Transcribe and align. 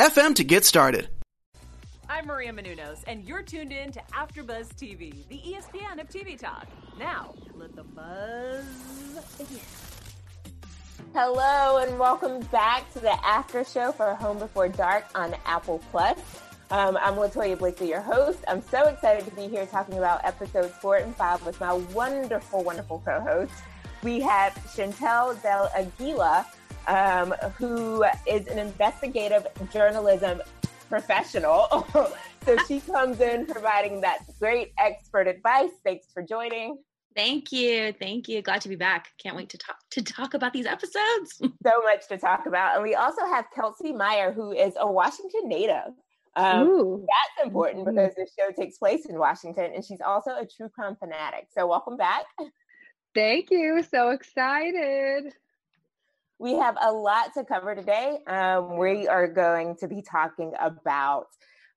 FM 0.00 0.34
to 0.36 0.44
get 0.44 0.64
started. 0.64 1.10
I'm 2.08 2.24
Maria 2.26 2.54
Menounos, 2.54 3.04
and 3.06 3.22
you're 3.22 3.42
tuned 3.42 3.70
in 3.70 3.92
to 3.92 4.00
AfterBuzz 4.14 4.68
TV, 4.68 5.28
the 5.28 5.36
ESPN 5.36 6.00
of 6.00 6.08
TV 6.08 6.38
talk. 6.38 6.66
Now, 6.98 7.34
let 7.54 7.76
the 7.76 7.82
buzz 7.82 8.64
begin. 9.36 9.60
Hello, 11.12 11.84
and 11.84 11.98
welcome 11.98 12.40
back 12.50 12.90
to 12.94 13.00
the 13.00 13.12
after 13.26 13.62
show 13.62 13.92
for 13.92 14.14
Home 14.14 14.38
Before 14.38 14.70
Dark 14.70 15.04
on 15.14 15.34
Apple 15.44 15.82
Plus. 15.90 16.18
Um, 16.70 16.96
I'm 16.98 17.16
LaToya 17.16 17.58
Blakely, 17.58 17.90
your 17.90 18.00
host. 18.00 18.38
I'm 18.48 18.62
so 18.62 18.84
excited 18.84 19.26
to 19.26 19.36
be 19.36 19.48
here 19.48 19.66
talking 19.66 19.98
about 19.98 20.24
episodes 20.24 20.72
four 20.80 20.96
and 20.96 21.14
five 21.14 21.44
with 21.44 21.60
my 21.60 21.74
wonderful, 21.74 22.64
wonderful 22.64 23.02
co-host. 23.04 23.52
We 24.02 24.20
have 24.20 24.54
Shyntel 24.74 25.34
DelAguila, 25.42 26.46
um, 26.86 27.34
who 27.56 28.04
is 28.26 28.46
an 28.46 28.58
investigative 28.58 29.46
journalism 29.72 30.42
professional. 30.88 31.86
so 32.44 32.56
she 32.66 32.80
comes 32.80 33.20
in 33.20 33.46
providing 33.46 34.00
that 34.02 34.18
great 34.38 34.72
expert 34.78 35.28
advice. 35.28 35.70
Thanks 35.84 36.08
for 36.12 36.22
joining. 36.22 36.78
Thank 37.16 37.50
you. 37.50 37.92
Thank 37.98 38.28
you. 38.28 38.42
Glad 38.42 38.60
to 38.62 38.68
be 38.68 38.76
back. 38.76 39.08
Can't 39.18 39.36
wait 39.36 39.48
to 39.50 39.58
talk 39.58 39.76
to 39.92 40.02
talk 40.02 40.34
about 40.34 40.52
these 40.52 40.66
episodes. 40.66 41.38
so 41.62 41.82
much 41.82 42.06
to 42.08 42.18
talk 42.18 42.46
about. 42.46 42.74
And 42.74 42.82
we 42.82 42.94
also 42.94 43.24
have 43.26 43.46
Kelsey 43.54 43.92
Meyer, 43.92 44.32
who 44.32 44.52
is 44.52 44.74
a 44.78 44.90
Washington 44.90 45.48
native. 45.48 45.92
Um, 46.36 47.00
that's 47.00 47.46
important 47.46 47.86
mm-hmm. 47.86 47.96
because 47.96 48.14
this 48.14 48.32
show 48.38 48.50
takes 48.52 48.78
place 48.78 49.06
in 49.06 49.18
Washington, 49.18 49.72
and 49.74 49.84
she's 49.84 50.00
also 50.00 50.30
a 50.30 50.46
true 50.46 50.68
crime 50.68 50.96
fanatic. 50.96 51.48
So 51.50 51.66
welcome 51.66 51.96
back. 51.96 52.24
Thank 53.14 53.50
you. 53.50 53.82
So 53.90 54.10
excited. 54.10 55.32
We 56.40 56.54
have 56.54 56.78
a 56.80 56.90
lot 56.90 57.34
to 57.34 57.44
cover 57.44 57.74
today. 57.74 58.18
Um, 58.26 58.78
we 58.78 59.06
are 59.06 59.28
going 59.28 59.76
to 59.80 59.86
be 59.86 60.00
talking 60.00 60.54
about 60.58 61.26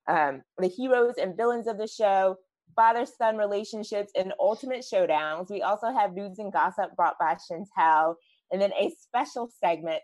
um, 0.08 0.42
the 0.58 0.70
heroes 0.70 1.16
and 1.22 1.36
villains 1.36 1.68
of 1.68 1.78
the 1.78 1.86
show, 1.86 2.38
father 2.74 3.06
son 3.06 3.36
relationships, 3.36 4.14
and 4.16 4.32
ultimate 4.40 4.86
showdowns. 4.90 5.52
We 5.52 5.64
also 5.64 5.92
have 5.92 6.14
news 6.14 6.40
and 6.40 6.54
gossip 6.54 6.96
brought 6.96 7.20
by 7.20 7.36
Shyntel, 7.36 8.16
and 8.54 8.62
then 8.62 8.72
a 8.80 8.96
special 9.02 9.50
segment 9.60 10.02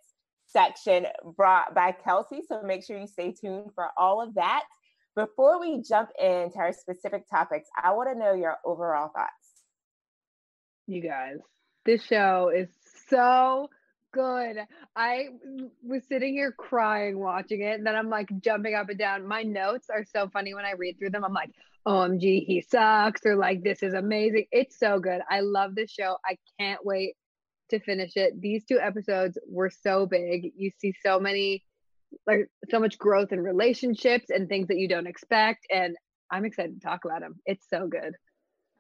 section 0.47 1.05
brought 1.37 1.73
by 1.73 1.93
Kelsey. 1.93 2.41
So 2.45 2.61
make 2.61 2.83
sure 2.83 2.99
you 2.99 3.07
stay 3.07 3.31
tuned 3.31 3.71
for 3.73 3.87
all 3.97 4.21
of 4.21 4.33
that. 4.33 4.63
Before 5.15 5.61
we 5.61 5.81
jump 5.87 6.09
into 6.19 6.57
our 6.57 6.73
specific 6.73 7.29
topics, 7.29 7.69
I 7.81 7.93
want 7.93 8.09
to 8.11 8.19
know 8.19 8.33
your 8.33 8.57
overall 8.65 9.09
thoughts. 9.15 9.31
You 10.85 11.01
guys, 11.01 11.37
this 11.85 12.03
show 12.03 12.51
is 12.53 12.67
so 13.07 13.69
good. 14.11 14.57
I 14.95 15.27
was 15.83 16.03
sitting 16.07 16.33
here 16.33 16.51
crying 16.51 17.19
watching 17.19 17.61
it, 17.61 17.77
and 17.77 17.85
then 17.85 17.95
I'm 17.95 18.09
like 18.09 18.29
jumping 18.41 18.75
up 18.75 18.89
and 18.89 18.97
down. 18.97 19.27
My 19.27 19.43
notes 19.43 19.89
are 19.89 20.03
so 20.03 20.29
funny 20.29 20.53
when 20.53 20.65
I 20.65 20.71
read 20.71 20.97
through 20.97 21.11
them. 21.11 21.23
I'm 21.23 21.33
like, 21.33 21.51
OMG, 21.87 22.45
he 22.45 22.61
sucks, 22.61 23.25
or 23.25 23.35
like, 23.35 23.63
this 23.63 23.81
is 23.83 23.93
amazing. 23.93 24.45
It's 24.51 24.77
so 24.77 24.99
good. 24.99 25.21
I 25.29 25.39
love 25.41 25.75
this 25.75 25.91
show. 25.91 26.17
I 26.25 26.37
can't 26.59 26.85
wait 26.85 27.15
to 27.69 27.79
finish 27.79 28.15
it. 28.15 28.39
These 28.39 28.65
two 28.65 28.79
episodes 28.79 29.37
were 29.47 29.69
so 29.69 30.05
big. 30.05 30.51
You 30.55 30.71
see 30.77 30.93
so 31.03 31.19
many, 31.19 31.63
like, 32.27 32.47
so 32.69 32.79
much 32.79 32.97
growth 32.97 33.31
in 33.31 33.41
relationships 33.41 34.29
and 34.29 34.49
things 34.49 34.67
that 34.67 34.77
you 34.77 34.87
don't 34.87 35.07
expect. 35.07 35.65
And 35.71 35.95
I'm 36.31 36.45
excited 36.45 36.79
to 36.79 36.85
talk 36.85 37.05
about 37.05 37.21
them. 37.21 37.35
It's 37.45 37.67
so 37.69 37.87
good. 37.87 38.13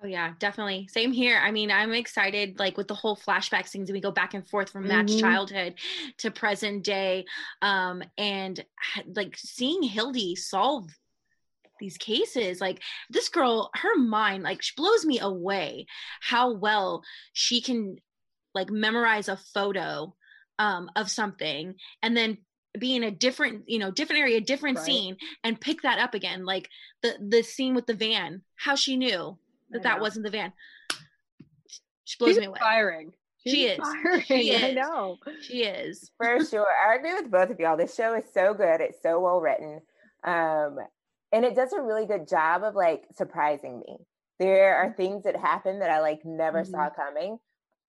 Oh 0.01 0.07
yeah, 0.07 0.33
definitely. 0.39 0.87
Same 0.89 1.11
here. 1.11 1.41
I 1.43 1.51
mean, 1.51 1.71
I'm 1.71 1.93
excited 1.93 2.57
like 2.57 2.77
with 2.77 2.87
the 2.87 2.93
whole 2.93 3.17
flashback 3.17 3.67
things 3.67 3.89
and 3.89 3.95
we 3.95 3.99
go 3.99 4.11
back 4.11 4.33
and 4.33 4.47
forth 4.47 4.69
from 4.69 4.87
mm-hmm. 4.87 5.19
childhood 5.19 5.75
to 6.19 6.31
present 6.31 6.85
day. 6.85 7.25
Um, 7.61 8.03
and 8.17 8.63
like 9.13 9.35
seeing 9.37 9.83
Hilde 9.83 10.37
solve 10.37 10.87
these 11.79 11.97
cases 11.97 12.59
like 12.59 12.81
this 13.09 13.29
girl 13.29 13.71
her 13.73 13.95
mind 13.97 14.43
like 14.43 14.61
she 14.61 14.73
blows 14.75 15.05
me 15.05 15.17
away 15.19 15.85
how 16.19 16.53
well 16.53 17.01
she 17.31 17.61
can 17.61 17.95
like 18.53 18.69
memorize 18.69 19.29
a 19.29 19.37
photo 19.37 20.13
um, 20.59 20.91
of 20.97 21.09
something 21.09 21.75
and 22.03 22.17
then 22.17 22.37
be 22.77 22.95
in 22.95 23.03
a 23.03 23.11
different 23.11 23.63
you 23.67 23.79
know 23.79 23.91
different 23.91 24.19
area 24.19 24.41
different 24.41 24.77
right. 24.77 24.85
scene 24.85 25.17
and 25.43 25.61
pick 25.61 25.81
that 25.81 25.99
up 25.99 26.13
again 26.13 26.45
like 26.45 26.69
the 27.01 27.15
the 27.29 27.41
scene 27.41 27.73
with 27.73 27.87
the 27.87 27.93
van 27.93 28.41
how 28.55 28.75
she 28.75 28.97
knew 28.97 29.37
that 29.71 29.83
that 29.83 30.01
wasn't 30.01 30.25
the 30.25 30.31
van. 30.31 30.53
She 32.05 32.17
blows 32.17 32.31
She's 32.31 32.39
me 32.39 32.45
away. 32.47 32.59
Firing. 32.59 33.11
She's 33.43 33.53
she 33.53 33.63
is. 33.65 33.79
Firing. 33.79 34.23
She 34.23 34.51
is. 34.51 34.63
I 34.63 34.71
know. 34.71 35.17
She 35.41 35.63
is. 35.63 36.11
For 36.17 36.43
sure. 36.43 36.67
I 36.87 36.95
agree 36.95 37.13
with 37.13 37.31
both 37.31 37.49
of 37.49 37.59
y'all. 37.59 37.77
This 37.77 37.95
show 37.95 38.15
is 38.15 38.25
so 38.33 38.53
good. 38.53 38.81
It's 38.81 39.01
so 39.01 39.19
well 39.19 39.39
written. 39.39 39.81
Um, 40.23 40.77
and 41.31 41.45
it 41.45 41.55
does 41.55 41.73
a 41.73 41.81
really 41.81 42.05
good 42.05 42.27
job 42.27 42.63
of 42.63 42.75
like 42.75 43.03
surprising 43.15 43.79
me. 43.79 43.97
There 44.39 44.75
are 44.77 44.93
things 44.93 45.23
that 45.25 45.35
happen 45.35 45.79
that 45.79 45.91
I 45.91 45.99
like 45.99 46.21
never 46.25 46.61
mm-hmm. 46.61 46.71
saw 46.71 46.89
coming. 46.89 47.37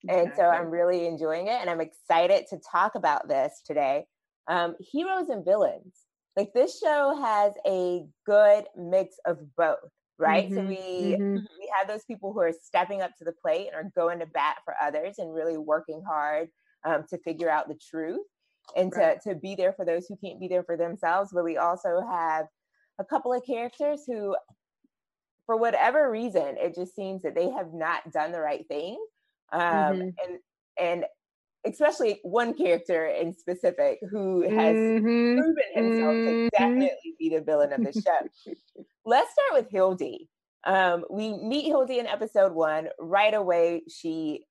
Exactly. 0.02 0.24
And 0.24 0.32
so 0.36 0.44
I'm 0.44 0.70
really 0.70 1.06
enjoying 1.06 1.46
it. 1.46 1.58
And 1.60 1.70
I'm 1.70 1.80
excited 1.80 2.46
to 2.50 2.58
talk 2.70 2.94
about 2.94 3.28
this 3.28 3.62
today. 3.64 4.06
Um, 4.48 4.74
heroes 4.92 5.28
and 5.28 5.44
villains. 5.44 5.94
Like 6.36 6.52
this 6.54 6.78
show 6.78 7.16
has 7.20 7.52
a 7.66 8.06
good 8.24 8.64
mix 8.76 9.16
of 9.24 9.38
both 9.56 9.78
right? 10.20 10.50
Mm-hmm, 10.50 10.56
so 10.56 10.62
we 10.62 11.16
mm-hmm. 11.16 11.34
we 11.36 11.72
have 11.76 11.88
those 11.88 12.04
people 12.04 12.32
who 12.32 12.40
are 12.40 12.52
stepping 12.62 13.02
up 13.02 13.16
to 13.16 13.24
the 13.24 13.32
plate 13.32 13.68
and 13.68 13.74
are 13.74 13.90
going 13.96 14.18
to 14.20 14.26
bat 14.26 14.58
for 14.64 14.74
others 14.80 15.18
and 15.18 15.34
really 15.34 15.56
working 15.56 16.02
hard 16.06 16.48
um, 16.84 17.04
to 17.10 17.18
figure 17.18 17.50
out 17.50 17.68
the 17.68 17.78
truth 17.90 18.26
and 18.76 18.92
right. 18.96 19.20
to 19.22 19.30
to 19.30 19.34
be 19.38 19.54
there 19.54 19.72
for 19.72 19.84
those 19.84 20.06
who 20.06 20.16
can't 20.16 20.40
be 20.40 20.48
there 20.48 20.64
for 20.64 20.76
themselves. 20.76 21.30
But 21.32 21.44
we 21.44 21.56
also 21.56 22.02
have 22.10 22.46
a 22.98 23.04
couple 23.04 23.32
of 23.32 23.44
characters 23.44 24.02
who, 24.06 24.36
for 25.46 25.56
whatever 25.56 26.10
reason, 26.10 26.56
it 26.58 26.74
just 26.74 26.94
seems 26.94 27.22
that 27.22 27.34
they 27.34 27.50
have 27.50 27.72
not 27.72 28.12
done 28.12 28.32
the 28.32 28.40
right 28.40 28.66
thing, 28.68 28.98
um, 29.52 29.62
mm-hmm. 29.62 30.00
and 30.02 30.38
and 30.78 31.04
especially 31.66 32.20
one 32.22 32.54
character 32.54 33.06
in 33.06 33.34
specific 33.34 33.98
who 34.10 34.42
has 34.42 34.74
mm-hmm. 34.74 35.38
proven 35.38 35.56
himself 35.74 36.12
to 36.14 36.30
mm-hmm. 36.30 36.48
definitely 36.56 37.14
be 37.18 37.28
the 37.28 37.40
villain 37.40 37.72
of 37.72 37.84
the 37.84 37.92
show. 37.92 38.54
Let's 39.04 39.32
start 39.32 39.62
with 39.62 39.70
Hilde. 39.70 40.26
Um, 40.66 41.04
we 41.10 41.32
meet 41.32 41.66
Hilde 41.66 41.90
in 41.90 42.06
episode 42.06 42.52
one. 42.52 42.88
Right 42.98 43.34
away, 43.34 43.82
she 43.88 44.44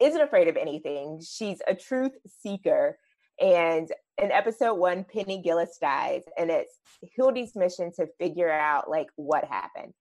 isn't 0.00 0.20
afraid 0.20 0.48
of 0.48 0.56
anything. 0.56 1.20
She's 1.26 1.60
a 1.66 1.74
truth 1.74 2.12
seeker. 2.42 2.98
And 3.40 3.88
in 4.22 4.30
episode 4.30 4.74
one, 4.74 5.04
Penny 5.04 5.42
Gillis 5.42 5.78
dies, 5.80 6.22
and 6.38 6.50
it's 6.50 6.72
Hilde's 7.16 7.56
mission 7.56 7.90
to 7.96 8.06
figure 8.18 8.50
out 8.50 8.88
like 8.88 9.08
what 9.16 9.44
happened. 9.44 9.92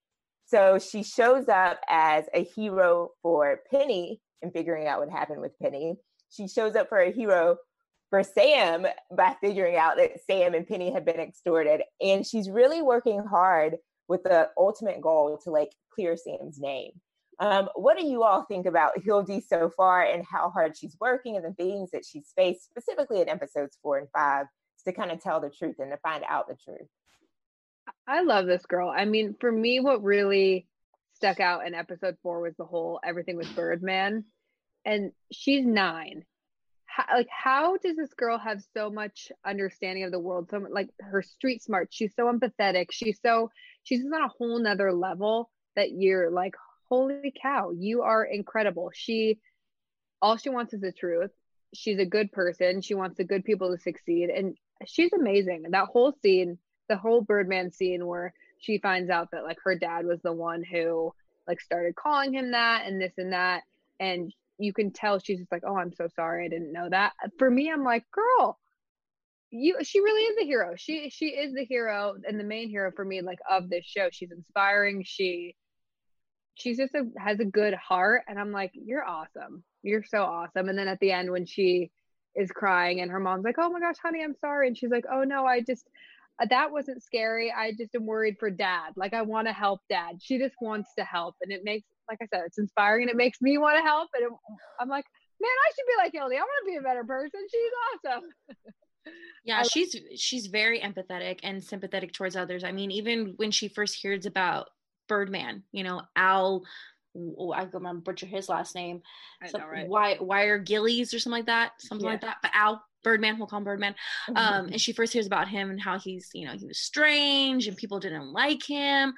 So 0.45 0.77
she 0.77 1.03
shows 1.03 1.49
up 1.49 1.79
as 1.89 2.25
a 2.33 2.43
hero 2.43 3.09
for 3.23 3.61
Penny 3.71 4.21
and 4.41 4.53
figuring 4.53 4.87
out 4.87 4.99
what 4.99 5.09
happened 5.09 5.41
with 5.41 5.57
Penny 5.59 5.95
she 6.35 6.47
shows 6.47 6.75
up 6.75 6.89
for 6.89 6.99
a 6.99 7.11
hero 7.11 7.57
for 8.09 8.23
Sam 8.23 8.85
by 9.15 9.35
figuring 9.41 9.75
out 9.75 9.97
that 9.97 10.23
Sam 10.27 10.53
and 10.53 10.67
Penny 10.67 10.91
have 10.91 11.05
been 11.05 11.19
extorted. 11.19 11.81
And 12.01 12.25
she's 12.25 12.49
really 12.49 12.81
working 12.81 13.23
hard 13.23 13.77
with 14.07 14.23
the 14.23 14.49
ultimate 14.57 15.01
goal 15.01 15.39
to 15.43 15.51
like 15.51 15.71
clear 15.93 16.17
Sam's 16.17 16.59
name. 16.59 16.91
Um, 17.39 17.69
what 17.75 17.97
do 17.97 18.05
you 18.05 18.23
all 18.23 18.45
think 18.45 18.67
about 18.67 19.01
Hilde 19.03 19.41
so 19.47 19.71
far 19.75 20.03
and 20.03 20.23
how 20.23 20.51
hard 20.51 20.77
she's 20.77 20.95
working 20.99 21.35
and 21.35 21.43
the 21.43 21.53
things 21.53 21.91
that 21.91 22.05
she's 22.05 22.31
faced, 22.35 22.65
specifically 22.65 23.21
in 23.21 23.29
episodes 23.29 23.77
four 23.81 23.97
and 23.97 24.07
five, 24.15 24.45
to 24.85 24.93
kind 24.93 25.11
of 25.11 25.21
tell 25.21 25.39
the 25.39 25.49
truth 25.49 25.77
and 25.79 25.91
to 25.91 25.97
find 25.97 26.23
out 26.29 26.47
the 26.47 26.55
truth? 26.55 26.87
I 28.07 28.21
love 28.21 28.45
this 28.45 28.65
girl. 28.65 28.93
I 28.95 29.05
mean, 29.05 29.35
for 29.39 29.51
me, 29.51 29.79
what 29.79 30.03
really 30.03 30.67
stuck 31.15 31.39
out 31.39 31.65
in 31.65 31.73
episode 31.73 32.17
four 32.21 32.41
was 32.41 32.53
the 32.57 32.65
whole 32.65 32.99
everything 33.03 33.37
with 33.37 33.55
Birdman 33.55 34.25
and 34.85 35.11
she's 35.31 35.65
nine. 35.65 36.25
How, 36.85 37.05
like, 37.15 37.29
how 37.29 37.77
does 37.77 37.95
this 37.95 38.13
girl 38.13 38.37
have 38.37 38.63
so 38.75 38.89
much 38.89 39.31
understanding 39.45 40.03
of 40.03 40.11
the 40.11 40.19
world? 40.19 40.49
So, 40.51 40.65
like, 40.69 40.89
her 40.99 41.23
street 41.23 41.63
smart. 41.63 41.89
She's 41.91 42.13
so 42.15 42.31
empathetic. 42.31 42.87
She's 42.91 43.19
so 43.21 43.49
she's 43.83 44.01
just 44.01 44.13
on 44.13 44.21
a 44.21 44.27
whole 44.27 44.59
nother 44.59 44.93
level 44.93 45.49
that 45.75 45.91
you're 45.91 46.29
like, 46.29 46.53
holy 46.89 47.33
cow, 47.41 47.71
you 47.71 48.03
are 48.03 48.23
incredible. 48.23 48.91
She 48.93 49.39
all 50.21 50.37
she 50.37 50.49
wants 50.49 50.73
is 50.73 50.81
the 50.81 50.91
truth. 50.91 51.31
She's 51.73 51.99
a 51.99 52.05
good 52.05 52.31
person. 52.31 52.81
She 52.81 52.93
wants 52.93 53.17
the 53.17 53.23
good 53.23 53.43
people 53.43 53.75
to 53.75 53.81
succeed, 53.81 54.29
and 54.29 54.55
she's 54.85 55.11
amazing. 55.13 55.65
That 55.71 55.87
whole 55.87 56.13
scene, 56.21 56.59
the 56.89 56.97
whole 56.97 57.21
Birdman 57.21 57.71
scene 57.71 58.05
where 58.05 58.33
she 58.59 58.77
finds 58.77 59.09
out 59.09 59.31
that 59.31 59.43
like 59.43 59.57
her 59.63 59.77
dad 59.77 60.05
was 60.05 60.21
the 60.21 60.31
one 60.31 60.63
who 60.63 61.13
like 61.47 61.59
started 61.59 61.95
calling 61.95 62.33
him 62.33 62.51
that 62.51 62.83
and 62.85 63.01
this 63.01 63.13
and 63.17 63.33
that 63.33 63.63
and 63.99 64.33
you 64.57 64.73
can 64.73 64.91
tell 64.91 65.19
she's 65.19 65.39
just 65.39 65.51
like 65.51 65.63
oh 65.65 65.77
i'm 65.77 65.93
so 65.93 66.07
sorry 66.15 66.45
i 66.45 66.47
didn't 66.47 66.71
know 66.71 66.87
that. 66.89 67.13
For 67.37 67.49
me 67.49 67.71
i'm 67.71 67.83
like 67.83 68.03
girl 68.11 68.59
you 69.53 69.77
she 69.83 69.99
really 69.99 70.23
is 70.23 70.35
the 70.37 70.45
hero. 70.45 70.73
She 70.75 71.11
she 71.11 71.27
is 71.27 71.53
the 71.53 71.63
hero 71.63 72.15
and 72.27 72.39
the 72.39 72.43
main 72.43 72.69
hero 72.69 72.91
for 72.91 73.05
me 73.05 73.21
like 73.21 73.37
of 73.49 73.69
this 73.69 73.85
show. 73.85 74.09
She's 74.11 74.31
inspiring. 74.31 75.03
She 75.05 75.55
she's 76.55 76.77
just 76.77 76.95
a 76.95 77.03
has 77.19 77.39
a 77.39 77.45
good 77.45 77.75
heart. 77.75 78.23
And 78.27 78.39
i'm 78.39 78.51
like 78.51 78.71
you're 78.73 79.05
awesome. 79.05 79.63
You're 79.83 80.03
so 80.03 80.23
awesome. 80.23 80.69
And 80.69 80.77
then 80.77 80.87
at 80.87 80.99
the 80.99 81.11
end 81.11 81.29
when 81.29 81.45
she 81.45 81.91
is 82.35 82.49
crying 82.49 83.01
and 83.01 83.11
her 83.11 83.19
mom's 83.19 83.45
like 83.45 83.59
oh 83.59 83.69
my 83.69 83.79
gosh 83.79 83.97
honey 84.01 84.23
i'm 84.23 84.35
sorry. 84.41 84.67
And 84.67 84.77
she's 84.77 84.89
like 84.89 85.05
oh 85.11 85.23
no 85.23 85.45
i 85.45 85.61
just 85.61 85.87
that 86.49 86.71
wasn't 86.71 87.03
scary. 87.03 87.53
I 87.55 87.73
just 87.77 87.93
am 87.95 88.05
worried 88.05 88.37
for 88.39 88.49
dad. 88.49 88.93
Like 88.95 89.13
I 89.13 89.21
want 89.21 89.47
to 89.47 89.53
help 89.53 89.81
dad. 89.89 90.15
She 90.19 90.39
just 90.39 90.55
wants 90.59 90.89
to 90.97 91.03
help, 91.03 91.35
and 91.41 91.51
it 91.51 91.63
makes, 91.63 91.87
like 92.09 92.19
I 92.21 92.27
said, 92.33 92.43
it's 92.45 92.57
inspiring, 92.57 93.03
and 93.03 93.11
it 93.11 93.17
makes 93.17 93.41
me 93.41 93.57
want 93.57 93.77
to 93.77 93.83
help. 93.83 94.09
And 94.15 94.25
it, 94.25 94.31
I'm 94.79 94.89
like, 94.89 95.05
man, 95.41 95.49
I 95.49 95.71
should 95.75 95.85
be 95.87 96.03
like 96.03 96.13
Hilde. 96.13 96.33
I 96.33 96.41
want 96.41 96.65
to 96.65 96.71
be 96.71 96.77
a 96.77 96.81
better 96.81 97.03
person. 97.03 97.39
She's 97.51 97.71
awesome. 98.05 98.23
yeah, 99.45 99.59
I, 99.59 99.63
she's 99.63 99.95
she's 100.15 100.47
very 100.47 100.79
empathetic 100.79 101.39
and 101.43 101.63
sympathetic 101.63 102.13
towards 102.13 102.35
others. 102.35 102.63
I 102.63 102.71
mean, 102.71 102.91
even 102.91 103.33
when 103.37 103.51
she 103.51 103.67
first 103.67 103.95
hears 103.95 104.25
about 104.25 104.69
Birdman, 105.07 105.63
you 105.71 105.83
know, 105.83 106.01
Al. 106.15 106.63
Oh, 107.15 107.51
I 107.51 107.65
go 107.65 107.77
remember 107.77 108.01
butcher 108.01 108.25
his 108.25 108.49
last 108.49 108.73
name. 108.73 109.03
I 109.39 109.55
know, 109.55 109.67
right? 109.67 109.87
Why 109.87 110.17
Wire 110.19 110.57
Gillies 110.57 111.13
or 111.13 111.19
something 111.19 111.37
like 111.41 111.45
that, 111.45 111.73
something 111.77 112.05
yeah. 112.05 112.13
like 112.13 112.21
that. 112.21 112.37
But 112.41 112.49
Al 112.55 112.83
Birdman, 113.03 113.37
we'll 113.37 113.47
call 113.47 113.59
him 113.59 113.65
Birdman. 113.65 113.95
Um, 114.29 114.35
mm-hmm. 114.35 114.71
and 114.73 114.81
she 114.81 114.93
first 114.93 115.13
hears 115.13 115.27
about 115.27 115.47
him 115.47 115.69
and 115.69 115.79
how 115.79 115.99
he's, 115.99 116.29
you 116.33 116.47
know, 116.47 116.53
he 116.53 116.65
was 116.65 116.79
strange 116.79 117.67
and 117.67 117.77
people 117.77 117.99
didn't 117.99 118.31
like 118.31 118.63
him. 118.63 119.13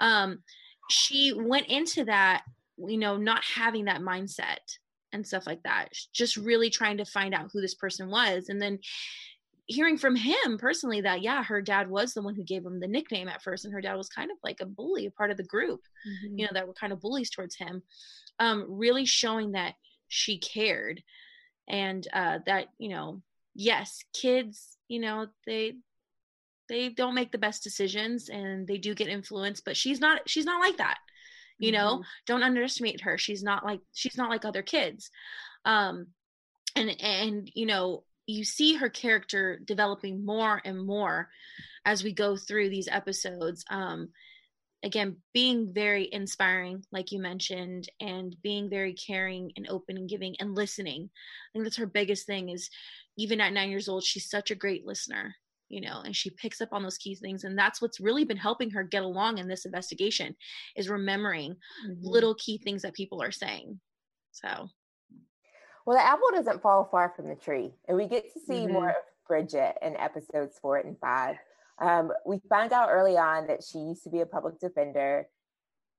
Um, 0.00 0.38
she 0.90 1.32
went 1.34 1.66
into 1.66 2.04
that, 2.04 2.44
you 2.76 2.98
know, 2.98 3.16
not 3.16 3.42
having 3.44 3.86
that 3.86 4.00
mindset 4.00 4.58
and 5.12 5.26
stuff 5.26 5.46
like 5.46 5.62
that. 5.62 5.88
Just 6.12 6.36
really 6.36 6.70
trying 6.70 6.98
to 6.98 7.04
find 7.04 7.34
out 7.34 7.50
who 7.52 7.60
this 7.60 7.74
person 7.74 8.08
was. 8.10 8.48
And 8.48 8.60
then 8.60 8.78
hearing 9.66 9.98
from 9.98 10.16
him 10.16 10.58
personally 10.58 11.02
that, 11.02 11.22
yeah, 11.22 11.42
her 11.42 11.60
dad 11.60 11.90
was 11.90 12.14
the 12.14 12.22
one 12.22 12.34
who 12.34 12.44
gave 12.44 12.64
him 12.64 12.80
the 12.80 12.88
nickname 12.88 13.28
at 13.28 13.42
first. 13.42 13.64
And 13.64 13.74
her 13.74 13.80
dad 13.80 13.94
was 13.94 14.08
kind 14.08 14.30
of 14.30 14.38
like 14.42 14.60
a 14.60 14.66
bully, 14.66 15.06
a 15.06 15.10
part 15.10 15.30
of 15.30 15.36
the 15.36 15.44
group, 15.44 15.80
mm-hmm. 16.06 16.38
you 16.38 16.44
know, 16.46 16.52
that 16.52 16.66
were 16.66 16.74
kind 16.74 16.92
of 16.92 17.00
bullies 17.00 17.30
towards 17.30 17.56
him. 17.56 17.82
Um, 18.38 18.66
really 18.68 19.04
showing 19.04 19.52
that 19.52 19.74
she 20.08 20.38
cared 20.38 21.02
and 21.68 22.06
uh, 22.12 22.38
that 22.46 22.68
you 22.78 22.88
know 22.88 23.22
yes 23.54 24.00
kids 24.14 24.76
you 24.88 25.00
know 25.00 25.26
they 25.46 25.74
they 26.68 26.88
don't 26.88 27.14
make 27.14 27.32
the 27.32 27.38
best 27.38 27.62
decisions 27.62 28.28
and 28.28 28.66
they 28.66 28.78
do 28.78 28.94
get 28.94 29.08
influenced 29.08 29.64
but 29.64 29.76
she's 29.76 30.00
not 30.00 30.28
she's 30.28 30.44
not 30.44 30.60
like 30.60 30.76
that 30.76 30.98
you 31.58 31.72
know? 31.72 31.94
Mm-hmm. 31.94 32.02
don't 32.26 32.42
underestimate 32.42 33.00
her. 33.02 33.18
She's 33.18 33.42
not 33.42 33.64
like 33.64 33.80
she's 33.92 34.16
not 34.16 34.30
like 34.30 34.44
other 34.44 34.62
kids. 34.62 35.10
Um 35.64 36.08
and 36.76 36.90
and 37.02 37.50
you 37.54 37.66
know 37.66 38.04
you 38.26 38.44
see 38.44 38.74
her 38.74 38.88
character 38.88 39.58
developing 39.64 40.24
more 40.24 40.60
and 40.64 40.86
more 40.86 41.28
as 41.84 42.04
we 42.04 42.12
go 42.12 42.36
through 42.36 42.70
these 42.70 42.88
episodes. 42.88 43.64
Um 43.70 44.10
again 44.84 45.16
being 45.34 45.74
very 45.74 46.08
inspiring 46.12 46.84
like 46.92 47.10
you 47.10 47.20
mentioned 47.20 47.88
and 47.98 48.36
being 48.42 48.70
very 48.70 48.92
caring 48.94 49.50
and 49.56 49.66
open 49.68 49.96
and 49.96 50.08
giving 50.08 50.36
and 50.38 50.54
listening. 50.54 51.10
I 51.12 51.48
think 51.52 51.64
that's 51.64 51.78
her 51.78 51.86
biggest 51.86 52.26
thing 52.26 52.48
is 52.50 52.70
even 53.16 53.40
at 53.40 53.52
nine 53.52 53.70
years 53.70 53.88
old 53.88 54.04
she's 54.04 54.30
such 54.30 54.52
a 54.52 54.54
great 54.54 54.86
listener 54.86 55.34
you 55.68 55.80
know 55.80 56.02
and 56.04 56.14
she 56.14 56.30
picks 56.30 56.60
up 56.60 56.70
on 56.72 56.82
those 56.82 56.98
key 56.98 57.14
things 57.14 57.44
and 57.44 57.58
that's 57.58 57.80
what's 57.80 58.00
really 58.00 58.24
been 58.24 58.36
helping 58.36 58.70
her 58.70 58.82
get 58.82 59.02
along 59.02 59.38
in 59.38 59.48
this 59.48 59.64
investigation 59.64 60.34
is 60.76 60.88
remembering 60.88 61.52
mm-hmm. 61.52 61.94
little 62.00 62.34
key 62.34 62.58
things 62.58 62.82
that 62.82 62.94
people 62.94 63.22
are 63.22 63.32
saying 63.32 63.78
so 64.32 64.68
well 65.86 65.96
the 65.96 66.04
apple 66.04 66.28
doesn't 66.32 66.62
fall 66.62 66.88
far 66.90 67.12
from 67.14 67.28
the 67.28 67.34
tree 67.34 67.70
and 67.86 67.96
we 67.96 68.06
get 68.06 68.32
to 68.32 68.40
see 68.40 68.64
mm-hmm. 68.64 68.72
more 68.72 68.88
of 68.90 68.96
bridget 69.26 69.74
in 69.82 69.96
episodes 69.96 70.58
four 70.60 70.78
and 70.78 70.96
five 70.98 71.36
um, 71.80 72.10
we 72.26 72.40
found 72.48 72.72
out 72.72 72.88
early 72.90 73.16
on 73.16 73.46
that 73.46 73.62
she 73.62 73.78
used 73.78 74.02
to 74.04 74.10
be 74.10 74.20
a 74.20 74.26
public 74.26 74.58
defender. 74.58 75.26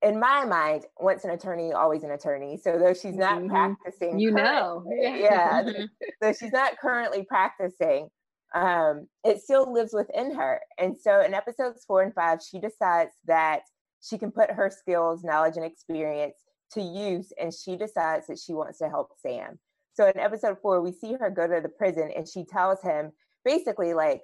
In 0.01 0.19
my 0.19 0.45
mind, 0.45 0.85
once 0.97 1.23
an 1.23 1.31
attorney, 1.31 1.73
always 1.73 2.03
an 2.03 2.11
attorney. 2.11 2.57
So 2.57 2.77
though 2.77 2.93
she's 2.93 3.15
not 3.15 3.39
mm-hmm. 3.39 3.49
practicing, 3.49 4.19
you 4.19 4.31
know, 4.31 4.85
yeah, 5.01 5.63
mm-hmm. 5.63 5.83
though 6.21 6.33
she's 6.33 6.51
not 6.51 6.77
currently 6.79 7.23
practicing, 7.23 8.09
um, 8.55 9.07
it 9.23 9.41
still 9.41 9.71
lives 9.71 9.93
within 9.93 10.35
her. 10.35 10.61
And 10.77 10.97
so 10.97 11.21
in 11.21 11.33
episodes 11.33 11.83
four 11.85 12.01
and 12.01 12.13
five, 12.13 12.39
she 12.41 12.59
decides 12.59 13.11
that 13.27 13.61
she 14.01 14.17
can 14.17 14.31
put 14.31 14.51
her 14.51 14.69
skills, 14.69 15.23
knowledge, 15.23 15.57
and 15.57 15.65
experience 15.65 16.35
to 16.73 16.81
use, 16.81 17.33
and 17.39 17.53
she 17.53 17.75
decides 17.75 18.27
that 18.27 18.39
she 18.39 18.53
wants 18.53 18.79
to 18.79 18.89
help 18.89 19.09
Sam. 19.21 19.59
So 19.93 20.07
in 20.07 20.19
episode 20.19 20.57
four, 20.61 20.81
we 20.81 20.91
see 20.91 21.13
her 21.19 21.29
go 21.29 21.47
to 21.47 21.61
the 21.61 21.69
prison, 21.69 22.11
and 22.15 22.27
she 22.27 22.45
tells 22.45 22.81
him 22.81 23.11
basically 23.43 23.93
like 23.93 24.23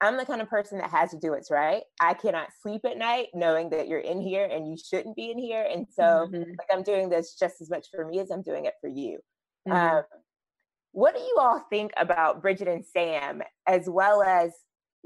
I'm 0.00 0.16
the 0.16 0.26
kind 0.26 0.42
of 0.42 0.50
person 0.50 0.78
that 0.78 0.90
has 0.90 1.10
to 1.12 1.18
do 1.18 1.30
what's 1.30 1.50
right. 1.50 1.82
I 2.00 2.14
cannot 2.14 2.48
sleep 2.62 2.84
at 2.84 2.98
night 2.98 3.28
knowing 3.32 3.70
that 3.70 3.88
you're 3.88 4.00
in 4.00 4.20
here 4.20 4.44
and 4.44 4.68
you 4.68 4.76
shouldn't 4.76 5.16
be 5.16 5.30
in 5.30 5.38
here. 5.38 5.66
And 5.72 5.86
so, 5.90 6.02
mm-hmm. 6.02 6.50
like, 6.50 6.68
I'm 6.70 6.82
doing 6.82 7.08
this 7.08 7.36
just 7.38 7.62
as 7.62 7.70
much 7.70 7.86
for 7.94 8.04
me 8.04 8.18
as 8.18 8.30
I'm 8.30 8.42
doing 8.42 8.66
it 8.66 8.74
for 8.80 8.88
you. 8.88 9.18
Mm-hmm. 9.66 9.96
Um, 9.96 10.02
what 10.94 11.14
do 11.14 11.20
you 11.20 11.36
all 11.40 11.64
think 11.70 11.92
about 11.96 12.40
Bridget 12.40 12.68
and 12.68 12.84
Sam, 12.86 13.42
as 13.66 13.88
well 13.88 14.22
as 14.22 14.52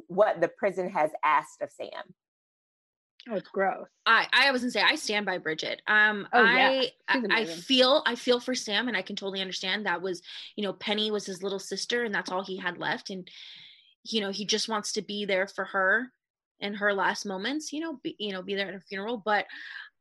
what 0.07 0.41
the 0.41 0.49
prison 0.49 0.91
has 0.91 1.11
asked 1.25 1.63
of 1.63 1.71
Sam? 1.73 2.15
Oh, 3.31 3.35
it's 3.35 3.49
gross. 3.49 3.87
I 4.07 4.27
I 4.33 4.51
was 4.53 4.63
gonna 4.63 4.71
say 4.71 4.83
I 4.83 4.97
stand 4.97 5.27
by 5.27 5.39
Bridget. 5.39 5.83
Um, 5.87 6.29
oh, 6.33 6.43
yeah. 6.43 6.83
I 6.83 6.93
I, 7.09 7.23
I 7.31 7.45
feel 7.47 8.03
I 8.07 8.15
feel 8.15 8.39
for 8.39 8.55
Sam, 8.55 8.89
and 8.89 8.97
I 8.97 9.03
can 9.03 9.17
totally 9.17 9.41
understand 9.41 9.87
that 9.87 10.03
was 10.03 10.23
you 10.57 10.63
know 10.63 10.75
Penny 10.75 11.11
was 11.11 11.27
his 11.27 11.43
little 11.43 11.59
sister, 11.59 12.05
and 12.05 12.15
that's 12.15 12.31
all 12.31 12.45
he 12.45 12.59
had 12.59 12.79
left, 12.79 13.11
and 13.11 13.29
you 14.05 14.21
know 14.21 14.31
he 14.31 14.45
just 14.45 14.69
wants 14.69 14.93
to 14.93 15.03
be 15.03 15.25
there 15.25 15.47
for 15.47 15.65
her 15.65 16.13
in 16.61 16.75
her 16.75 16.93
last 16.93 17.25
moments 17.25 17.73
you 17.73 17.81
know 17.81 17.99
be, 18.03 18.17
you 18.19 18.33
know 18.33 18.43
be 18.43 18.55
there 18.55 18.69
at 18.69 18.75
her 18.75 18.83
funeral 18.89 19.17
but 19.25 19.47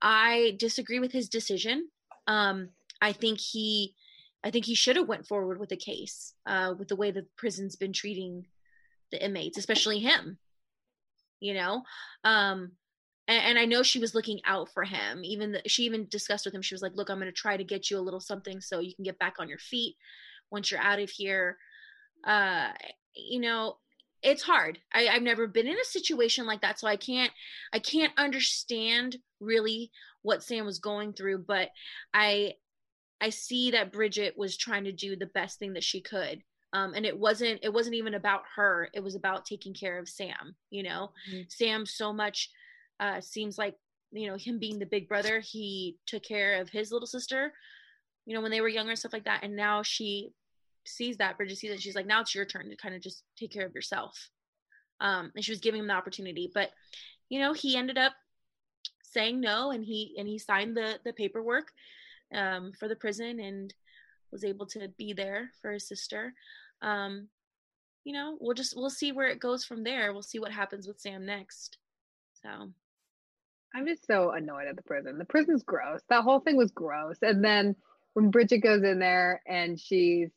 i 0.02 0.56
disagree 0.60 1.00
with 1.00 1.12
his 1.12 1.30
decision 1.30 1.88
um 2.28 2.70
i 3.02 3.12
think 3.12 3.40
he 3.40 3.94
i 4.44 4.52
think 4.52 4.66
he 4.66 4.76
should 4.76 4.96
have 4.96 5.08
went 5.08 5.28
forward 5.28 5.60
with 5.60 5.70
the 5.70 5.78
case 5.78 6.34
uh 6.46 6.74
with 6.78 6.88
the 6.88 6.96
way 6.96 7.12
the 7.12 7.26
prison's 7.36 7.76
been 7.76 7.94
treating 7.94 8.46
the 9.12 9.24
inmates 9.24 9.58
especially 9.58 10.00
him 10.00 10.38
you 11.40 11.54
know? 11.54 11.84
Um 12.24 12.72
and, 13.28 13.46
and 13.46 13.60
i 13.60 13.66
know 13.66 13.84
she 13.84 14.00
was 14.00 14.16
looking 14.16 14.40
out 14.46 14.70
for 14.74 14.84
him. 14.84 15.24
Even 15.24 15.52
the, 15.54 15.62
she 15.68 15.84
even 15.84 16.08
discussed 16.10 16.46
with 16.46 16.54
him 16.54 16.62
she 16.62 16.74
was 16.74 16.82
like 16.82 16.94
look 16.96 17.10
i'm 17.10 17.20
going 17.20 17.28
to 17.28 17.32
try 17.32 17.58
to 17.58 17.64
get 17.64 17.90
you 17.90 17.98
a 17.98 18.02
little 18.02 18.20
something 18.20 18.62
so 18.62 18.80
you 18.80 18.96
can 18.96 19.04
get 19.04 19.20
back 19.20 19.36
on 19.40 19.50
your 19.50 19.60
feet 19.60 19.96
once 20.52 20.72
you're 20.72 20.80
out 20.82 21.00
of 21.00 21.10
here. 21.10 21.58
Uh 22.26 22.70
you 23.16 23.40
know 23.40 23.78
it's 24.24 24.42
hard. 24.42 24.80
I, 24.92 25.08
I, 25.08 25.14
have 25.14 25.22
never 25.22 25.46
been 25.46 25.68
in 25.68 25.80
a 25.80 25.86
situation 25.86 26.48
like 26.48 26.62
that 26.62 26.80
so 26.80 26.88
i 26.88 26.96
can't 26.96 27.32
i 27.72 27.80
can't 27.80 28.14
understand 28.18 29.18
really 29.40 29.92
what 30.24 30.44
sam 30.44 30.66
was 30.66 30.80
going 30.80 31.14
through 31.14 31.46
but 31.48 31.70
i 32.14 32.54
i 33.22 33.30
see 33.30 33.72
that 33.72 33.92
bridget 33.92 34.34
was 34.38 34.58
trying 34.58 34.84
to 34.84 34.92
do 34.92 35.16
the 35.16 35.28
best 35.28 35.60
thing 35.60 35.74
that 35.74 35.84
she 35.84 36.02
could 36.02 36.42
um, 36.74 36.94
and 36.96 37.06
it 37.06 37.18
wasn't 37.18 37.60
it 37.64 37.74
wasn't 37.74 37.96
even 37.96 38.14
about 38.14 38.42
her 38.56 38.90
it 38.94 39.02
was 39.02 39.16
about 39.16 39.46
taking 39.46 39.74
care 39.74 39.98
of 40.00 40.10
sam 40.10 40.56
you 40.70 40.84
know 40.84 41.12
mm-hmm. 41.32 41.42
sam 41.50 41.86
so 41.86 42.12
much 42.12 42.50
uh 43.00 43.22
seems 43.22 43.58
like 43.58 43.76
you 44.12 44.28
know 44.28 44.36
him 44.38 44.60
being 44.60 44.80
the 44.80 44.86
big 44.86 45.08
brother 45.08 45.40
he 45.40 45.98
took 46.06 46.24
care 46.24 46.60
of 46.62 46.70
his 46.70 46.92
little 46.92 47.08
sister 47.08 47.54
you 48.26 48.34
know 48.34 48.42
when 48.42 48.52
they 48.52 48.62
were 48.62 48.68
younger 48.68 48.92
and 48.92 49.00
stuff 49.00 49.14
like 49.14 49.26
that 49.26 49.44
and 49.44 49.56
now 49.56 49.82
she 49.82 50.32
sees 50.88 51.18
that, 51.18 51.38
Bridget 51.38 51.58
sees 51.58 51.72
it. 51.72 51.82
She's 51.82 51.96
like, 51.96 52.06
now 52.06 52.22
it's 52.22 52.34
your 52.34 52.46
turn 52.46 52.70
to 52.70 52.76
kind 52.76 52.96
of 52.96 53.02
just 53.02 53.24
take 53.38 53.52
care 53.52 53.66
of 53.66 53.76
yourself. 53.76 54.30
Um, 55.00 55.32
and 55.36 55.44
she 55.44 55.52
was 55.52 55.60
giving 55.60 55.82
him 55.82 55.88
the 55.88 55.94
opportunity, 55.94 56.50
but 56.54 56.72
you 57.30 57.40
know, 57.40 57.54
he 57.54 57.76
ended 57.76 57.98
up 57.98 58.14
saying 59.04 59.40
no, 59.40 59.72
and 59.72 59.84
he 59.84 60.16
and 60.18 60.28
he 60.28 60.40
signed 60.40 60.76
the 60.76 60.98
the 61.06 61.14
paperwork 61.14 61.68
um, 62.34 62.72
for 62.80 62.88
the 62.88 62.96
prison 62.96 63.40
and 63.40 63.74
was 64.32 64.44
able 64.44 64.66
to 64.68 64.88
be 64.98 65.14
there 65.14 65.52
for 65.62 65.72
his 65.72 65.88
sister. 65.88 66.34
Um, 66.82 67.28
you 68.04 68.14
know, 68.14 68.38
we'll 68.40 68.54
just 68.54 68.76
we'll 68.76 68.90
see 68.90 69.12
where 69.12 69.28
it 69.28 69.40
goes 69.40 69.66
from 69.66 69.84
there. 69.84 70.14
We'll 70.14 70.22
see 70.22 70.40
what 70.40 70.52
happens 70.52 70.88
with 70.88 71.00
Sam 71.00 71.26
next. 71.26 71.78
So. 72.42 72.70
I'm 73.76 73.86
just 73.86 74.08
so 74.08 74.32
annoyed 74.32 74.68
at 74.68 74.78
the 74.78 74.82
prison. 74.82 75.18
The 75.18 75.26
prison's 75.26 75.62
gross. 75.62 76.00
That 76.10 76.24
whole 76.24 76.40
thing 76.40 76.56
was 76.56 76.72
gross. 76.72 77.18
And 77.22 77.44
then 77.44 77.76
when 78.14 78.32
Bridget 78.32 78.60
goes 78.60 78.82
in 78.82 78.98
there 78.98 79.42
and 79.46 79.80
she's 79.80 80.30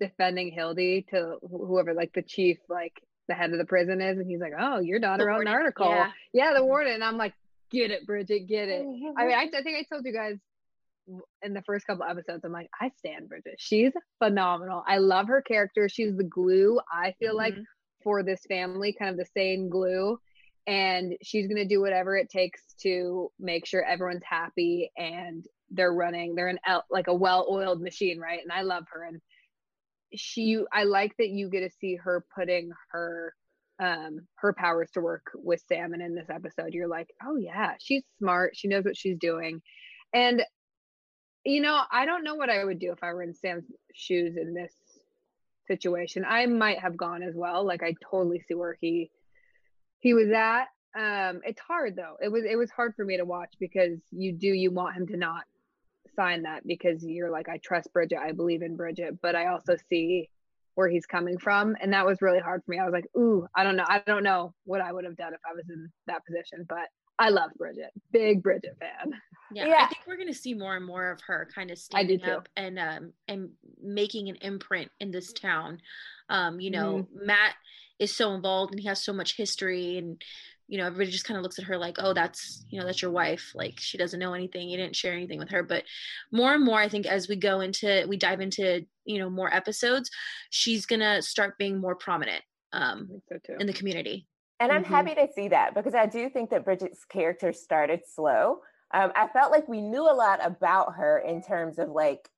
defending 0.00 0.52
Hilde 0.52 1.04
to 1.10 1.38
whoever, 1.42 1.92
like 1.92 2.12
the 2.14 2.22
chief, 2.22 2.58
like 2.68 3.02
the 3.28 3.34
head 3.34 3.50
of 3.50 3.58
the 3.58 3.64
prison 3.64 4.00
is, 4.00 4.18
and 4.18 4.26
he's 4.26 4.40
like, 4.40 4.52
"Oh, 4.58 4.78
your 4.78 4.98
daughter 4.98 5.26
wrote 5.26 5.42
an 5.42 5.48
article." 5.48 5.88
Yeah. 5.88 6.10
yeah, 6.32 6.52
the 6.54 6.64
warden. 6.64 6.94
And 6.94 7.04
I'm 7.04 7.16
like, 7.16 7.34
"Get 7.70 7.90
it, 7.90 8.06
Bridget, 8.06 8.46
get 8.46 8.68
it." 8.68 8.82
I 8.82 9.26
mean, 9.26 9.34
I, 9.36 9.50
I 9.54 9.62
think 9.62 9.76
I 9.78 9.82
told 9.92 10.04
you 10.04 10.12
guys 10.12 10.38
in 11.42 11.54
the 11.54 11.62
first 11.62 11.86
couple 11.86 12.04
episodes, 12.04 12.44
I'm 12.44 12.52
like, 12.52 12.70
I 12.80 12.90
stand 12.98 13.28
Bridget. 13.28 13.56
She's 13.58 13.92
phenomenal. 14.18 14.84
I 14.86 14.98
love 14.98 15.28
her 15.28 15.42
character. 15.42 15.88
She's 15.88 16.16
the 16.16 16.24
glue. 16.24 16.80
I 16.92 17.14
feel 17.18 17.30
mm-hmm. 17.30 17.38
like 17.38 17.54
for 18.02 18.22
this 18.22 18.40
family, 18.48 18.94
kind 18.96 19.10
of 19.10 19.16
the 19.16 19.26
same 19.36 19.68
glue. 19.68 20.18
And 20.66 21.14
she's 21.22 21.48
going 21.48 21.60
to 21.60 21.68
do 21.68 21.80
whatever 21.80 22.16
it 22.16 22.30
takes 22.30 22.60
to 22.82 23.32
make 23.40 23.66
sure 23.66 23.84
everyone's 23.84 24.22
happy 24.24 24.92
and 24.96 25.44
they're 25.70 25.92
running. 25.92 26.34
They're 26.34 26.48
an 26.48 26.58
like 26.90 27.08
a 27.08 27.14
well-oiled 27.14 27.82
machine, 27.82 28.20
right? 28.20 28.40
And 28.40 28.52
I 28.52 28.62
love 28.62 28.84
her. 28.92 29.02
And 29.02 29.20
she, 30.14 30.62
I 30.72 30.84
like 30.84 31.16
that 31.18 31.30
you 31.30 31.50
get 31.50 31.60
to 31.60 31.70
see 31.80 31.96
her 31.96 32.24
putting 32.34 32.70
her 32.90 33.34
um 33.80 34.20
her 34.36 34.52
powers 34.52 34.90
to 34.92 35.00
work 35.00 35.26
with 35.34 35.62
Sam 35.66 35.94
and 35.94 36.02
in 36.02 36.14
this 36.14 36.28
episode 36.28 36.74
you're 36.74 36.88
like 36.88 37.08
oh 37.24 37.36
yeah 37.36 37.72
she's 37.80 38.02
smart 38.18 38.54
she 38.54 38.68
knows 38.68 38.84
what 38.84 38.98
she's 38.98 39.16
doing 39.16 39.62
and 40.12 40.42
you 41.44 41.60
know 41.60 41.80
I 41.90 42.06
don't 42.06 42.24
know 42.24 42.34
what 42.34 42.50
I 42.50 42.64
would 42.64 42.78
do 42.78 42.92
if 42.92 43.02
I 43.02 43.12
were 43.12 43.22
in 43.22 43.34
Sam's 43.34 43.64
shoes 43.94 44.36
in 44.36 44.54
this 44.54 44.72
situation. 45.66 46.24
I 46.28 46.46
might 46.46 46.80
have 46.80 46.96
gone 46.96 47.22
as 47.22 47.34
well. 47.34 47.64
Like 47.64 47.82
I 47.82 47.94
totally 48.10 48.40
see 48.46 48.54
where 48.54 48.76
he 48.80 49.10
he 50.00 50.14
was 50.14 50.30
at. 50.30 50.66
Um 50.94 51.40
it's 51.44 51.60
hard 51.60 51.96
though. 51.96 52.16
It 52.20 52.30
was 52.30 52.44
it 52.44 52.56
was 52.56 52.70
hard 52.70 52.94
for 52.94 53.04
me 53.04 53.16
to 53.16 53.24
watch 53.24 53.54
because 53.58 53.98
you 54.10 54.32
do 54.32 54.48
you 54.48 54.70
want 54.70 54.96
him 54.96 55.06
to 55.08 55.16
not 55.16 55.44
sign 56.14 56.42
that 56.42 56.66
because 56.66 57.04
you're 57.04 57.30
like 57.30 57.48
I 57.48 57.58
trust 57.58 57.92
Bridget, 57.92 58.18
I 58.18 58.32
believe 58.32 58.62
in 58.62 58.76
Bridget, 58.76 59.20
but 59.20 59.34
I 59.34 59.46
also 59.46 59.76
see 59.88 60.28
where 60.74 60.88
he's 60.88 61.06
coming 61.06 61.38
from 61.38 61.76
and 61.80 61.92
that 61.92 62.06
was 62.06 62.22
really 62.22 62.40
hard 62.40 62.62
for 62.64 62.70
me. 62.70 62.78
I 62.78 62.84
was 62.84 62.92
like, 62.92 63.08
"Ooh, 63.16 63.46
I 63.54 63.62
don't 63.64 63.76
know. 63.76 63.84
I 63.86 64.02
don't 64.06 64.22
know 64.22 64.54
what 64.64 64.80
I 64.80 64.92
would 64.92 65.04
have 65.04 65.16
done 65.16 65.34
if 65.34 65.40
I 65.48 65.54
was 65.54 65.64
in 65.68 65.90
that 66.06 66.24
position." 66.24 66.64
But 66.68 66.88
I 67.18 67.28
love 67.28 67.50
Bridget. 67.56 67.90
Big 68.10 68.42
Bridget 68.42 68.76
fan. 68.80 69.12
Yeah, 69.54 69.66
yeah, 69.66 69.84
I 69.84 69.86
think 69.86 70.00
we're 70.06 70.16
gonna 70.16 70.34
see 70.34 70.54
more 70.54 70.76
and 70.76 70.84
more 70.84 71.10
of 71.10 71.20
her 71.26 71.48
kind 71.54 71.70
of 71.70 71.78
standing 71.78 72.24
up 72.24 72.48
and 72.56 72.78
um 72.78 73.12
and 73.28 73.50
making 73.82 74.28
an 74.28 74.36
imprint 74.40 74.90
in 75.00 75.10
this 75.10 75.32
town. 75.32 75.80
Um, 76.28 76.60
you 76.60 76.70
know, 76.70 77.06
mm-hmm. 77.14 77.26
Matt 77.26 77.54
is 77.98 78.16
so 78.16 78.34
involved 78.34 78.72
and 78.72 78.80
he 78.80 78.88
has 78.88 79.04
so 79.04 79.12
much 79.12 79.36
history 79.36 79.98
and 79.98 80.22
you 80.68 80.78
know 80.78 80.86
everybody 80.86 81.10
just 81.10 81.24
kind 81.24 81.36
of 81.36 81.42
looks 81.42 81.58
at 81.58 81.66
her 81.66 81.76
like 81.76 81.96
oh 81.98 82.14
that's 82.14 82.64
you 82.70 82.80
know 82.80 82.86
that's 82.86 83.02
your 83.02 83.10
wife 83.10 83.52
like 83.54 83.74
she 83.78 83.98
doesn't 83.98 84.18
know 84.18 84.32
anything 84.32 84.68
you 84.68 84.76
didn't 84.78 84.96
share 84.96 85.12
anything 85.12 85.38
with 85.38 85.50
her 85.50 85.62
but 85.62 85.84
more 86.32 86.54
and 86.54 86.64
more 86.64 86.80
i 86.80 86.88
think 86.88 87.04
as 87.04 87.28
we 87.28 87.36
go 87.36 87.60
into 87.60 88.06
we 88.08 88.16
dive 88.16 88.40
into 88.40 88.84
you 89.04 89.18
know 89.18 89.28
more 89.28 89.52
episodes 89.52 90.08
she's 90.50 90.86
gonna 90.86 91.20
start 91.20 91.58
being 91.58 91.78
more 91.78 91.94
prominent 91.94 92.42
um 92.72 93.20
so 93.28 93.54
in 93.58 93.66
the 93.66 93.72
community 93.72 94.26
and 94.62 94.70
I'm 94.70 94.84
mm-hmm. 94.84 94.94
happy 94.94 95.14
to 95.16 95.26
see 95.34 95.48
that 95.48 95.74
because 95.74 95.92
I 95.92 96.06
do 96.06 96.30
think 96.30 96.50
that 96.50 96.64
Bridget's 96.64 97.04
character 97.04 97.52
started 97.52 98.02
slow. 98.14 98.60
Um, 98.92 99.12
I 99.14 99.28
felt 99.28 99.52
like 99.52 99.68
we 99.68 99.80
knew 99.80 100.02
a 100.02 100.14
lot 100.14 100.44
about 100.44 100.94
her 100.96 101.18
in 101.18 101.42
terms 101.42 101.78
of 101.78 101.88
like 101.88 102.28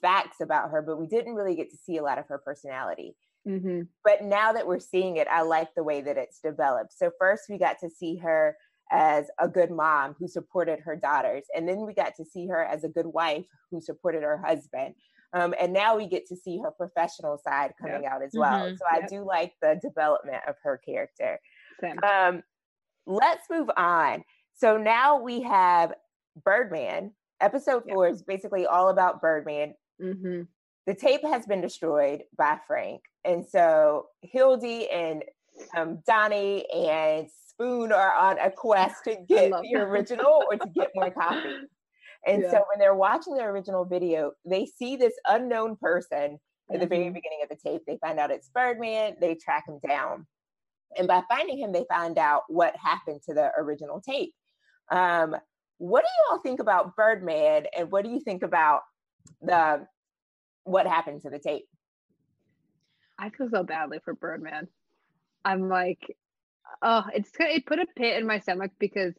facts 0.00 0.40
about 0.40 0.70
her, 0.70 0.82
but 0.82 0.98
we 0.98 1.06
didn't 1.06 1.34
really 1.34 1.54
get 1.54 1.70
to 1.70 1.76
see 1.76 1.96
a 1.96 2.02
lot 2.02 2.18
of 2.18 2.26
her 2.26 2.38
personality. 2.38 3.14
Mm-hmm. 3.46 3.82
But 4.04 4.22
now 4.22 4.52
that 4.52 4.66
we're 4.66 4.80
seeing 4.80 5.16
it, 5.16 5.28
I 5.28 5.42
like 5.42 5.74
the 5.74 5.82
way 5.82 6.00
that 6.00 6.16
it's 6.16 6.40
developed. 6.40 6.92
So, 6.92 7.10
first, 7.18 7.44
we 7.48 7.58
got 7.58 7.78
to 7.80 7.90
see 7.90 8.16
her 8.16 8.56
as 8.90 9.26
a 9.40 9.48
good 9.48 9.70
mom 9.70 10.14
who 10.18 10.28
supported 10.28 10.80
her 10.80 10.94
daughters. 10.94 11.44
And 11.56 11.68
then 11.68 11.86
we 11.86 11.94
got 11.94 12.14
to 12.16 12.24
see 12.24 12.46
her 12.48 12.62
as 12.62 12.84
a 12.84 12.88
good 12.88 13.06
wife 13.06 13.46
who 13.70 13.80
supported 13.80 14.22
her 14.22 14.38
husband. 14.38 14.94
Um, 15.32 15.54
and 15.58 15.72
now 15.72 15.96
we 15.96 16.06
get 16.06 16.26
to 16.26 16.36
see 16.36 16.58
her 16.58 16.70
professional 16.70 17.38
side 17.42 17.72
coming 17.80 18.02
yep. 18.02 18.12
out 18.12 18.22
as 18.22 18.32
well. 18.34 18.66
Mm-hmm. 18.66 18.76
So 18.76 18.84
I 18.90 18.98
yep. 19.00 19.08
do 19.08 19.24
like 19.24 19.54
the 19.62 19.80
development 19.82 20.42
of 20.46 20.56
her 20.62 20.78
character. 20.84 21.40
Um, 22.02 22.42
let's 23.06 23.48
move 23.50 23.70
on. 23.76 24.22
So 24.54 24.76
now 24.76 25.20
we 25.20 25.42
have 25.42 25.92
Birdman. 26.44 27.12
Episode 27.40 27.84
four 27.88 28.08
is 28.08 28.22
basically 28.22 28.66
all 28.66 28.88
about 28.88 29.20
Birdman. 29.20 29.74
Mm-hmm. 30.00 30.42
The 30.86 30.94
tape 30.94 31.22
has 31.24 31.46
been 31.46 31.60
destroyed 31.60 32.22
by 32.36 32.58
Frank. 32.66 33.02
And 33.24 33.44
so 33.46 34.06
Hilde 34.22 34.64
and 34.64 35.22
um, 35.76 36.02
Donny 36.06 36.66
and 36.70 37.28
Spoon 37.48 37.92
are 37.92 38.14
on 38.14 38.38
a 38.38 38.50
quest 38.50 39.04
to 39.04 39.16
get 39.28 39.50
the 39.50 39.76
original 39.76 40.42
or 40.50 40.56
to 40.56 40.68
get 40.74 40.90
more 40.94 41.10
copies. 41.10 41.66
And 42.24 42.42
yeah. 42.42 42.52
so 42.52 42.56
when 42.70 42.78
they're 42.78 42.94
watching 42.94 43.34
the 43.34 43.42
original 43.42 43.84
video, 43.84 44.30
they 44.44 44.64
see 44.64 44.94
this 44.94 45.14
unknown 45.26 45.74
person 45.74 46.38
at 46.72 46.78
the 46.78 46.86
very 46.86 47.06
mm-hmm. 47.06 47.14
beginning 47.14 47.40
of 47.42 47.48
the 47.48 47.56
tape. 47.56 47.82
They 47.84 47.98
find 48.00 48.20
out 48.20 48.30
it's 48.30 48.48
Birdman. 48.48 49.16
They 49.20 49.34
track 49.34 49.64
him 49.66 49.80
down. 49.84 50.26
And 50.96 51.08
by 51.08 51.22
finding 51.28 51.58
him, 51.58 51.72
they 51.72 51.84
find 51.88 52.18
out 52.18 52.42
what 52.48 52.76
happened 52.76 53.22
to 53.26 53.34
the 53.34 53.50
original 53.58 54.00
tape. 54.00 54.32
Um, 54.90 55.36
what 55.78 56.00
do 56.00 56.06
you 56.06 56.24
all 56.30 56.40
think 56.40 56.60
about 56.60 56.96
Birdman, 56.96 57.66
and 57.76 57.90
what 57.90 58.04
do 58.04 58.10
you 58.10 58.20
think 58.20 58.42
about 58.42 58.82
the 59.40 59.86
what 60.64 60.86
happened 60.86 61.22
to 61.22 61.30
the 61.30 61.38
tape? 61.38 61.66
I 63.18 63.30
feel 63.30 63.48
so 63.50 63.62
badly 63.62 63.98
for 64.04 64.14
Birdman. 64.14 64.68
I'm 65.44 65.68
like, 65.68 66.00
oh, 66.82 67.04
it's 67.14 67.30
it 67.38 67.66
put 67.66 67.78
a 67.78 67.86
pit 67.96 68.16
in 68.16 68.26
my 68.26 68.38
stomach 68.38 68.72
because 68.78 69.14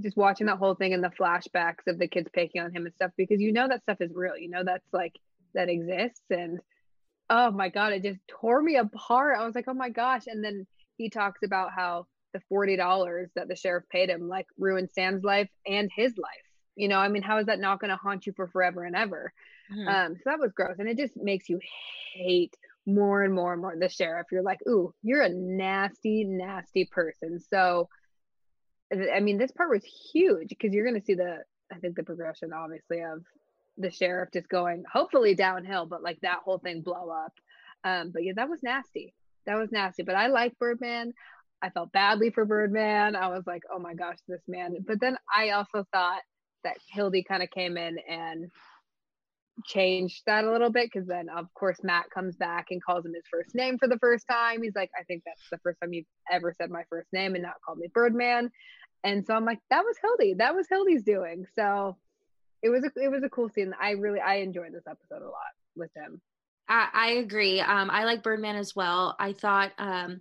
just 0.00 0.16
watching 0.16 0.46
that 0.46 0.58
whole 0.58 0.74
thing 0.74 0.92
and 0.92 1.02
the 1.02 1.08
flashbacks 1.08 1.86
of 1.86 1.98
the 1.98 2.08
kids 2.08 2.28
picking 2.32 2.60
on 2.60 2.74
him 2.74 2.84
and 2.84 2.94
stuff 2.94 3.10
because 3.16 3.40
you 3.40 3.52
know 3.52 3.68
that 3.68 3.82
stuff 3.82 4.00
is 4.00 4.10
real. 4.14 4.36
You 4.36 4.50
know 4.50 4.64
that's 4.64 4.86
like 4.92 5.14
that 5.54 5.68
exists 5.68 6.24
and 6.30 6.60
oh 7.30 7.50
my 7.50 7.68
god, 7.68 7.92
it 7.92 8.02
just 8.02 8.20
tore 8.28 8.62
me 8.62 8.76
apart. 8.76 9.38
I 9.38 9.44
was 9.44 9.54
like, 9.54 9.68
oh 9.68 9.74
my 9.74 9.90
gosh, 9.90 10.26
and 10.26 10.44
then 10.44 10.66
he 10.96 11.10
talks 11.10 11.40
about 11.42 11.72
how 11.74 12.06
the 12.34 12.42
$40 12.52 13.28
that 13.36 13.48
the 13.48 13.56
sheriff 13.56 13.84
paid 13.90 14.10
him 14.10 14.28
like 14.28 14.46
ruined 14.58 14.90
Sam's 14.92 15.24
life 15.24 15.48
and 15.66 15.90
his 15.94 16.12
life. 16.18 16.34
You 16.76 16.88
know, 16.88 16.98
I 16.98 17.08
mean, 17.08 17.22
how 17.22 17.38
is 17.38 17.46
that 17.46 17.60
not 17.60 17.80
going 17.80 17.90
to 17.90 17.96
haunt 17.96 18.26
you 18.26 18.32
for 18.34 18.48
forever 18.48 18.84
and 18.84 18.96
ever? 18.96 19.32
Mm-hmm. 19.72 19.88
Um, 19.88 20.14
so 20.16 20.22
that 20.26 20.40
was 20.40 20.52
gross. 20.52 20.76
And 20.78 20.88
it 20.88 20.98
just 20.98 21.16
makes 21.16 21.48
you 21.48 21.60
hate 22.14 22.54
more 22.84 23.22
and 23.22 23.32
more 23.32 23.52
and 23.52 23.62
more 23.62 23.74
the 23.78 23.88
sheriff. 23.88 24.26
You're 24.32 24.42
like, 24.42 24.58
ooh, 24.68 24.92
you're 25.02 25.22
a 25.22 25.28
nasty, 25.28 26.24
nasty 26.24 26.84
person. 26.84 27.40
So, 27.48 27.88
I 28.92 29.20
mean, 29.20 29.38
this 29.38 29.52
part 29.52 29.70
was 29.70 29.84
huge 30.12 30.48
because 30.48 30.74
you're 30.74 30.84
going 30.84 31.00
to 31.00 31.06
see 31.06 31.14
the, 31.14 31.38
I 31.72 31.78
think 31.78 31.96
the 31.96 32.02
progression, 32.02 32.52
obviously, 32.52 33.00
of 33.00 33.22
the 33.78 33.90
sheriff 33.90 34.30
just 34.32 34.48
going 34.48 34.84
hopefully 34.92 35.34
downhill, 35.34 35.86
but 35.86 36.02
like 36.02 36.20
that 36.22 36.40
whole 36.44 36.58
thing 36.58 36.82
blow 36.82 37.10
up. 37.10 37.32
Um, 37.84 38.10
but 38.12 38.24
yeah, 38.24 38.32
that 38.36 38.48
was 38.48 38.62
nasty 38.62 39.14
that 39.46 39.56
was 39.56 39.72
nasty. 39.72 40.02
But 40.02 40.16
I 40.16 40.28
like 40.28 40.58
Birdman. 40.58 41.12
I 41.64 41.70
felt 41.70 41.92
badly 41.92 42.30
for 42.30 42.44
Birdman. 42.44 43.16
I 43.16 43.28
was 43.28 43.44
like, 43.46 43.62
oh 43.74 43.78
my 43.78 43.94
gosh, 43.94 44.18
this 44.28 44.42
man. 44.46 44.76
But 44.86 45.00
then 45.00 45.16
I 45.34 45.50
also 45.50 45.86
thought 45.92 46.20
that 46.62 46.76
Hilde 46.92 47.24
kind 47.26 47.42
of 47.42 47.50
came 47.50 47.78
in 47.78 47.96
and 48.06 48.50
changed 49.64 50.22
that 50.26 50.44
a 50.44 50.50
little 50.50 50.70
bit 50.70 50.90
because 50.92 51.06
then 51.06 51.28
of 51.28 51.46
course 51.54 51.78
Matt 51.82 52.10
comes 52.10 52.36
back 52.36 52.66
and 52.70 52.82
calls 52.84 53.06
him 53.06 53.14
his 53.14 53.22
first 53.30 53.54
name 53.54 53.78
for 53.78 53.88
the 53.88 53.98
first 53.98 54.26
time. 54.28 54.62
He's 54.62 54.74
like, 54.74 54.90
I 54.98 55.04
think 55.04 55.22
that's 55.24 55.40
the 55.50 55.58
first 55.58 55.78
time 55.80 55.94
you've 55.94 56.06
ever 56.30 56.52
said 56.58 56.70
my 56.70 56.82
first 56.90 57.08
name 57.12 57.34
and 57.34 57.44
not 57.44 57.54
called 57.64 57.78
me 57.78 57.88
Birdman. 57.94 58.50
And 59.02 59.24
so 59.24 59.34
I'm 59.34 59.44
like, 59.46 59.60
that 59.70 59.84
was 59.84 59.96
Hilde. 60.02 60.38
That 60.38 60.54
was 60.54 60.66
Hilde's 60.68 61.02
doing. 61.02 61.46
So 61.54 61.96
it 62.62 62.68
was 62.68 62.84
a 62.84 62.90
it 63.02 63.10
was 63.10 63.22
a 63.22 63.30
cool 63.30 63.48
scene. 63.48 63.72
I 63.80 63.92
really 63.92 64.20
I 64.20 64.36
enjoyed 64.36 64.72
this 64.72 64.86
episode 64.88 65.22
a 65.22 65.26
lot 65.26 65.54
with 65.76 65.90
him. 65.96 66.20
I, 66.68 66.88
I 66.92 67.06
agree. 67.12 67.60
Um, 67.60 67.90
I 67.90 68.04
like 68.04 68.22
Birdman 68.22 68.56
as 68.56 68.74
well. 68.74 69.16
I 69.18 69.32
thought, 69.32 69.72
um, 69.78 70.20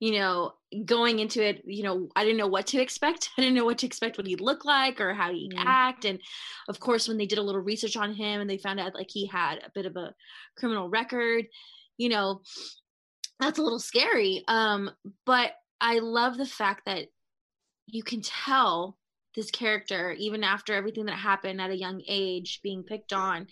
you 0.00 0.12
know, 0.18 0.54
going 0.84 1.18
into 1.18 1.46
it, 1.46 1.62
you 1.64 1.82
know, 1.82 2.08
I 2.16 2.24
didn't 2.24 2.38
know 2.38 2.48
what 2.48 2.66
to 2.68 2.80
expect. 2.80 3.30
I 3.38 3.42
didn't 3.42 3.54
know 3.54 3.64
what 3.64 3.78
to 3.78 3.86
expect, 3.86 4.18
what 4.18 4.26
he'd 4.26 4.40
look 4.40 4.64
like 4.64 5.00
or 5.00 5.14
how 5.14 5.32
he'd 5.32 5.52
mm. 5.52 5.62
act. 5.64 6.04
And 6.04 6.20
of 6.68 6.80
course, 6.80 7.08
when 7.08 7.18
they 7.18 7.26
did 7.26 7.38
a 7.38 7.42
little 7.42 7.60
research 7.60 7.96
on 7.96 8.14
him 8.14 8.40
and 8.40 8.48
they 8.48 8.58
found 8.58 8.80
out 8.80 8.94
like 8.94 9.10
he 9.10 9.26
had 9.26 9.56
a 9.58 9.70
bit 9.74 9.86
of 9.86 9.96
a 9.96 10.14
criminal 10.56 10.88
record, 10.88 11.44
you 11.98 12.08
know, 12.08 12.40
that's 13.38 13.58
a 13.58 13.62
little 13.62 13.78
scary. 13.78 14.42
Um, 14.48 14.90
but 15.26 15.52
I 15.80 15.98
love 15.98 16.36
the 16.36 16.46
fact 16.46 16.86
that 16.86 17.06
you 17.86 18.02
can 18.02 18.22
tell 18.22 18.96
this 19.34 19.50
character, 19.50 20.12
even 20.12 20.44
after 20.44 20.74
everything 20.74 21.06
that 21.06 21.16
happened 21.16 21.60
at 21.60 21.70
a 21.70 21.76
young 21.76 22.02
age, 22.06 22.60
being 22.62 22.82
picked 22.82 23.12
on 23.12 23.46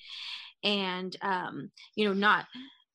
and 0.63 1.17
um, 1.23 1.71
you 1.95 2.07
know 2.07 2.15
not 2.15 2.47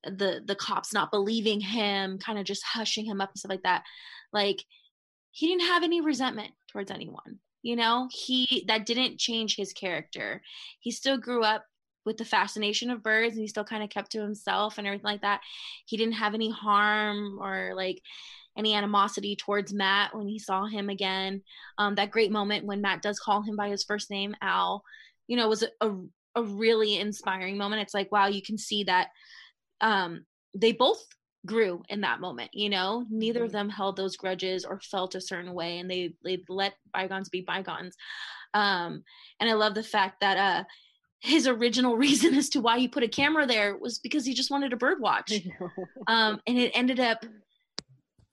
the 0.03 0.41
the 0.45 0.55
cops 0.55 0.93
not 0.93 1.11
believing 1.11 1.59
him 1.59 2.19
kind 2.19 2.37
of 2.37 2.45
just 2.45 2.63
hushing 2.63 3.05
him 3.05 3.21
up 3.21 3.31
and 3.31 3.39
stuff 3.39 3.49
like 3.49 3.63
that. 3.63 3.83
Like 4.31 4.63
he 5.31 5.47
didn't 5.47 5.67
have 5.67 5.83
any 5.83 6.01
resentment 6.01 6.51
towards 6.71 6.91
anyone 6.91 7.39
you 7.65 7.75
know? 7.75 8.07
He 8.11 8.63
that 8.67 8.85
didn't 8.85 9.17
change 9.17 9.55
his 9.55 9.73
character. 9.73 10.41
He 10.79 10.91
still 10.91 11.17
grew 11.17 11.43
up 11.43 11.65
with 12.05 12.17
the 12.17 12.23
fascination 12.23 12.91
of 12.91 13.01
birds 13.01 13.33
and 13.33 13.41
he 13.41 13.47
still 13.47 13.63
kind 13.63 13.83
of 13.83 13.89
kept 13.89 14.11
to 14.11 14.21
himself 14.21 14.77
and 14.77 14.85
everything 14.85 15.03
like 15.03 15.21
that. 15.21 15.41
He 15.87 15.97
didn't 15.97 16.13
have 16.13 16.35
any 16.35 16.51
harm 16.51 17.39
or 17.41 17.71
like 17.75 17.99
any 18.55 18.75
animosity 18.75 19.35
towards 19.35 19.73
Matt 19.73 20.15
when 20.15 20.27
he 20.27 20.37
saw 20.37 20.67
him 20.67 20.89
again. 20.89 21.41
Um, 21.79 21.95
that 21.95 22.11
great 22.11 22.31
moment 22.31 22.67
when 22.67 22.81
Matt 22.81 23.01
does 23.01 23.19
call 23.19 23.41
him 23.41 23.55
by 23.55 23.69
his 23.69 23.83
first 23.83 24.11
name, 24.11 24.35
Al, 24.43 24.83
you 25.27 25.35
know, 25.35 25.49
was 25.49 25.63
a, 25.63 25.69
a, 25.81 25.91
a 26.35 26.43
really 26.43 26.97
inspiring 26.97 27.57
moment. 27.57 27.81
It's 27.81 27.93
like, 27.93 28.11
wow, 28.11 28.27
you 28.27 28.41
can 28.41 28.57
see 28.57 28.83
that 28.85 29.09
um, 29.81 30.25
they 30.53 30.71
both 30.71 31.03
grew 31.45 31.83
in 31.89 32.01
that 32.01 32.19
moment 32.19 32.49
you 32.53 32.71
know 32.71 33.05
neither 33.11 33.43
of 33.43 33.49
mm-hmm. 33.49 33.57
them 33.57 33.69
held 33.69 33.95
those 33.95 34.17
grudges 34.17 34.65
or 34.65 34.79
felt 34.79 35.13
a 35.13 35.21
certain 35.21 35.53
way 35.53 35.77
and 35.77 35.87
they 35.91 36.11
they 36.23 36.41
let 36.49 36.73
bygones 36.91 37.29
be 37.29 37.41
bygones 37.41 37.95
um 38.55 39.03
and 39.39 39.47
i 39.47 39.53
love 39.53 39.75
the 39.75 39.83
fact 39.83 40.21
that 40.21 40.37
uh 40.37 40.63
his 41.19 41.47
original 41.47 41.95
reason 41.97 42.33
as 42.33 42.49
to 42.49 42.61
why 42.61 42.79
he 42.79 42.87
put 42.87 43.03
a 43.03 43.07
camera 43.07 43.45
there 43.45 43.77
was 43.77 43.99
because 43.99 44.25
he 44.25 44.33
just 44.33 44.49
wanted 44.49 44.73
a 44.73 44.75
bird 44.75 44.99
watch 44.99 45.33
um 46.07 46.41
and 46.47 46.57
it 46.57 46.71
ended 46.73 46.99
up 46.99 47.23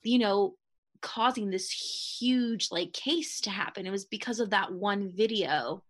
you 0.02 0.18
know, 0.18 0.54
causing 1.00 1.50
this 1.50 1.70
huge 1.70 2.68
like 2.70 2.92
case 2.92 3.40
to 3.42 3.50
happen. 3.50 3.86
It 3.86 3.90
was 3.90 4.04
because 4.04 4.40
of 4.40 4.50
that 4.50 4.72
one 4.72 5.12
video. 5.14 5.82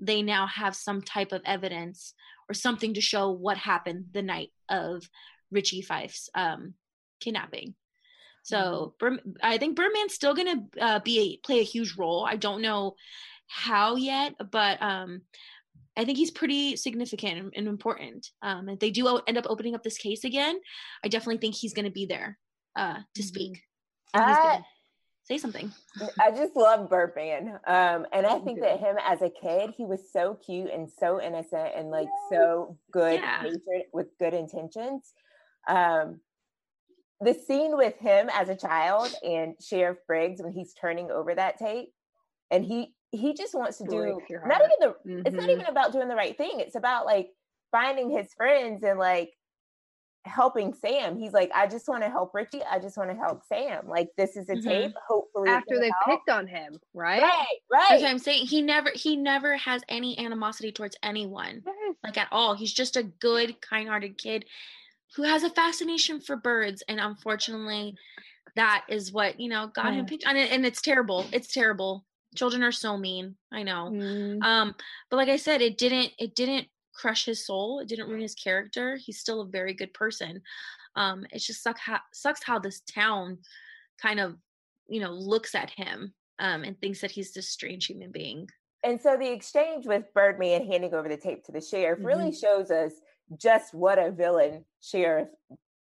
They 0.00 0.22
now 0.22 0.46
have 0.46 0.74
some 0.76 1.02
type 1.02 1.32
of 1.32 1.42
evidence 1.44 2.14
or 2.48 2.54
something 2.54 2.94
to 2.94 3.00
show 3.00 3.30
what 3.30 3.56
happened 3.56 4.06
the 4.12 4.22
night 4.22 4.50
of 4.68 5.08
Richie 5.50 5.82
Fife's 5.82 6.28
um, 6.34 6.74
kidnapping. 7.20 7.74
So 8.42 8.94
mm-hmm. 9.00 9.32
I 9.42 9.58
think 9.58 9.76
Birdman's 9.76 10.14
still 10.14 10.34
gonna 10.34 10.64
uh, 10.80 11.00
be 11.00 11.20
a, 11.20 11.46
play 11.46 11.60
a 11.60 11.64
huge 11.64 11.96
role. 11.96 12.26
I 12.28 12.36
don't 12.36 12.62
know 12.62 12.94
how 13.46 13.96
yet, 13.96 14.34
but 14.50 14.80
um, 14.82 15.22
I 15.96 16.04
think 16.04 16.18
he's 16.18 16.30
pretty 16.30 16.76
significant 16.76 17.38
and, 17.38 17.52
and 17.54 17.68
important. 17.68 18.28
Um, 18.42 18.68
if 18.68 18.78
they 18.78 18.90
do 18.90 19.20
end 19.26 19.38
up 19.38 19.46
opening 19.48 19.74
up 19.74 19.82
this 19.82 19.98
case 19.98 20.24
again, 20.24 20.58
I 21.04 21.08
definitely 21.08 21.38
think 21.38 21.54
he's 21.54 21.74
going 21.74 21.84
to 21.84 21.90
be 21.90 22.06
there 22.06 22.38
uh, 22.76 22.94
to 22.94 23.22
mm-hmm. 23.22 23.22
speak. 23.22 23.62
I, 24.14 24.62
say 25.30 25.38
something. 25.38 25.72
I 26.20 26.32
just 26.32 26.56
love 26.56 26.90
Birdman. 26.90 27.58
Um, 27.66 28.06
and 28.12 28.26
I 28.26 28.40
think 28.40 28.60
that 28.60 28.80
him 28.80 28.96
as 29.06 29.22
a 29.22 29.30
kid, 29.30 29.72
he 29.76 29.84
was 29.84 30.00
so 30.12 30.36
cute 30.44 30.70
and 30.72 30.90
so 30.90 31.20
innocent 31.20 31.70
and 31.76 31.90
like 31.90 32.08
so 32.30 32.76
good 32.90 33.20
yeah. 33.20 33.44
with 33.92 34.08
good 34.18 34.34
intentions. 34.34 35.12
Um, 35.68 36.20
the 37.20 37.34
scene 37.34 37.76
with 37.76 37.96
him 37.98 38.28
as 38.32 38.48
a 38.48 38.56
child 38.56 39.14
and 39.22 39.54
Sheriff 39.60 39.98
Briggs 40.06 40.42
when 40.42 40.52
he's 40.52 40.74
turning 40.74 41.10
over 41.10 41.34
that 41.34 41.58
tape 41.58 41.90
and 42.50 42.64
he 42.64 42.94
he 43.12 43.34
just 43.34 43.54
wants 43.54 43.78
to 43.78 43.84
do 43.84 44.20
not 44.46 44.62
even 44.62 44.70
the 44.80 44.86
mm-hmm. 44.86 45.18
it's 45.26 45.34
not 45.34 45.42
mm-hmm. 45.42 45.50
even 45.50 45.66
about 45.66 45.92
doing 45.92 46.08
the 46.08 46.14
right 46.14 46.36
thing. 46.36 46.52
It's 46.54 46.76
about 46.76 47.06
like 47.06 47.28
finding 47.70 48.10
his 48.10 48.32
friends 48.34 48.82
and 48.82 48.98
like 48.98 49.32
helping 50.24 50.74
Sam. 50.74 51.16
He's 51.16 51.32
like, 51.32 51.50
I 51.54 51.66
just 51.66 51.88
want 51.88 52.02
to 52.02 52.10
help 52.10 52.34
Richie. 52.34 52.62
I 52.70 52.78
just 52.78 52.96
want 52.96 53.10
to 53.10 53.16
help 53.16 53.42
Sam. 53.48 53.88
Like 53.88 54.10
this 54.16 54.36
is 54.36 54.48
a 54.48 54.54
mm-hmm. 54.54 54.68
tape. 54.68 54.94
Hopefully 55.08 55.48
after 55.48 55.78
they 55.78 55.90
help. 56.04 56.06
picked 56.06 56.28
on 56.28 56.46
him, 56.46 56.78
right? 56.94 57.22
Right, 57.22 57.46
right. 57.72 57.86
That's 57.88 58.02
what 58.02 58.10
I'm 58.10 58.18
saying. 58.18 58.46
He 58.46 58.62
never 58.62 58.90
he 58.94 59.16
never 59.16 59.56
has 59.56 59.82
any 59.88 60.18
animosity 60.18 60.72
towards 60.72 60.96
anyone. 61.02 61.62
Yes. 61.66 61.96
Like 62.04 62.18
at 62.18 62.28
all. 62.30 62.54
He's 62.54 62.72
just 62.72 62.96
a 62.96 63.02
good, 63.02 63.60
kind 63.60 63.88
hearted 63.88 64.18
kid 64.18 64.44
who 65.16 65.22
has 65.22 65.42
a 65.42 65.50
fascination 65.50 66.20
for 66.20 66.36
birds. 66.36 66.82
And 66.88 67.00
unfortunately, 67.00 67.96
that 68.56 68.84
is 68.88 69.12
what, 69.12 69.40
you 69.40 69.48
know, 69.48 69.68
got 69.74 69.86
yeah. 69.86 70.00
him 70.00 70.06
picked 70.06 70.26
on 70.26 70.36
it. 70.36 70.52
And 70.52 70.64
it's 70.64 70.82
terrible. 70.82 71.26
It's 71.32 71.52
terrible. 71.52 72.04
Children 72.36 72.62
are 72.62 72.72
so 72.72 72.96
mean. 72.96 73.36
I 73.52 73.62
know. 73.62 73.90
Mm. 73.92 74.42
Um, 74.42 74.74
but 75.10 75.16
like 75.16 75.28
I 75.28 75.36
said, 75.36 75.62
it 75.62 75.78
didn't 75.78 76.12
it 76.18 76.34
didn't 76.34 76.68
crush 77.00 77.24
his 77.24 77.46
soul. 77.46 77.80
It 77.80 77.88
didn't 77.88 78.08
ruin 78.08 78.20
his 78.20 78.34
character. 78.34 78.96
He's 78.96 79.18
still 79.18 79.40
a 79.40 79.48
very 79.48 79.74
good 79.74 79.92
person. 79.94 80.42
Um, 80.96 81.24
it 81.32 81.38
just 81.38 81.62
suck 81.62 81.78
ha- 81.78 82.02
sucks 82.12 82.42
how 82.42 82.58
this 82.58 82.80
town 82.80 83.38
kind 84.00 84.20
of, 84.20 84.36
you 84.88 85.00
know, 85.00 85.12
looks 85.12 85.54
at 85.54 85.70
him 85.70 86.12
um, 86.38 86.64
and 86.64 86.78
thinks 86.80 87.00
that 87.00 87.10
he's 87.10 87.32
this 87.32 87.48
strange 87.48 87.86
human 87.86 88.10
being. 88.10 88.48
And 88.82 89.00
so 89.00 89.16
the 89.16 89.30
exchange 89.30 89.86
with 89.86 90.04
Birdman 90.14 90.66
handing 90.66 90.94
over 90.94 91.08
the 91.08 91.16
tape 91.16 91.44
to 91.44 91.52
the 91.52 91.60
sheriff 91.60 91.98
mm-hmm. 91.98 92.06
really 92.06 92.32
shows 92.32 92.70
us 92.70 92.92
just 93.36 93.74
what 93.74 93.98
a 93.98 94.10
villain 94.10 94.64
Sheriff 94.80 95.28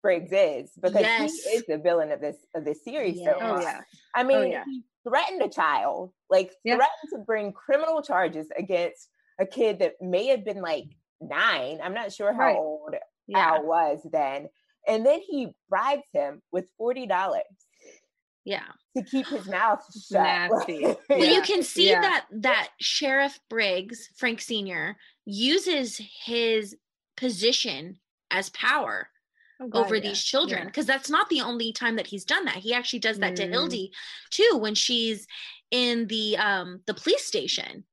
Briggs 0.02 0.32
is 0.32 0.72
because 0.82 1.02
yes. 1.02 1.32
he 1.32 1.50
is 1.52 1.64
the 1.68 1.78
villain 1.78 2.12
of 2.12 2.22
this 2.22 2.38
of 2.56 2.66
this 2.66 2.84
series 2.84 3.18
yes. 3.18 3.36
so 3.40 3.46
Oh, 3.46 3.62
yeah. 3.62 3.82
I 4.16 4.24
mean, 4.24 4.38
oh, 4.38 4.42
yeah. 4.44 4.64
he 4.66 4.84
threatened 5.08 5.42
a 5.42 5.50
child, 5.50 6.12
like 6.30 6.54
yeah. 6.64 6.76
threatened 6.76 7.10
to 7.14 7.20
bring 7.20 7.54
criminal 7.54 8.02
charges 8.02 8.48
against 8.58 9.10
a 9.40 9.46
kid 9.46 9.80
that 9.80 9.94
may 10.02 10.28
have 10.28 10.44
been 10.44 10.62
like 10.62 10.86
nine. 11.22 11.80
I'm 11.84 11.94
not 11.94 12.12
sure 12.12 12.34
how 12.34 12.40
right. 12.40 12.58
old 12.58 12.96
yeah. 13.28 13.56
Al 13.56 13.66
was 13.66 14.00
then. 14.12 14.48
And 14.88 15.06
then 15.06 15.20
he 15.20 15.50
bribes 15.70 16.08
him 16.14 16.42
with 16.52 16.70
forty 16.78 17.06
dollars. 17.06 17.44
Yeah. 18.46 18.64
To 18.96 19.04
keep 19.04 19.28
his 19.28 19.46
mouth 19.48 19.84
shut. 20.10 20.24
Nasty. 20.24 20.74
yeah. 20.82 20.94
Well, 21.10 21.26
you 21.26 21.42
can 21.42 21.64
see 21.64 21.90
yeah. 21.90 22.02
that 22.02 22.26
that 22.32 22.70
Sheriff 22.80 23.40
Briggs, 23.50 24.10
Frank 24.16 24.42
Sr., 24.42 24.96
uses 25.26 26.00
his 26.24 26.76
position 27.18 28.00
as 28.32 28.50
power 28.52 29.10
oh, 29.60 29.68
God, 29.68 29.86
over 29.86 29.96
yeah. 29.96 30.02
these 30.02 30.24
children 30.24 30.68
because 30.68 30.88
yeah. 30.88 30.96
that's 30.96 31.10
not 31.10 31.30
the 31.30 31.42
only 31.42 31.74
time 31.74 31.96
that 31.98 32.08
he's 32.08 32.26
done 32.26 32.46
that 32.46 32.56
he 32.56 32.74
actually 32.74 33.00
does 33.00 33.20
that 33.20 33.34
mm. 33.34 33.38
to 33.38 33.48
hilde 33.48 33.90
too 34.30 34.58
when 34.58 34.76
she's 34.76 35.28
in 35.72 36.08
the 36.08 36.38
um 36.38 36.82
the 36.86 36.94
police 36.94 37.26
station 37.26 37.84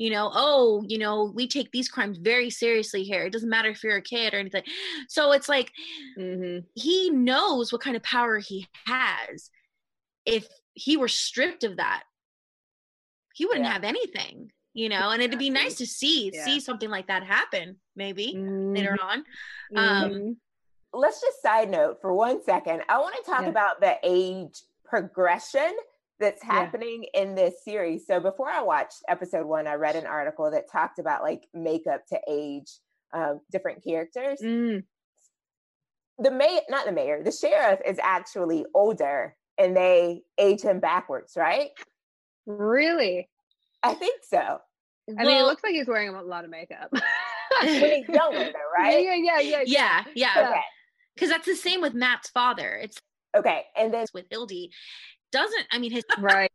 you 0.00 0.08
know 0.08 0.32
oh 0.34 0.82
you 0.88 0.96
know 0.96 1.30
we 1.34 1.46
take 1.46 1.70
these 1.70 1.88
crimes 1.88 2.16
very 2.16 2.48
seriously 2.48 3.04
here 3.04 3.24
it 3.24 3.32
doesn't 3.32 3.50
matter 3.50 3.68
if 3.68 3.84
you're 3.84 3.98
a 3.98 4.02
kid 4.02 4.32
or 4.32 4.38
anything 4.38 4.62
so 5.08 5.30
it's 5.32 5.48
like 5.48 5.70
mm-hmm. 6.18 6.64
he 6.74 7.10
knows 7.10 7.70
what 7.70 7.82
kind 7.82 7.96
of 7.96 8.02
power 8.02 8.38
he 8.38 8.66
has 8.86 9.50
if 10.24 10.48
he 10.72 10.96
were 10.96 11.06
stripped 11.06 11.64
of 11.64 11.76
that 11.76 12.02
he 13.34 13.44
wouldn't 13.44 13.66
yeah. 13.66 13.72
have 13.72 13.84
anything 13.84 14.50
you 14.72 14.88
know 14.88 15.10
and 15.10 15.22
it'd 15.22 15.38
be 15.38 15.50
nice 15.50 15.74
to 15.74 15.86
see 15.86 16.30
yeah. 16.32 16.44
see 16.46 16.60
something 16.60 16.88
like 16.88 17.08
that 17.08 17.22
happen 17.22 17.76
maybe 17.94 18.34
mm-hmm. 18.34 18.74
later 18.74 18.96
on 19.02 19.18
um 19.76 20.10
mm-hmm. 20.10 20.98
let's 20.98 21.20
just 21.20 21.42
side 21.42 21.70
note 21.70 21.98
for 22.00 22.14
one 22.14 22.42
second 22.42 22.80
i 22.88 22.98
want 22.98 23.14
to 23.14 23.30
talk 23.30 23.42
yeah. 23.42 23.48
about 23.48 23.80
the 23.82 23.98
age 24.02 24.62
progression 24.82 25.76
that's 26.20 26.42
happening 26.42 27.04
yeah. 27.14 27.22
in 27.22 27.34
this 27.34 27.64
series 27.64 28.06
so 28.06 28.20
before 28.20 28.48
i 28.48 28.62
watched 28.62 29.02
episode 29.08 29.46
one 29.46 29.66
i 29.66 29.74
read 29.74 29.96
an 29.96 30.06
article 30.06 30.50
that 30.50 30.70
talked 30.70 30.98
about 30.98 31.22
like 31.22 31.46
makeup 31.54 32.02
to 32.06 32.18
age 32.28 32.70
um, 33.12 33.40
different 33.50 33.82
characters 33.82 34.38
mm. 34.40 34.84
the 36.18 36.30
mayor 36.30 36.60
not 36.68 36.86
the 36.86 36.92
mayor 36.92 37.22
the 37.24 37.32
sheriff 37.32 37.80
is 37.84 37.98
actually 38.00 38.64
older 38.74 39.34
and 39.58 39.76
they 39.76 40.22
age 40.38 40.60
him 40.60 40.78
backwards 40.78 41.32
right 41.36 41.70
really 42.46 43.28
I 43.82 43.94
think 43.94 44.20
so. 44.28 44.38
I 44.38 44.60
well, 45.08 45.26
mean, 45.26 45.36
it 45.38 45.44
looks 45.44 45.62
like 45.62 45.72
he's 45.72 45.88
wearing 45.88 46.08
a 46.10 46.22
lot 46.22 46.44
of 46.44 46.50
makeup. 46.50 46.92
when 46.92 47.68
he's 47.68 48.08
younger, 48.08 48.44
though, 48.44 48.70
right? 48.76 49.02
Yeah, 49.02 49.14
yeah, 49.14 49.40
yeah, 49.40 49.40
yeah, 49.40 49.62
yeah. 49.66 50.04
yeah. 50.14 50.48
Okay. 50.50 50.60
Because 51.14 51.30
that's 51.30 51.46
the 51.46 51.56
same 51.56 51.80
with 51.80 51.94
Matt's 51.94 52.30
father. 52.30 52.78
It's 52.82 52.98
okay, 53.36 53.64
and 53.76 53.92
then 53.92 54.06
with 54.14 54.26
Hilde, 54.30 54.70
doesn't 55.32 55.66
I 55.72 55.78
mean 55.78 55.90
his 55.90 56.04
right? 56.18 56.52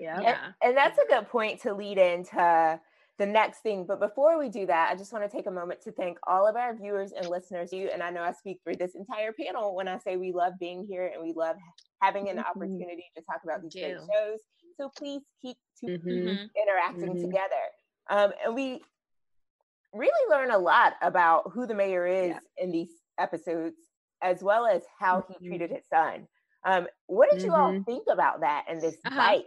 Yeah, 0.00 0.20
yeah, 0.20 0.38
and, 0.62 0.70
and 0.70 0.76
that's 0.76 0.98
a 0.98 1.06
good 1.08 1.28
point 1.28 1.60
to 1.62 1.72
lead 1.72 1.98
into 1.98 2.80
the 3.18 3.26
next 3.26 3.60
thing. 3.60 3.84
But 3.86 4.00
before 4.00 4.38
we 4.38 4.48
do 4.48 4.66
that, 4.66 4.90
I 4.90 4.96
just 4.96 5.12
want 5.12 5.28
to 5.28 5.34
take 5.34 5.46
a 5.46 5.50
moment 5.50 5.82
to 5.82 5.92
thank 5.92 6.18
all 6.26 6.48
of 6.48 6.56
our 6.56 6.74
viewers 6.74 7.12
and 7.12 7.28
listeners. 7.28 7.72
You 7.72 7.90
and 7.92 8.02
I 8.02 8.10
know 8.10 8.22
I 8.22 8.32
speak 8.32 8.58
for 8.64 8.74
this 8.74 8.94
entire 8.94 9.32
panel 9.32 9.74
when 9.74 9.88
I 9.88 9.98
say 9.98 10.16
we 10.16 10.32
love 10.32 10.54
being 10.58 10.84
here 10.88 11.10
and 11.12 11.22
we 11.22 11.32
love 11.32 11.56
having 12.02 12.28
an 12.28 12.36
mm-hmm. 12.36 12.46
opportunity 12.46 13.04
to 13.16 13.22
talk 13.22 13.40
about 13.44 13.62
these 13.62 13.72
great 13.72 13.96
shows. 13.96 14.40
So 14.76 14.90
please 14.96 15.22
keep 15.40 15.56
mm-hmm. 15.84 16.08
mm-hmm. 16.08 16.46
interacting 16.60 17.14
mm-hmm. 17.14 17.26
together. 17.26 17.54
Um, 18.10 18.32
and 18.44 18.54
we 18.54 18.82
really 19.92 20.30
learn 20.30 20.50
a 20.50 20.58
lot 20.58 20.94
about 21.00 21.52
who 21.52 21.66
the 21.66 21.74
mayor 21.74 22.06
is 22.06 22.30
yeah. 22.30 22.38
in 22.58 22.72
these 22.72 22.90
episodes, 23.18 23.76
as 24.22 24.42
well 24.42 24.66
as 24.66 24.82
how 24.98 25.20
mm-hmm. 25.20 25.34
he 25.40 25.48
treated 25.48 25.70
his 25.70 25.84
son. 25.88 26.26
Um, 26.64 26.86
what 27.06 27.30
did 27.30 27.42
you 27.42 27.52
all 27.52 27.72
mm-hmm. 27.72 27.82
think 27.82 28.04
about 28.10 28.40
that 28.40 28.64
and 28.68 28.80
this 28.80 28.96
uh-huh. 29.04 29.16
fight? 29.16 29.44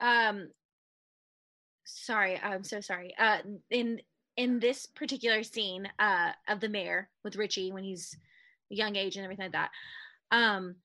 Um, 0.00 0.48
sorry, 1.84 2.38
I'm 2.42 2.64
so 2.64 2.80
sorry. 2.80 3.14
Uh, 3.18 3.38
in 3.70 4.00
in 4.36 4.60
this 4.60 4.86
particular 4.86 5.42
scene 5.42 5.88
uh, 5.98 6.30
of 6.48 6.60
the 6.60 6.68
mayor 6.68 7.08
with 7.24 7.36
Richie 7.36 7.72
when 7.72 7.84
he's 7.84 8.16
young 8.68 8.96
age 8.96 9.16
and 9.16 9.24
everything 9.24 9.46
like 9.46 9.52
that, 9.52 9.70
um, 10.30 10.76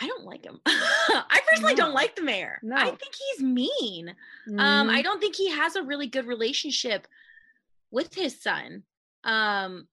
I 0.00 0.06
don't 0.06 0.24
like 0.24 0.44
him. 0.44 0.60
I 0.66 1.40
personally 1.48 1.74
no. 1.74 1.84
don't 1.84 1.94
like 1.94 2.16
the 2.16 2.22
mayor. 2.22 2.58
No. 2.62 2.76
I 2.76 2.84
think 2.84 3.14
he's 3.14 3.44
mean. 3.44 4.14
Mm-hmm. 4.48 4.58
Um, 4.58 4.90
I 4.90 4.94
mm-hmm. 4.94 5.02
don't 5.02 5.20
think 5.20 5.36
he 5.36 5.50
has 5.50 5.76
a 5.76 5.82
really 5.82 6.06
good 6.06 6.26
relationship 6.26 7.06
with 7.90 8.14
his 8.14 8.40
son. 8.40 8.82
Um, 9.24 9.88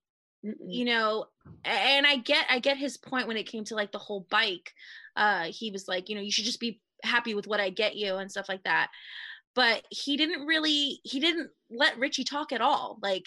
Mm-mm. 0.45 0.55
you 0.67 0.85
know, 0.85 1.25
and 1.65 2.05
I 2.05 2.17
get 2.17 2.45
I 2.49 2.59
get 2.59 2.77
his 2.77 2.97
point 2.97 3.27
when 3.27 3.37
it 3.37 3.47
came 3.47 3.63
to 3.65 3.75
like 3.75 3.91
the 3.91 3.99
whole 3.99 4.27
bike. 4.29 4.73
Uh, 5.15 5.45
he 5.45 5.71
was 5.71 5.87
like, 5.87 6.09
you 6.09 6.15
know, 6.15 6.21
you 6.21 6.31
should 6.31 6.45
just 6.45 6.59
be 6.59 6.81
happy 7.03 7.35
with 7.35 7.47
what 7.47 7.59
I 7.59 7.69
get 7.69 7.95
you 7.95 8.15
and 8.15 8.31
stuff 8.31 8.49
like 8.49 8.63
that. 8.63 8.89
But 9.55 9.83
he 9.89 10.17
didn't 10.17 10.45
really 10.45 10.99
he 11.03 11.19
didn't 11.19 11.49
let 11.69 11.97
Richie 11.97 12.23
talk 12.23 12.51
at 12.51 12.61
all. 12.61 12.97
Like 13.01 13.25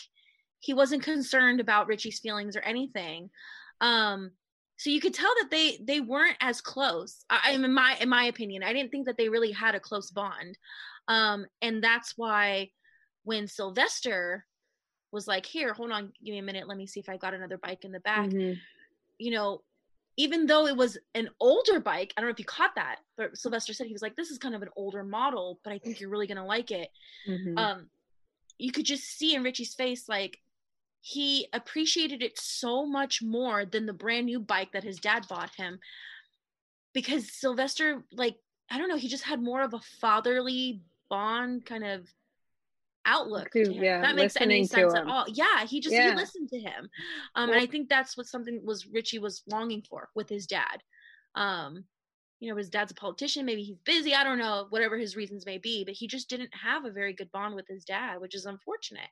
he 0.60 0.74
wasn't 0.74 1.02
concerned 1.02 1.60
about 1.60 1.86
Richie's 1.86 2.18
feelings 2.18 2.56
or 2.56 2.60
anything. 2.60 3.30
Um, 3.80 4.32
so 4.78 4.90
you 4.90 5.00
could 5.00 5.14
tell 5.14 5.32
that 5.40 5.50
they 5.50 5.78
they 5.82 6.00
weren't 6.00 6.36
as 6.40 6.60
close 6.60 7.24
i 7.30 7.52
in 7.52 7.72
my 7.72 7.96
in 8.00 8.08
my 8.08 8.24
opinion 8.24 8.62
i 8.62 8.72
didn't 8.72 8.90
think 8.90 9.06
that 9.06 9.16
they 9.16 9.28
really 9.28 9.52
had 9.52 9.74
a 9.74 9.80
close 9.80 10.10
bond 10.10 10.58
um 11.08 11.46
and 11.62 11.82
that's 11.82 12.14
why 12.16 12.70
when 13.24 13.46
sylvester 13.46 14.44
was 15.12 15.26
like 15.26 15.46
here 15.46 15.72
hold 15.72 15.90
on 15.90 16.12
give 16.24 16.32
me 16.32 16.38
a 16.38 16.42
minute 16.42 16.68
let 16.68 16.76
me 16.76 16.86
see 16.86 17.00
if 17.00 17.08
i 17.08 17.16
got 17.16 17.34
another 17.34 17.58
bike 17.58 17.84
in 17.84 17.92
the 17.92 18.00
back 18.00 18.28
mm-hmm. 18.28 18.58
you 19.18 19.30
know 19.30 19.62
even 20.18 20.46
though 20.46 20.66
it 20.66 20.76
was 20.76 20.98
an 21.14 21.28
older 21.40 21.80
bike 21.80 22.12
i 22.16 22.20
don't 22.20 22.28
know 22.28 22.32
if 22.32 22.38
you 22.38 22.44
caught 22.44 22.74
that 22.74 22.96
but 23.16 23.36
sylvester 23.36 23.72
said 23.72 23.86
he 23.86 23.92
was 23.92 24.02
like 24.02 24.16
this 24.16 24.30
is 24.30 24.38
kind 24.38 24.54
of 24.54 24.62
an 24.62 24.68
older 24.76 25.04
model 25.04 25.60
but 25.64 25.72
i 25.72 25.78
think 25.78 26.00
you're 26.00 26.10
really 26.10 26.26
gonna 26.26 26.44
like 26.44 26.70
it 26.70 26.88
mm-hmm. 27.28 27.56
um 27.58 27.86
you 28.58 28.72
could 28.72 28.86
just 28.86 29.04
see 29.04 29.34
in 29.34 29.42
richie's 29.42 29.74
face 29.74 30.08
like 30.08 30.38
he 31.00 31.46
appreciated 31.52 32.20
it 32.20 32.36
so 32.36 32.84
much 32.84 33.22
more 33.22 33.64
than 33.64 33.86
the 33.86 33.92
brand 33.92 34.26
new 34.26 34.40
bike 34.40 34.72
that 34.72 34.82
his 34.82 34.98
dad 34.98 35.24
bought 35.28 35.54
him 35.54 35.78
because 36.92 37.30
Sylvester 37.32 38.02
like 38.10 38.36
I 38.70 38.78
don't 38.78 38.88
know, 38.88 38.96
he 38.96 39.06
just 39.06 39.22
had 39.22 39.40
more 39.40 39.62
of 39.62 39.74
a 39.74 39.80
fatherly 40.00 40.80
bond 41.08 41.64
kind 41.64 41.84
of 41.84 42.08
outlook 43.06 43.50
to 43.52 43.60
him. 43.72 43.82
yeah, 43.82 44.00
that 44.02 44.16
makes 44.16 44.36
any 44.36 44.64
sense 44.64 44.94
at 44.94 45.06
all 45.06 45.24
yeah 45.28 45.64
he 45.66 45.80
just 45.80 45.94
Yeah. 45.94 46.10
he 46.10 46.16
listened 46.16 46.48
to 46.50 46.58
him 46.58 46.90
um 47.34 47.50
and 47.50 47.58
i 47.58 47.66
think 47.66 47.88
that's 47.88 48.16
what 48.16 48.26
something 48.26 48.60
was 48.64 48.86
richie 48.86 49.18
was 49.18 49.42
longing 49.50 49.82
for 49.88 50.08
with 50.14 50.28
his 50.28 50.46
dad 50.46 50.82
um 51.34 51.84
you 52.40 52.50
know 52.50 52.56
his 52.56 52.68
dad's 52.68 52.92
a 52.92 52.94
politician 52.94 53.46
maybe 53.46 53.62
he's 53.62 53.78
busy 53.84 54.14
i 54.14 54.24
don't 54.24 54.38
know 54.38 54.66
whatever 54.70 54.98
his 54.98 55.16
reasons 55.16 55.46
may 55.46 55.58
be 55.58 55.84
but 55.84 55.94
he 55.94 56.06
just 56.06 56.28
didn't 56.28 56.50
have 56.52 56.84
a 56.84 56.90
very 56.90 57.14
good 57.14 57.30
bond 57.32 57.54
with 57.54 57.66
his 57.68 57.84
dad 57.84 58.20
which 58.20 58.34
is 58.34 58.44
unfortunate 58.46 59.08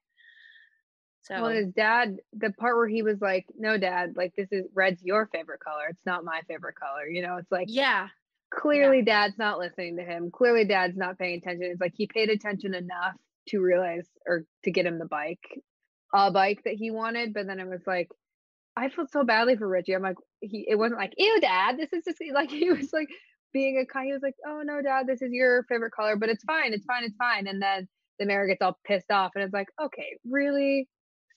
so 1.22 1.40
Well, 1.40 1.50
his 1.52 1.72
dad, 1.72 2.18
the 2.34 2.50
part 2.52 2.76
where 2.76 2.86
he 2.86 3.00
was 3.00 3.18
like, 3.18 3.46
"No, 3.56 3.78
dad, 3.78 4.12
like 4.14 4.34
this 4.36 4.48
is 4.52 4.66
red's 4.74 5.02
your 5.02 5.26
favorite 5.32 5.60
color. 5.60 5.86
It's 5.88 6.04
not 6.04 6.22
my 6.22 6.42
favorite 6.46 6.74
color." 6.76 7.08
You 7.08 7.22
know, 7.22 7.38
it's 7.38 7.50
like 7.50 7.68
yeah 7.70 8.08
clearly 8.50 9.00
dad's 9.00 9.38
not 9.38 9.58
listening 9.58 9.96
to 9.96 10.04
him. 10.04 10.30
Clearly 10.30 10.66
dad's 10.66 10.98
not 10.98 11.18
paying 11.18 11.38
attention. 11.38 11.70
It's 11.70 11.80
like 11.80 11.94
he 11.96 12.06
paid 12.06 12.28
attention 12.28 12.74
enough 12.74 13.14
to 13.48 13.60
realize 13.60 14.06
or 14.26 14.44
to 14.64 14.70
get 14.70 14.86
him 14.86 14.98
the 14.98 15.06
bike, 15.06 15.42
a 16.14 16.30
bike 16.30 16.62
that 16.64 16.74
he 16.74 16.90
wanted, 16.90 17.34
but 17.34 17.46
then 17.46 17.60
it 17.60 17.68
was 17.68 17.82
like 17.86 18.08
I 18.76 18.88
felt 18.88 19.10
so 19.10 19.24
badly 19.24 19.56
for 19.56 19.68
Richie. 19.68 19.94
I'm 19.94 20.02
like 20.02 20.16
he 20.40 20.66
it 20.68 20.76
wasn't 20.76 21.00
like, 21.00 21.12
"Ew, 21.16 21.40
dad, 21.40 21.76
this 21.78 21.92
is 21.92 22.04
just 22.04 22.18
like 22.34 22.50
he 22.50 22.70
was 22.70 22.92
like 22.92 23.08
being 23.52 23.78
a 23.78 23.86
kind 23.86 24.06
he 24.06 24.12
was 24.12 24.22
like, 24.22 24.34
"Oh 24.46 24.62
no, 24.64 24.82
dad, 24.82 25.06
this 25.06 25.22
is 25.22 25.30
your 25.32 25.64
favorite 25.64 25.92
color, 25.92 26.16
but 26.16 26.28
it's 26.28 26.44
fine. 26.44 26.72
It's 26.72 26.84
fine. 26.84 27.04
It's 27.04 27.16
fine." 27.16 27.46
And 27.46 27.62
then 27.62 27.88
the 28.18 28.26
mayor 28.26 28.46
gets 28.46 28.62
all 28.62 28.78
pissed 28.86 29.10
off 29.10 29.32
and 29.34 29.44
it's 29.44 29.54
like, 29.54 29.68
"Okay, 29.82 30.18
really? 30.28 30.88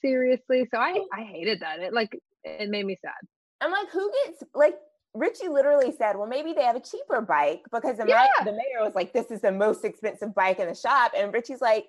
Seriously?" 0.01 0.67
So 0.71 0.79
I 0.79 0.99
I 1.13 1.23
hated 1.23 1.61
that. 1.61 1.79
It 1.79 1.93
like 1.93 2.17
it 2.43 2.69
made 2.69 2.85
me 2.85 2.97
sad. 3.01 3.13
I'm 3.61 3.71
like, 3.71 3.89
who 3.89 4.11
gets 4.25 4.43
like 4.53 4.75
Richie 5.13 5.47
literally 5.47 5.91
said, 5.97 6.15
well, 6.17 6.27
maybe 6.27 6.53
they 6.53 6.63
have 6.63 6.75
a 6.75 6.79
cheaper 6.79 7.21
bike 7.21 7.61
because 7.71 7.97
the, 7.97 8.05
ma- 8.05 8.43
the 8.45 8.51
mayor 8.51 8.81
was 8.83 8.93
like, 8.95 9.13
this 9.13 9.31
is 9.31 9.41
the 9.41 9.51
most 9.51 9.83
expensive 9.83 10.33
bike 10.35 10.59
in 10.59 10.67
the 10.67 10.75
shop. 10.75 11.13
And 11.17 11.33
Richie's 11.33 11.61
like, 11.61 11.85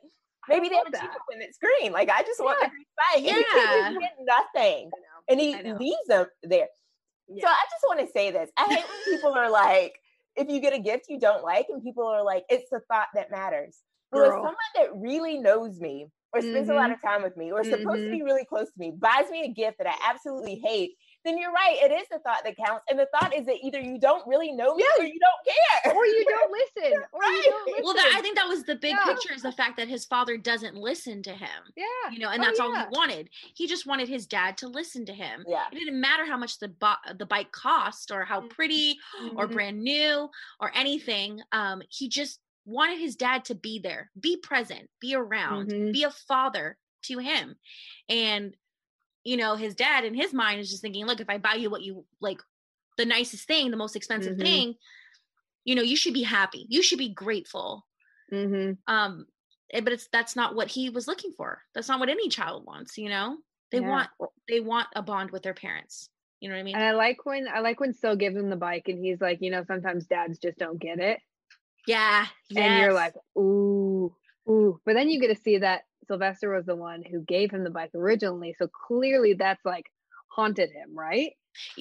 maybe 0.48 0.68
they 0.68 0.76
have 0.76 0.86
a 0.86 0.92
cheaper 0.92 1.18
one 1.28 1.38
that's 1.40 1.58
green. 1.58 1.92
Like, 1.92 2.08
I 2.08 2.22
just 2.22 2.40
want 2.42 2.58
Yeah. 2.60 2.66
the 2.68 2.70
green 2.70 2.86
bike. 2.96 3.34
And 3.34 3.94
Yeah. 3.94 3.98
get 4.00 4.12
nothing. 4.54 4.90
And 5.28 5.38
he 5.40 5.54
leaves 5.72 6.06
them 6.06 6.26
there. 6.42 6.68
So 7.28 7.46
I 7.46 7.62
just 7.70 7.84
want 7.86 8.00
to 8.00 8.06
say 8.10 8.30
this. 8.30 8.50
I 8.56 8.64
hate 8.74 8.84
when 8.88 9.14
people 9.16 9.34
are 9.34 9.50
like, 9.50 9.98
if 10.36 10.48
you 10.48 10.60
get 10.60 10.72
a 10.72 10.78
gift 10.78 11.06
you 11.10 11.18
don't 11.20 11.42
like, 11.44 11.66
and 11.68 11.82
people 11.82 12.06
are 12.06 12.22
like, 12.24 12.44
it's 12.48 12.70
the 12.70 12.80
thought 12.90 13.08
that 13.14 13.30
matters. 13.30 13.80
Well, 14.10 14.24
if 14.24 14.32
someone 14.36 14.54
that 14.76 14.88
really 14.94 15.36
knows 15.38 15.78
me 15.80 16.06
or 16.32 16.40
spends 16.40 16.70
a 16.70 16.74
lot 16.74 16.90
of 16.90 17.02
time 17.02 17.22
with 17.22 17.36
me 17.36 17.52
or 17.52 17.60
is 17.60 17.68
supposed 17.68 18.04
to 18.04 18.08
Mhm. 18.08 18.12
be 18.12 18.22
really 18.22 18.44
close 18.46 18.68
to 18.68 18.78
me 18.78 18.90
buys 18.96 19.28
me 19.30 19.42
a 19.44 19.48
gift 19.48 19.76
that 19.78 19.86
I 19.86 19.94
absolutely 20.08 20.54
hate, 20.64 20.92
then 21.24 21.36
you're 21.38 21.52
right. 21.52 21.76
It 21.82 21.92
is 21.92 22.06
the 22.10 22.18
thought 22.20 22.40
that 22.44 22.56
counts. 22.56 22.84
And 22.88 22.98
the 22.98 23.06
thought 23.12 23.34
is 23.36 23.44
that 23.46 23.56
either 23.62 23.80
you 23.80 23.98
don't 23.98 24.26
really 24.26 24.52
know 24.52 24.74
me 24.76 24.84
or 24.98 25.04
you 25.04 25.18
don't 25.18 25.54
care. 25.84 25.92
or 25.94 26.06
you 26.06 26.24
don't 26.28 26.50
listen. 26.52 26.92
Or 27.12 27.22
you 27.24 27.36
Right. 27.36 27.42
don't 27.44 27.66
listen. 27.66 27.84
well 27.84 27.94
that 27.94 28.12
i 28.14 28.20
think 28.20 28.36
that 28.36 28.46
was 28.48 28.64
the 28.64 28.76
big 28.76 28.94
Yeah. 28.94 29.04
picture 29.04 29.32
is 29.34 29.42
the 29.42 29.52
fact 29.52 29.76
that 29.78 29.88
his 29.88 30.04
father 30.04 30.36
doesn't 30.36 30.74
listen 30.76 31.22
to 31.24 31.32
him 31.32 31.48
yeah. 31.76 31.84
you 32.12 32.18
know 32.20 32.28
and 32.30 32.40
Oh, 32.42 32.44
that's 32.46 32.60
all 32.60 32.74
he 32.74 32.82
wanted 32.92 33.28
he 33.54 33.66
just 33.66 33.86
wanted 33.86 34.08
his 34.08 34.26
dad 34.26 34.56
to 34.58 34.68
listen 34.68 35.04
to 35.06 35.12
him 35.12 35.44
Yeah. 35.46 35.64
it 35.72 35.74
didn't 35.74 36.00
matter 36.00 36.24
how 36.24 36.36
much 36.36 36.58
the 36.58 36.68
bo- 36.68 36.94
the 37.16 37.26
bike 37.26 37.50
cost 37.52 38.10
or 38.10 38.24
how 38.24 38.42
pretty 38.48 38.96
or 39.36 39.46
Mhm. 39.48 39.52
brand 39.52 39.82
new 39.82 40.30
or 40.60 40.70
anything 40.74 41.40
um 41.52 41.82
he 41.88 42.08
just 42.08 42.40
wanted 42.64 42.98
his 42.98 43.16
dad 43.16 43.44
to 43.46 43.54
be 43.54 43.78
there 43.78 44.10
be 44.20 44.36
present 44.36 44.88
be 45.00 45.14
around 45.14 45.70
Mhm. 45.70 45.92
be 45.92 46.04
a 46.04 46.10
father 46.10 46.76
to 47.04 47.18
him 47.18 47.56
and 48.08 48.54
you 49.24 49.36
know 49.36 49.56
his 49.56 49.74
dad 49.74 50.04
in 50.04 50.14
his 50.14 50.32
mind 50.32 50.60
is 50.60 50.70
just 50.70 50.82
thinking 50.82 51.06
look 51.06 51.20
if 51.20 51.28
i 51.30 51.38
buy 51.38 51.54
you 51.54 51.70
what 51.70 51.82
you 51.82 52.04
like 52.20 52.40
the 52.96 53.04
nicest 53.04 53.46
thing 53.46 53.70
the 53.70 53.76
most 53.76 53.96
expensive 53.96 54.36
Mhm. 54.36 54.40
thing 54.42 54.74
you 55.64 55.74
know 55.74 55.82
you 55.82 55.96
should 55.96 56.14
be 56.14 56.22
happy 56.22 56.66
you 56.68 56.82
should 56.82 56.98
be 56.98 57.12
grateful 57.12 57.86
Mhm. 58.32 58.78
um 58.86 59.26
eh, 59.72 59.80
but 59.80 59.92
it's 59.92 60.08
that's 60.12 60.36
not 60.36 60.54
what 60.54 60.68
he 60.68 60.90
was 60.90 61.06
looking 61.06 61.32
for 61.36 61.62
that's 61.74 61.88
not 61.88 62.00
what 62.00 62.08
any 62.08 62.28
child 62.28 62.64
wants 62.66 62.96
you 62.98 63.08
know 63.08 63.36
they 63.70 63.80
Yeah. 63.80 63.88
want 63.90 64.10
they 64.48 64.60
want 64.60 64.88
a 64.94 65.02
bond 65.02 65.30
with 65.30 65.42
their 65.42 65.54
parents 65.54 66.08
you 66.40 66.48
know 66.48 66.54
what 66.54 66.60
i 66.60 66.64
mean 66.64 66.74
And 66.76 66.84
I 66.84 66.92
like 66.92 67.24
when 67.26 67.48
I 67.48 67.60
like 67.60 67.80
when 67.80 67.92
Still 67.92 68.16
gives 68.16 68.36
him 68.36 68.48
the 68.48 68.56
bike 68.56 68.88
and 68.88 69.04
he's 69.04 69.20
like, 69.20 69.42
you 69.42 69.50
know, 69.50 69.64
sometimes 69.64 70.06
dads 70.06 70.38
just 70.38 70.56
don't 70.56 70.78
get 70.78 71.00
it. 71.00 71.18
yeah 71.86 72.26
And 72.56 72.78
you're 72.78 72.92
like, 72.92 73.14
ooh, 73.36 74.14
ooh. 74.48 74.80
But 74.86 74.94
then 74.94 75.10
you 75.10 75.20
get 75.20 75.34
to 75.36 75.42
see 75.42 75.58
that 75.58 75.82
Sylvester 76.08 76.52
was 76.54 76.66
the 76.66 76.76
one 76.76 77.02
who 77.02 77.20
gave 77.20 77.50
him 77.50 77.64
the 77.64 77.70
bike 77.70 77.90
originally. 77.94 78.54
So 78.58 78.68
clearly 78.88 79.34
that's 79.34 79.64
like 79.64 79.86
haunted 80.28 80.70
him, 80.70 80.96
right? 80.98 81.32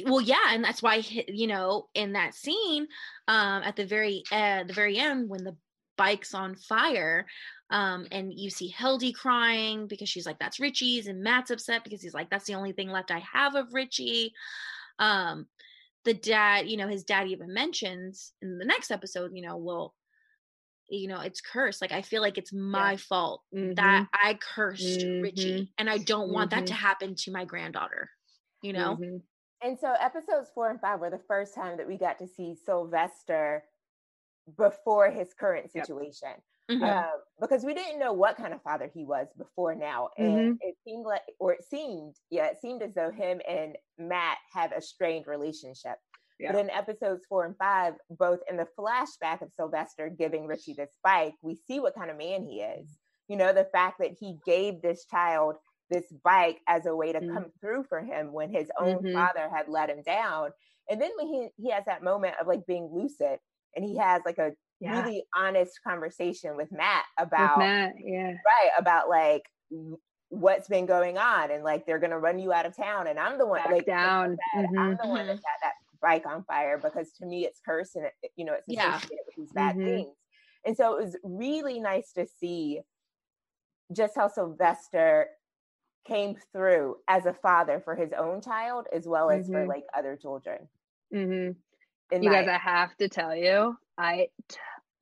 well 0.06 0.22
yeah 0.22 0.50
and 0.50 0.64
that's 0.64 0.82
why 0.82 1.04
you 1.28 1.48
know 1.48 1.88
in 1.94 2.14
that 2.14 2.34
scene 2.34 2.88
um 3.28 3.64
at 3.64 3.76
the 3.76 3.86
very 3.86 4.24
uh 4.32 4.64
the 4.64 4.74
very 4.74 4.98
end 4.98 5.30
when 5.30 5.44
the 5.44 5.56
bike's 5.98 6.34
on 6.34 6.56
fire 6.56 7.26
um 7.70 8.06
and 8.12 8.34
you 8.34 8.50
see 8.50 8.68
hilde 8.68 9.14
crying 9.16 9.88
because 9.88 10.10
she's 10.10 10.26
like 10.26 10.40
that's 10.40 10.60
richie's 10.60 11.08
and 11.08 11.22
matt's 11.22 11.52
upset 11.52 11.84
because 11.84 12.02
he's 12.02 12.14
like 12.14 12.30
that's 12.30 12.46
the 12.46 12.54
only 12.54 12.72
thing 12.72 12.90
left 12.90 13.12
i 13.12 13.20
have 13.20 13.56
of 13.56 13.74
richie 13.74 14.32
um 15.00 15.48
the 16.06 16.14
dad 16.14 16.68
you 16.68 16.78
know 16.78 16.88
his 16.88 17.04
dad 17.04 17.28
even 17.28 17.54
mentions 17.54 18.34
in 18.42 18.58
the 18.58 18.66
next 18.66 18.92
episode 18.92 19.32
you 19.34 19.42
know 19.42 19.58
well 19.58 19.94
you 20.90 21.08
know 21.08 21.20
it's 21.22 21.42
cursed 21.42 21.82
like 21.82 21.92
i 21.92 22.02
feel 22.02 22.22
like 22.22 22.38
it's 22.38 22.54
my 22.54 22.96
fault 22.98 23.44
that 23.52 24.08
i 24.14 24.34
cursed 24.36 25.06
richie 25.22 25.62
Mhm. 25.62 25.70
and 25.78 25.90
i 25.90 25.98
don't 25.98 26.30
want 26.32 26.52
that 26.52 26.66
to 26.68 26.74
Mhm. 26.74 26.78
happen 26.78 27.16
to 27.16 27.32
my 27.32 27.46
granddaughter 27.46 28.10
you 28.62 28.74
know 28.74 28.98
Mhm. 29.00 29.24
And 29.62 29.80
so 29.80 29.94
episodes 29.94 30.52
four 30.54 30.70
and 30.70 30.80
five 30.80 31.00
were 31.00 31.10
the 31.10 31.18
first 31.18 31.56
time 31.56 31.78
that 31.78 31.88
we 31.88 31.98
got 31.98 32.20
to 32.20 32.28
see 32.28 32.54
Sylvester 32.56 33.68
before 34.56 35.10
his 35.10 35.34
current 35.34 35.72
Yep. 35.74 35.86
situation. 35.86 36.42
Mhm. 36.70 36.84
um, 36.84 37.24
because 37.40 37.64
we 37.66 37.74
didn't 37.74 37.98
know 38.00 38.14
what 38.14 38.38
kind 38.38 38.54
of 38.54 38.62
father 38.62 38.88
he 38.94 39.04
was 39.06 39.28
before 39.38 39.74
now, 39.74 40.10
and 40.18 40.54
it 40.62 40.76
seemed 40.84 41.06
like, 41.06 41.24
or 41.40 41.54
it 41.54 41.64
seemed, 41.64 42.16
yeah, 42.30 42.48
it 42.48 42.60
seemed 42.62 42.84
as 42.84 42.94
though 42.94 43.10
him 43.12 43.42
and 43.48 43.78
Matt 43.98 44.38
have 44.54 44.72
a 44.74 44.82
strained 44.82 45.28
relationship. 45.28 45.98
Yeah. 46.40 46.52
But 46.52 46.62
in 46.62 46.70
episodes 46.70 47.26
four 47.28 47.46
and 47.46 47.58
five, 47.58 47.96
both 48.10 48.40
in 48.50 48.58
the 48.58 48.68
flashback 48.78 49.42
of 49.42 49.52
Sylvester 49.54 50.10
giving 50.10 50.46
Richie 50.48 50.74
this 50.74 50.96
bike, 51.04 51.34
we 51.42 51.56
see 51.56 51.80
what 51.80 51.96
kind 51.96 52.12
of 52.12 52.18
man 52.18 52.44
he 52.44 52.62
is. 52.62 53.00
You 53.28 53.38
know, 53.38 53.54
the 53.54 53.66
fact 53.66 53.98
that 54.00 54.12
he 54.20 54.38
gave 54.46 54.82
this 54.82 55.06
child 55.06 55.58
this 55.90 56.12
bike 56.24 56.60
as 56.68 56.86
a 56.86 56.96
way 56.96 57.12
to 57.14 57.22
Mhm. 57.22 57.34
come 57.34 57.52
through 57.62 57.84
for 57.86 58.02
him 58.02 58.34
when 58.34 58.52
his 58.52 58.70
own 58.78 59.04
Mhm. 59.04 59.14
father 59.14 59.50
had 59.50 59.68
let 59.70 59.90
him 59.90 60.02
down. 60.04 60.52
And 60.90 61.02
then 61.02 61.12
when 61.18 61.28
he 61.28 61.50
he 61.58 61.72
has 61.72 61.86
that 61.86 62.04
moment 62.04 62.36
of 62.40 62.48
like 62.48 62.66
being 62.66 62.88
lucid 62.94 63.40
and 63.76 63.86
he 63.86 63.98
has 63.98 64.22
like 64.26 64.38
a 64.38 64.54
Yeah. 64.80 65.02
really 65.02 65.26
honest 65.36 65.82
conversation 65.84 66.56
with 66.58 66.72
Matt 66.72 67.06
With 67.20 67.28
about 67.30 67.58
Matt, 67.58 67.94
yeah. 67.98 68.34
right 68.46 68.72
about 68.78 69.10
like 69.10 69.44
what's 70.30 70.68
been 70.68 70.86
going 70.86 71.18
on 71.18 71.52
and 71.52 71.64
like 71.64 71.86
they're 71.86 72.00
gonna 72.00 72.20
run 72.20 72.38
you 72.40 72.52
out 72.54 72.66
of 72.66 72.76
town 72.76 73.08
and 73.08 73.18
I'm 73.20 73.38
the 73.38 73.48
one 73.48 73.64
Back 73.64 73.72
like 73.72 73.86
down. 73.86 74.38
I'm 74.56 74.66
Mhm. 74.66 75.02
the 75.02 75.08
one 75.08 75.26
that 75.28 75.38
set 75.38 75.44
that 75.62 75.74
bike 76.02 76.26
on 76.26 76.44
fire 76.44 76.78
because 76.78 77.12
to 77.14 77.26
me 77.26 77.46
it's 77.46 77.60
cursed 77.66 77.96
and 77.96 78.06
it, 78.06 78.32
you 78.36 78.46
know 78.46 78.54
it's 78.54 78.66
Yeah. 78.68 78.98
associated 78.98 79.26
with 79.26 79.36
these 79.36 79.52
bad 79.52 79.76
Mhm. 79.76 79.86
things. 79.86 80.16
And 80.66 80.76
so 80.76 80.98
it 80.98 81.04
was 81.04 81.18
really 81.24 81.80
nice 81.80 82.12
to 82.14 82.26
see 82.26 82.82
just 83.94 84.16
how 84.16 84.28
Sylvester 84.28 85.30
came 86.06 86.36
through 86.52 86.98
as 87.08 87.26
a 87.26 87.34
father 87.34 87.80
for 87.80 87.96
his 87.96 88.12
own 88.14 88.42
child 88.42 88.88
as 88.94 89.08
well 89.08 89.30
as 89.30 89.48
for 89.48 89.64
Mhm. 89.64 89.68
like 89.68 89.86
other 89.96 90.16
children. 90.16 90.70
Mhm. 91.14 91.56
In 92.12 92.24
You 92.24 92.30
my 92.30 92.36
guys, 92.42 92.48
I 92.48 92.58
have 92.58 92.96
to 92.98 93.10
tell 93.10 93.36
you, 93.36 93.78
I 93.98 94.30
t- 94.48 94.58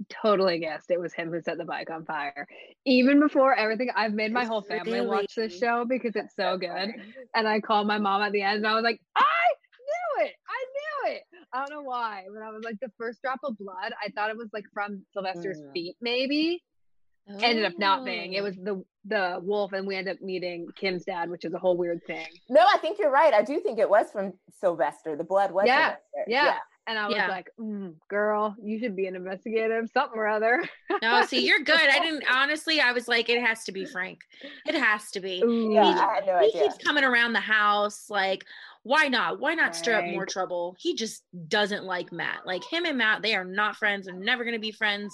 totally 0.10 0.60
guessed 0.60 0.90
it 0.92 1.00
was 1.00 1.14
him 1.14 1.32
who 1.32 1.42
set 1.42 1.58
the 1.58 1.66
bike 1.66 1.90
on 1.90 2.06
fire. 2.06 2.48
Even 2.86 3.20
before 3.20 3.54
everything, 3.54 3.92
I've 3.96 4.14
made 4.14 4.34
my 4.34 4.46
whole 4.46 4.62
family 4.62 5.02
watch 5.02 5.36
this 5.36 5.58
show 5.58 5.86
because 5.86 6.16
it's 6.16 6.36
so 6.36 6.58
good. 6.58 6.94
And 7.36 7.48
I 7.48 7.60
called 7.60 7.88
my 7.88 8.00
mom 8.00 8.22
at 8.22 8.32
the 8.32 8.42
end 8.42 8.58
and 8.58 8.68
I 8.68 8.74
was 8.76 8.84
like, 8.84 9.02
I 9.16 9.22
knew 9.22 10.26
it. 10.26 10.26
I 10.26 10.26
knew 10.26 10.26
it. 10.26 10.34
I 11.56 11.60
don't 11.60 11.70
know 11.72 11.82
why. 11.82 12.24
But 12.34 12.44
I 12.44 12.50
was 12.52 12.64
like, 12.64 12.80
the 12.82 12.92
first 12.98 13.22
drop 13.22 13.40
of 13.44 13.58
blood, 13.58 13.94
I 14.04 14.10
thought 14.10 14.30
it 14.30 14.38
was 14.38 14.50
like 14.54 14.66
from 14.74 15.06
Sylvester's 15.14 15.62
Mm. 15.62 15.74
feet, 15.74 15.96
maybe. 16.02 16.64
Ended 17.42 17.66
up 17.66 17.80
not 17.80 18.06
being. 18.06 18.34
It 18.34 18.42
Oh. 18.42 18.44
was 18.44 18.56
the 18.56 18.84
the 19.08 19.40
wolf, 19.44 19.72
and 19.74 19.86
we 19.88 19.96
ended 19.96 20.16
up 20.18 20.22
meeting 20.24 20.68
Kim's 20.76 21.06
dad, 21.06 21.30
which 21.30 21.46
is 21.46 21.54
a 21.54 21.60
whole 21.60 21.78
weird 21.78 22.04
thing. 22.08 22.26
No, 22.50 22.62
I 22.68 22.78
think 22.80 22.98
you're 22.98 23.12
right. 23.12 23.34
I 23.36 23.44
do 23.44 23.60
think 23.60 23.78
it 23.78 23.88
was 23.88 24.12
from 24.12 24.34
Sylvester. 24.60 25.16
The 25.16 25.24
blood 25.24 25.52
was 25.52 25.66
Yeah, 25.68 25.96
Sylvester. 26.14 26.24
Yeah. 26.28 26.58
And 26.88 26.98
I 27.00 27.06
was 27.08 27.16
Yeah. 27.16 27.28
like, 27.30 27.50
mm, 27.60 27.96
girl, 28.10 28.56
you 28.62 28.78
should 28.80 28.96
be 28.96 29.06
an 29.08 29.16
investigative, 29.16 29.90
something 29.92 30.20
or 30.20 30.28
other. 30.28 30.64
No, 31.04 31.24
see, 31.26 31.46
you're 31.46 31.60
good. 31.64 31.80
I 31.80 32.00
didn't 32.00 32.24
honestly. 32.32 32.80
I 32.82 32.92
was 32.94 33.08
like, 33.08 33.30
it 33.30 33.42
has 33.42 33.64
to 33.66 33.72
be 33.72 33.86
Frank. 33.86 34.22
It 34.68 34.74
has 34.76 35.10
to 35.12 35.20
be. 35.20 35.42
Ooh. 35.44 35.72
Yeah, 35.74 35.84
He- 35.94 36.00
I 36.00 36.14
had 36.16 36.26
no 36.28 36.40
he 36.40 36.48
idea. 36.50 36.62
keeps 36.64 36.78
coming 36.84 37.04
around 37.04 37.34
the 37.34 37.40
house. 37.40 38.08
Like, 38.10 38.44
why 38.86 39.08
not? 39.08 39.40
Why 39.40 39.56
not 39.56 39.76
stir 39.76 39.96
up 39.96 40.06
more 40.06 40.28
trouble? 40.28 40.76
He 40.80 40.94
just 40.96 41.24
doesn't 41.48 41.86
like 41.86 42.12
Matt. 42.12 42.46
Like 42.46 42.64
him 42.64 42.86
and 42.86 42.98
Matt, 43.00 43.24
they 43.24 43.34
are 43.36 43.44
not 43.44 43.76
friends. 43.78 44.06
They're 44.06 44.14
never 44.16 44.46
gonna 44.46 44.60
be 44.60 44.72
friends. 44.72 45.12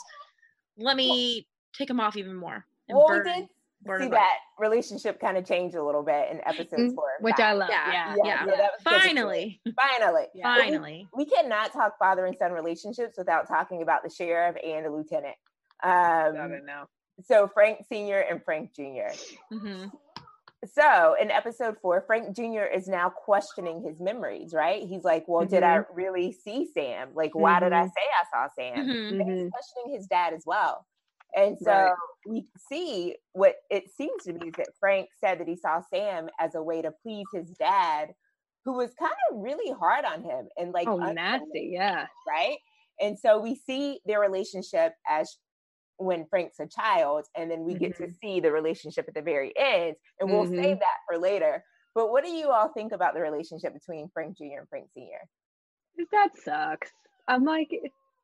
Let 0.78 0.98
me 0.98 1.48
take 1.74 1.90
him 1.90 2.00
off 2.02 2.18
even 2.18 2.36
more. 2.36 2.66
and 2.90 2.98
Well, 2.98 3.08
we 3.10 3.24
burn. 3.24 4.02
see 4.02 4.10
that 4.10 4.36
relationship 4.60 5.22
kind 5.22 5.38
of 5.38 5.46
change 5.46 5.74
a 5.76 5.82
little 5.84 6.04
bit 6.04 6.30
in 6.32 6.42
episodes 6.46 6.92
Mm, 6.92 6.96
four, 6.96 7.08
which 7.22 7.36
five. 7.38 7.46
I 7.46 7.54
love. 7.54 7.70
Yeah, 7.72 7.92
Yeah. 7.92 8.16
yeah. 8.26 8.46
that 8.46 8.72
was 8.74 8.84
good 8.84 8.92
to. 8.92 9.00
Finally. 9.00 9.62
finally, 9.80 10.26
Yeah. 10.34 10.44
But 10.44 10.58
we- 10.58 10.72
Finally. 10.72 11.08
we 11.16 11.26
cannot 11.26 11.72
talk 11.72 11.98
father 11.98 12.26
and 12.26 12.38
son 12.38 12.52
relationships 12.52 13.18
without 13.18 13.48
talking 13.48 13.82
about 13.82 14.04
the 14.04 14.10
sheriff 14.10 14.58
and 14.62 14.86
the 14.86 14.90
lieutenant. 14.92 15.38
Um, 15.82 16.36
Love 16.36 16.52
it 16.52 16.66
now. 16.66 16.88
so 17.24 17.48
Frank 17.48 17.86
Senior 17.88 18.20
and 18.20 18.44
Frank 18.44 18.74
Junior. 18.76 19.12
hmm 19.50 19.86
So 20.66 21.16
in 21.20 21.32
episode 21.32 21.78
four, 21.82 22.02
Frank 22.06 22.36
Jr. 22.36 22.64
is 22.64 22.88
now 22.88 23.10
questioning 23.10 23.82
his 23.82 24.00
memories, 24.00 24.54
right? 24.54 24.84
He's 24.88 25.04
like, 25.04 25.26
Well, 25.28 25.46
did 25.46 25.64
I 25.64 25.78
really 25.92 26.32
see 26.34 26.70
Sam? 26.72 27.10
Like, 27.16 27.34
why 27.34 27.60
did 27.60 27.74
I 27.74 27.86
Mhm. 27.86 27.88
say 27.88 28.08
I 28.22 28.26
saw 28.32 28.48
Sam? 28.56 28.86
hmm 28.86 29.10
he's 29.10 29.28
Mhm. 29.28 29.52
questioning 29.52 29.96
his 29.98 30.08
dad 30.08 30.34
as 30.34 30.44
well. 30.46 30.86
And 31.36 31.58
so 31.58 31.72
Right. 31.72 31.94
we 32.28 32.48
see 32.70 33.18
what 33.34 33.56
it 33.72 33.90
seems 33.90 34.24
to 34.26 34.34
be 34.34 34.50
is 34.50 34.54
that 34.58 34.76
Frank 34.80 35.10
said 35.20 35.40
that 35.40 35.48
he 35.48 35.56
saw 35.56 35.82
Sam 35.82 36.30
as 36.40 36.54
a 36.54 36.62
way 36.62 36.82
to 36.84 36.92
please 36.92 37.26
his 37.34 37.50
dad, 37.52 38.14
who 38.64 38.74
was 38.74 38.94
kind 38.94 39.16
of 39.32 39.40
really 39.40 39.72
hard 39.72 40.06
on 40.06 40.22
him 40.24 40.48
and 40.58 40.74
like 40.74 40.88
Oh, 40.88 40.98
nasty. 40.98 41.72
Yeah. 41.74 42.06
right? 42.28 42.60
And 43.00 43.18
so 43.18 43.40
we 43.40 43.56
see 43.56 44.00
their 44.06 44.20
relationship 44.20 44.94
as 45.10 45.38
when 46.04 46.26
Frank's 46.28 46.60
a 46.60 46.68
child, 46.68 47.26
and 47.36 47.50
then 47.50 47.64
we 47.64 47.76
get 47.76 47.96
to 47.98 48.04
Mm-hmm. 48.04 48.12
see 48.22 48.40
the 48.40 48.52
relationship 48.52 49.06
at 49.08 49.14
the 49.14 49.22
very 49.22 49.54
end, 49.58 49.96
and 50.20 50.30
we'll 50.30 50.46
Mhm. 50.46 50.56
save 50.56 50.80
that 50.80 50.98
for 51.08 51.18
later. 51.18 51.64
But 51.94 52.10
what 52.12 52.24
do 52.24 52.30
you 52.32 52.50
all 52.52 52.70
think 52.70 52.92
about 52.94 53.14
the 53.14 53.22
relationship 53.22 53.74
between 53.74 54.10
Frank 54.14 54.38
Jr. 54.38 54.60
and 54.60 54.70
Frank 54.70 54.90
Sr.? 54.94 55.28
His 55.98 56.08
dad 56.10 56.32
sucks. 56.36 56.92
I'm 57.28 57.44
like, 57.44 57.70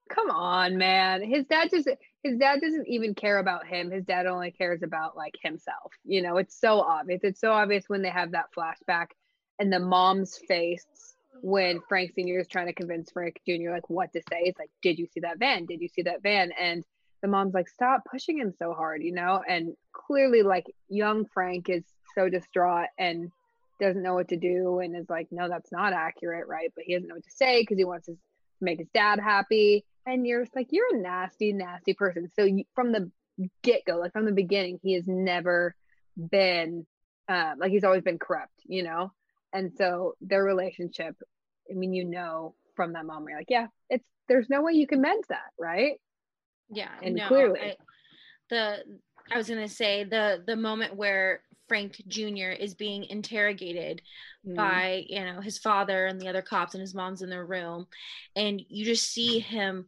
come 0.10 0.30
on, 0.32 0.78
man. 0.78 1.22
His 1.22 1.46
dad 1.46 1.70
just 1.70 1.88
his 2.24 2.38
dad 2.38 2.62
doesn't 2.62 2.88
even 2.88 3.14
care 3.14 3.38
about 3.40 3.68
him. 3.68 3.92
His 3.92 4.06
dad 4.06 4.26
only 4.26 4.52
cares 4.52 4.84
about 4.84 5.16
like 5.16 5.36
himself. 5.42 5.94
You 6.04 6.22
know, 6.22 6.38
it's 6.38 6.60
so 6.60 6.80
obvious. 6.82 7.22
It's 7.24 7.40
so 7.42 7.52
obvious 7.52 7.86
when 7.88 8.02
they 8.02 8.10
have 8.10 8.32
that 8.32 8.48
flashback 8.58 9.08
and 9.60 9.72
the 9.72 9.80
mom's 9.80 10.38
face 10.38 10.86
when 11.42 11.82
Frank 11.88 12.14
Sr. 12.16 12.40
is 12.40 12.48
trying 12.48 12.68
to 12.68 12.74
convince 12.74 13.12
Frank 13.12 13.40
Jr. 13.48 13.72
like 13.72 13.90
what 13.90 14.12
to 14.14 14.22
say. 14.30 14.42
It's 14.44 14.58
like, 14.60 14.72
did 14.82 14.98
you 14.98 15.08
see 15.08 15.20
that 15.22 15.40
van? 15.40 15.66
Did 15.66 15.82
you 15.82 15.88
see 15.90 16.04
that 16.04 16.24
van? 16.24 16.52
And 16.60 16.84
the 17.22 17.28
mom's 17.28 17.54
like, 17.54 17.68
stop 17.68 18.02
pushing 18.10 18.38
him 18.38 18.54
so 18.58 18.74
hard, 18.74 19.04
you 19.04 19.14
know? 19.14 19.42
And 19.48 19.76
clearly 19.92 20.44
like 20.44 20.66
young 20.90 21.26
Frank 21.34 21.70
is 21.70 21.84
so 22.16 22.30
distraught 22.30 22.88
and 22.98 23.32
doesn't 23.80 24.04
know 24.04 24.16
what 24.16 24.30
to 24.30 24.38
do 24.38 24.80
and 24.80 24.96
is 24.96 25.10
like, 25.10 25.28
no, 25.32 25.48
that's 25.50 25.72
not 25.72 25.94
accurate, 25.94 26.48
right? 26.48 26.72
But 26.76 26.86
he 26.86 26.94
doesn't 26.94 27.08
know 27.08 27.16
what 27.16 27.24
to 27.24 27.32
say 27.32 27.62
because 27.62 27.78
he 27.78 27.86
wants 27.86 28.08
to 28.08 28.18
make 28.62 28.80
his 28.80 28.90
dad 28.94 29.20
happy. 29.20 29.86
And 30.06 30.26
you're 30.26 30.44
just 30.44 30.56
like, 30.56 30.68
you're 30.72 30.96
a 30.96 31.00
nasty, 31.00 31.54
nasty 31.54 31.94
person. 31.94 32.30
So 32.36 32.44
you, 32.46 32.64
from 32.76 32.92
the 32.92 33.12
get 33.62 33.86
go, 33.86 33.98
like 33.98 34.14
from 34.14 34.26
the 34.26 34.32
beginning, 34.32 34.80
he 34.82 34.94
has 34.94 35.04
never 35.08 35.76
been 36.18 36.86
uh, 37.30 37.54
like 37.58 37.72
he's 37.72 37.84
always 37.84 38.04
been 38.04 38.20
corrupt, 38.20 38.54
you 38.66 38.84
know. 38.84 39.12
And 39.54 39.72
so 39.78 40.16
their 40.22 40.44
relationship, 40.44 41.16
I 41.70 41.74
mean, 41.74 41.94
you 41.94 42.06
know, 42.06 42.56
from 42.76 42.94
that 42.94 43.06
moment, 43.06 43.30
you're 43.30 43.40
like, 43.40 43.50
yeah, 43.50 43.68
it's 43.90 44.06
there's 44.28 44.50
no 44.50 44.62
way 44.62 44.74
you 44.74 44.88
can 44.88 45.02
mend 45.02 45.24
that, 45.30 45.52
right? 45.60 46.00
Yeah, 46.70 46.92
And 47.02 47.16
no, 47.16 47.28
clearly- 47.28 47.60
I, 47.60 47.76
the 48.50 48.84
I 49.32 49.38
was 49.38 49.50
gonna 49.50 49.68
say 49.68 50.04
the 50.04 50.44
the 50.46 50.56
moment 50.56 50.96
where 50.96 51.44
Frank 51.68 52.02
Jr. 52.08 52.52
is 52.58 52.74
being 52.74 53.04
interrogated 53.06 54.02
Mm. 54.46 54.56
by 54.56 55.06
you 55.10 55.20
know 55.26 55.42
his 55.42 55.58
father 55.58 56.06
and 56.06 56.22
the 56.22 56.30
other 56.30 56.42
cops 56.42 56.74
and 56.74 56.82
his 56.82 56.96
mom's 56.96 57.22
in 57.22 57.30
the 57.30 57.44
room, 57.44 57.88
and 58.36 58.62
you 58.70 58.86
just 58.86 59.12
see 59.12 59.40
him, 59.40 59.88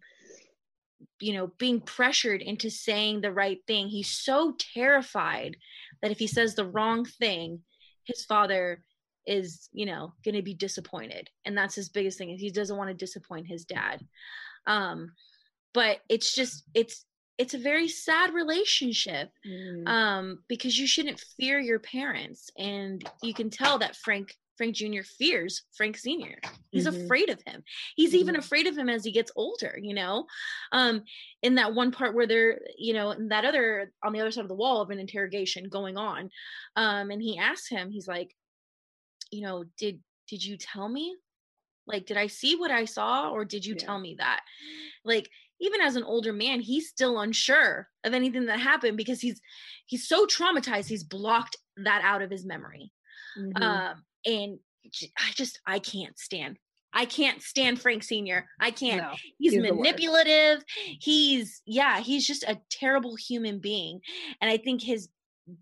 you 1.22 1.34
know, 1.34 1.48
being 1.58 1.80
pressured 1.80 2.42
into 2.42 2.70
saying 2.70 3.22
the 3.22 3.32
right 3.32 3.60
thing. 3.68 3.88
He's 3.88 4.10
so 4.12 4.56
terrified 4.74 5.56
that 6.02 6.12
if 6.12 6.20
he 6.20 6.28
says 6.28 6.56
the 6.56 6.65
wrong 6.65 7.06
thing, 7.06 7.63
his 8.04 8.26
father 8.26 8.84
is 9.26 9.70
you 9.72 9.86
know 9.86 10.13
going 10.26 10.34
to 10.36 10.42
be 10.42 10.54
disappointed 10.56 11.30
and 11.46 11.56
that's 11.56 11.76
his 11.76 11.89
biggest 11.89 12.18
thing 12.18 12.32
is 12.32 12.39
he 12.39 12.50
doesn't 12.50 12.78
want 12.78 12.89
to 12.89 12.94
disappoint 12.96 13.46
his 13.46 13.63
dad 13.65 14.04
um 14.65 15.12
but 15.74 16.00
it's 16.10 16.34
just 16.34 16.64
it's 16.74 17.06
it's 17.38 17.54
a 17.54 17.60
very 17.60 17.88
sad 17.88 18.34
relationship 18.34 19.30
Mm. 19.48 19.88
um 19.88 20.40
because 20.50 20.78
you 20.78 20.86
shouldn't 20.88 21.20
fear 21.38 21.60
your 21.60 21.80
parents 21.80 22.50
and 22.58 23.08
you 23.24 23.34
can 23.34 23.50
tell 23.50 23.80
that 23.80 23.96
frank 23.96 24.36
frank 24.58 24.76
jr 24.76 25.04
fears 25.18 25.64
frank 25.76 25.98
senior 25.98 26.38
he's 26.72 26.86
Mhm. 26.86 27.06
afraid 27.06 27.30
of 27.30 27.42
him 27.48 27.64
he's 27.96 28.14
even 28.14 28.36
Mhm. 28.36 28.40
afraid 28.40 28.68
of 28.68 28.78
him 28.78 28.90
as 28.90 29.06
he 29.06 29.12
gets 29.12 29.32
older 29.38 29.80
you 29.82 29.94
know 29.94 30.26
um 30.74 31.04
in 31.42 31.56
that 31.56 31.74
one 31.74 31.92
part 31.92 32.14
where 32.14 32.28
they're 32.28 32.60
you 32.78 32.94
know 32.94 33.12
in 33.12 33.30
that 33.30 33.46
other 33.46 33.94
on 34.04 34.12
the 34.12 34.20
other 34.20 34.32
side 34.32 34.42
of 34.44 34.50
the 34.50 34.56
wall 34.56 34.82
of 34.82 34.90
an 34.90 35.00
interrogation 35.00 35.70
going 35.70 35.98
on 35.98 36.30
um 36.76 37.10
and 37.10 37.22
he 37.22 37.38
asks 37.38 37.70
him 37.70 37.90
he's 37.90 38.08
like 38.08 38.36
you 39.32 39.42
know 39.42 39.64
did 39.78 40.00
did 40.28 40.44
you 40.44 40.58
tell 40.58 40.90
me 40.90 41.16
like 41.88 42.06
did 42.06 42.18
i 42.18 42.28
see 42.28 42.56
what 42.58 42.72
i 42.72 42.84
saw 42.86 43.30
or 43.30 43.46
did 43.46 43.66
you 43.66 43.76
Yeah. 43.76 43.86
tell 43.86 44.00
me 44.00 44.16
that 44.20 44.42
like 45.06 45.30
even 45.62 45.82
as 45.82 45.95
an 45.95 46.04
older 46.04 46.32
man 46.34 46.60
he's 46.60 46.88
still 46.89 47.19
unsure 47.19 47.88
of 48.04 48.13
anything 48.13 48.45
that 48.45 48.60
happened 48.60 48.95
because 48.98 49.19
he's 49.22 49.39
he's 49.86 50.08
so 50.08 50.26
traumatized 50.26 50.88
he's 50.88 51.04
blocked 51.04 51.58
that 51.78 52.02
out 52.04 52.22
of 52.22 52.30
his 52.32 52.45
memory. 52.45 52.91
Mhm. 53.38 53.62
um 53.62 54.04
and 54.26 54.60
i 55.17 55.32
just 55.36 55.60
i 55.65 55.78
can't 55.80 56.17
stand 56.17 56.58
i 56.93 57.06
can't 57.06 57.41
stand 57.43 57.80
frank 57.80 58.02
senior. 58.04 58.48
I 58.60 58.72
can't. 58.72 59.02
No, 59.04 59.12
he's, 59.38 59.54
he's 59.54 59.62
manipulative. 59.62 60.63
He's 61.00 61.62
yeah 61.65 62.00
he's 62.00 62.26
just 62.26 62.43
a 62.43 62.60
terrible 62.72 63.15
human 63.15 63.60
being. 63.60 64.02
And 64.41 64.50
i 64.50 64.58
think 64.58 64.82
his 64.82 65.10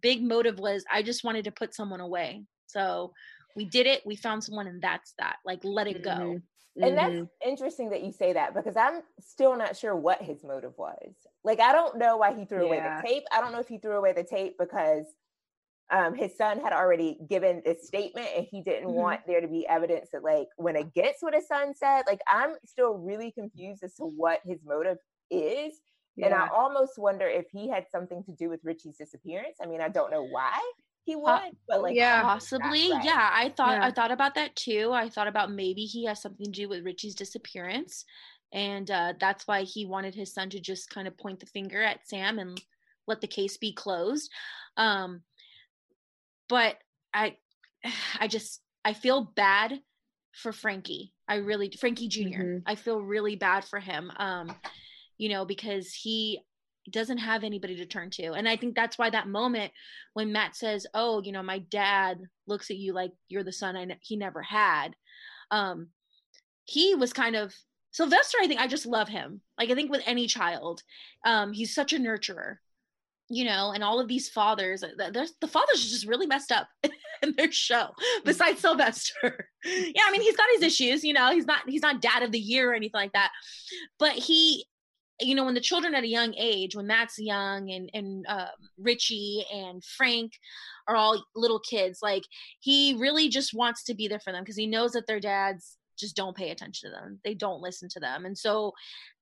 big 0.02 0.22
motive 0.24 0.60
was 0.60 0.84
i 0.92 1.02
just 1.02 1.24
wanted 1.24 1.44
to 1.46 1.52
put 1.52 1.74
someone 1.76 2.00
away. 2.00 2.44
So 2.68 3.14
we 3.56 3.66
did 3.66 3.88
it 3.88 4.04
we 4.06 4.16
found 4.16 4.44
someone 4.44 4.68
and 4.68 4.82
that's 4.82 5.14
that. 5.20 5.38
Like 5.46 5.60
let 5.64 5.88
it 5.88 6.02
go. 6.04 6.12
Mhm. 6.12 6.42
And 6.82 6.96
Mhm. 6.96 6.98
that's 6.98 7.32
interesting 7.46 7.90
that 7.90 8.04
you 8.04 8.12
say 8.12 8.34
that 8.34 8.54
because 8.54 8.78
I'm 8.78 9.02
still 9.20 9.56
not 9.58 9.76
sure 9.76 9.96
what 9.96 10.22
his 10.22 10.44
motive 10.44 10.78
was. 10.78 11.16
Like, 11.44 11.60
I 11.60 11.72
don't 11.72 11.98
know 11.98 12.18
why 12.18 12.34
he 12.34 12.46
threw 12.46 12.64
away 12.64 12.82
the 12.82 12.92
tape. 12.92 13.24
I 13.32 13.42
don't 13.42 13.52
know 13.52 13.60
if 13.60 13.68
he 13.68 13.80
threw 13.80 13.98
away 13.98 14.14
the 14.14 14.24
tape 14.24 14.58
because 14.60 15.06
um, 15.92 16.16
his 16.16 16.36
son 16.38 16.60
had 16.60 16.74
already 16.74 17.20
given 17.30 17.62
this 17.66 17.88
statement 17.88 18.30
and 18.36 18.46
he 18.50 18.62
didn't 18.62 18.90
Mhm. 18.90 18.94
want 18.94 19.22
there 19.28 19.42
to 19.42 19.48
be 19.48 19.68
evidence 19.68 20.10
that, 20.14 20.24
like, 20.24 20.48
went 20.58 20.78
against 20.78 21.24
what 21.24 21.34
his 21.34 21.48
son 21.48 21.74
said. 21.76 22.04
Like, 22.08 22.22
I'm 22.28 22.56
still 22.66 22.96
really 22.96 23.32
confused 23.32 23.84
as 23.84 23.96
to 23.96 24.06
what 24.06 24.42
his 24.46 24.60
motive 24.66 24.98
is. 25.32 25.80
And 26.22 26.34
I 26.34 26.48
almost 26.54 26.98
wonder 26.98 27.28
if 27.28 27.48
he 27.52 27.70
had 27.70 27.86
something 27.92 28.24
to 28.26 28.34
do 28.34 28.50
with 28.50 28.62
Richie's 28.64 28.98
disappearance. 28.98 29.58
I 29.62 29.68
mean, 29.68 29.82
I 29.82 29.90
don't 29.90 30.12
know 30.12 30.24
why 30.24 30.60
he 31.08 31.16
would, 31.16 31.26
Po- 31.26 31.52
but 31.70 31.82
like, 31.82 31.96
Yeah. 31.96 32.22
possibly 32.22 32.92
right. 32.92 33.04
yeah 33.06 33.30
i 33.34 33.48
thought 33.50 33.78
i 33.82 33.92
thought 33.92 34.12
about 34.12 34.36
that 34.36 34.56
too 34.58 34.92
i 34.94 35.08
thought 35.10 35.28
about 35.30 35.50
maybe 35.50 35.86
he 35.86 36.04
has 36.06 36.22
something 36.22 36.46
to 36.46 36.52
do 36.52 36.68
with 36.70 36.84
richie's 36.86 37.16
disappearance 37.16 38.04
and 38.52 38.92
uh, 38.92 39.14
that's 39.20 39.48
why 39.48 39.64
he 39.64 39.86
wanted 39.86 40.14
his 40.16 40.34
son 40.34 40.50
to 40.50 40.60
just 40.60 40.90
kind 40.90 41.08
of 41.08 41.18
point 41.18 41.40
the 41.40 41.46
finger 41.46 41.82
at 41.82 42.06
sam 42.08 42.40
and 42.40 42.62
let 43.08 43.22
the 43.22 43.28
case 43.28 43.56
be 43.58 43.72
closed 43.74 44.30
um 44.76 45.22
but 46.50 46.76
i 47.14 47.36
i 48.20 48.28
just 48.28 48.62
i 48.84 48.92
feel 48.94 49.22
bad 49.36 49.80
for 50.34 50.52
frankie 50.52 51.14
i 51.28 51.36
really 51.36 51.72
frankie 51.80 52.10
junior 52.10 52.44
Mhm. 52.44 52.64
i 52.66 52.76
feel 52.76 53.02
really 53.02 53.38
bad 53.38 53.64
for 53.64 53.80
him 53.80 54.12
um 54.18 54.54
you 55.18 55.30
know 55.30 55.46
because 55.46 55.94
he 55.94 56.42
doesn't 56.92 57.18
have 57.18 57.44
anybody 57.44 57.76
to 57.78 57.86
turn 57.86 58.10
to. 58.12 58.34
And 58.34 58.48
i 58.48 58.56
think 58.56 58.76
that's 58.76 58.98
why 58.98 59.10
that 59.10 59.28
moment 59.28 59.72
when 60.14 60.32
matt 60.32 60.56
says 60.56 60.86
oh 60.94 61.22
you 61.24 61.32
know 61.32 61.44
my 61.44 61.60
dad 61.60 62.20
looks 62.46 62.70
at 62.70 62.78
you 62.78 62.94
like 62.94 63.12
you're 63.28 63.44
the 63.44 63.52
son 63.52 63.76
I 63.76 63.86
ne- 63.86 64.00
he 64.02 64.16
never 64.16 64.42
had 64.42 64.96
um 65.52 65.88
he 66.66 66.96
was 66.96 67.14
kind 67.14 67.36
of 67.36 67.54
sylvester 67.92 68.38
i 68.42 68.48
think 68.48 68.60
i 68.60 68.68
just 68.68 68.86
love 68.86 69.08
him. 69.08 69.42
Like 69.58 69.70
i 69.70 69.76
think 69.76 69.92
with 69.92 70.04
any 70.06 70.28
child 70.28 70.84
um 71.26 71.54
he's 71.54 71.74
such 71.74 71.94
a 71.94 71.98
nurturer 71.98 72.58
you 73.30 73.44
know 73.44 73.72
and 73.74 73.84
all 73.84 74.00
of 74.00 74.08
these 74.08 74.30
fathers 74.30 74.84
uh, 74.84 74.90
the 74.98 75.48
fathers 75.48 75.86
are 75.86 75.90
just 75.90 76.08
really 76.08 76.28
messed 76.28 76.52
up 76.52 76.68
in 77.22 77.34
their 77.38 77.52
show 77.52 77.90
besides 78.24 78.62
sylvester. 78.62 79.50
Yeah 79.66 80.04
i 80.06 80.12
mean 80.12 80.22
he's 80.22 80.38
got 80.38 80.48
his 80.54 80.64
issues 80.64 81.04
you 81.04 81.14
know 81.14 81.32
he's 81.32 81.46
not 81.46 81.68
he's 81.68 81.82
not 81.82 82.02
dad 82.02 82.24
of 82.24 82.32
the 82.32 82.40
year 82.40 82.72
or 82.72 82.74
anything 82.74 83.00
like 83.00 83.12
that 83.14 83.32
but 84.00 84.14
he 84.14 84.66
you 85.20 85.34
know 85.36 85.46
when 85.46 85.54
the 85.54 85.62
children 85.62 85.96
at 85.96 86.04
a 86.04 86.08
young 86.08 86.34
age 86.38 86.76
when 86.76 86.88
matt's 86.88 87.18
young 87.18 87.72
and 87.72 87.90
and 87.94 88.26
uh, 88.28 88.48
richie 88.78 89.46
and 89.54 89.84
frank 89.84 90.34
are 90.88 90.96
all 90.96 91.26
little 91.36 91.60
kids 91.60 92.00
like 92.02 92.24
he 92.60 92.96
really 93.00 93.30
just 93.30 93.54
wants 93.54 93.84
to 93.84 93.94
be 93.94 94.08
there 94.08 94.20
for 94.20 94.32
them 94.32 94.44
because 94.44 94.58
he 94.58 94.68
knows 94.68 94.92
that 94.92 95.08
their 95.08 95.20
dads 95.20 95.78
just 95.98 96.16
don't 96.16 96.38
pay 96.38 96.52
attention 96.52 96.90
to 96.90 96.96
them. 96.96 97.20
They 97.24 97.34
don't 97.34 97.62
listen 97.62 97.90
to 97.90 98.00
them. 98.00 98.26
And 98.26 98.38
so 98.38 98.74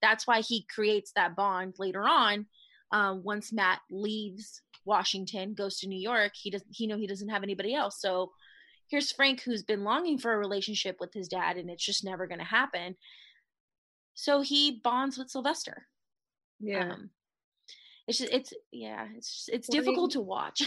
that's 0.01 0.27
why 0.27 0.41
he 0.41 0.67
creates 0.73 1.12
that 1.15 1.36
bond 1.36 1.75
later 1.79 2.03
on 2.03 2.45
um, 2.91 3.23
once 3.23 3.51
matt 3.51 3.79
leaves 3.89 4.62
washington 4.86 5.55
goes 5.55 5.79
to 5.79 5.88
new 5.88 5.99
york 5.99 6.31
he 6.36 6.51
doesn't 6.51 6.69
he 6.69 6.86
know 6.86 6.97
he 6.97 7.08
doesn't 7.08 7.29
have 7.29 7.43
anybody 7.43 7.73
else. 7.73 7.99
So 7.99 8.31
here's 8.89 9.12
frank 9.12 9.41
who's 9.41 9.63
been 9.63 9.84
longing 9.84 10.19
for 10.19 10.31
a 10.31 10.38
relationship 10.38 10.97
with 10.99 11.12
his 11.13 11.27
dad 11.27 11.58
and 11.58 11.69
it's 11.69 11.86
just 11.86 12.03
never 12.03 12.27
going 12.27 12.39
to 12.39 12.45
happen 12.45 12.95
so 14.15 14.41
he 14.41 14.82
bonds 14.84 15.17
with 15.17 15.30
Sylvester. 15.30 15.88
yeah. 16.60 16.93
Um, 16.93 17.10
it's 18.08 18.19
just, 18.19 18.32
it's 18.34 18.54
yeah 18.71 19.08
it's 19.15 19.32
just, 19.34 19.49
it's 19.49 19.67
Well, 19.69 19.75
you- 19.78 19.82
difficult 19.84 20.12
to 20.12 20.21
watch 20.21 20.62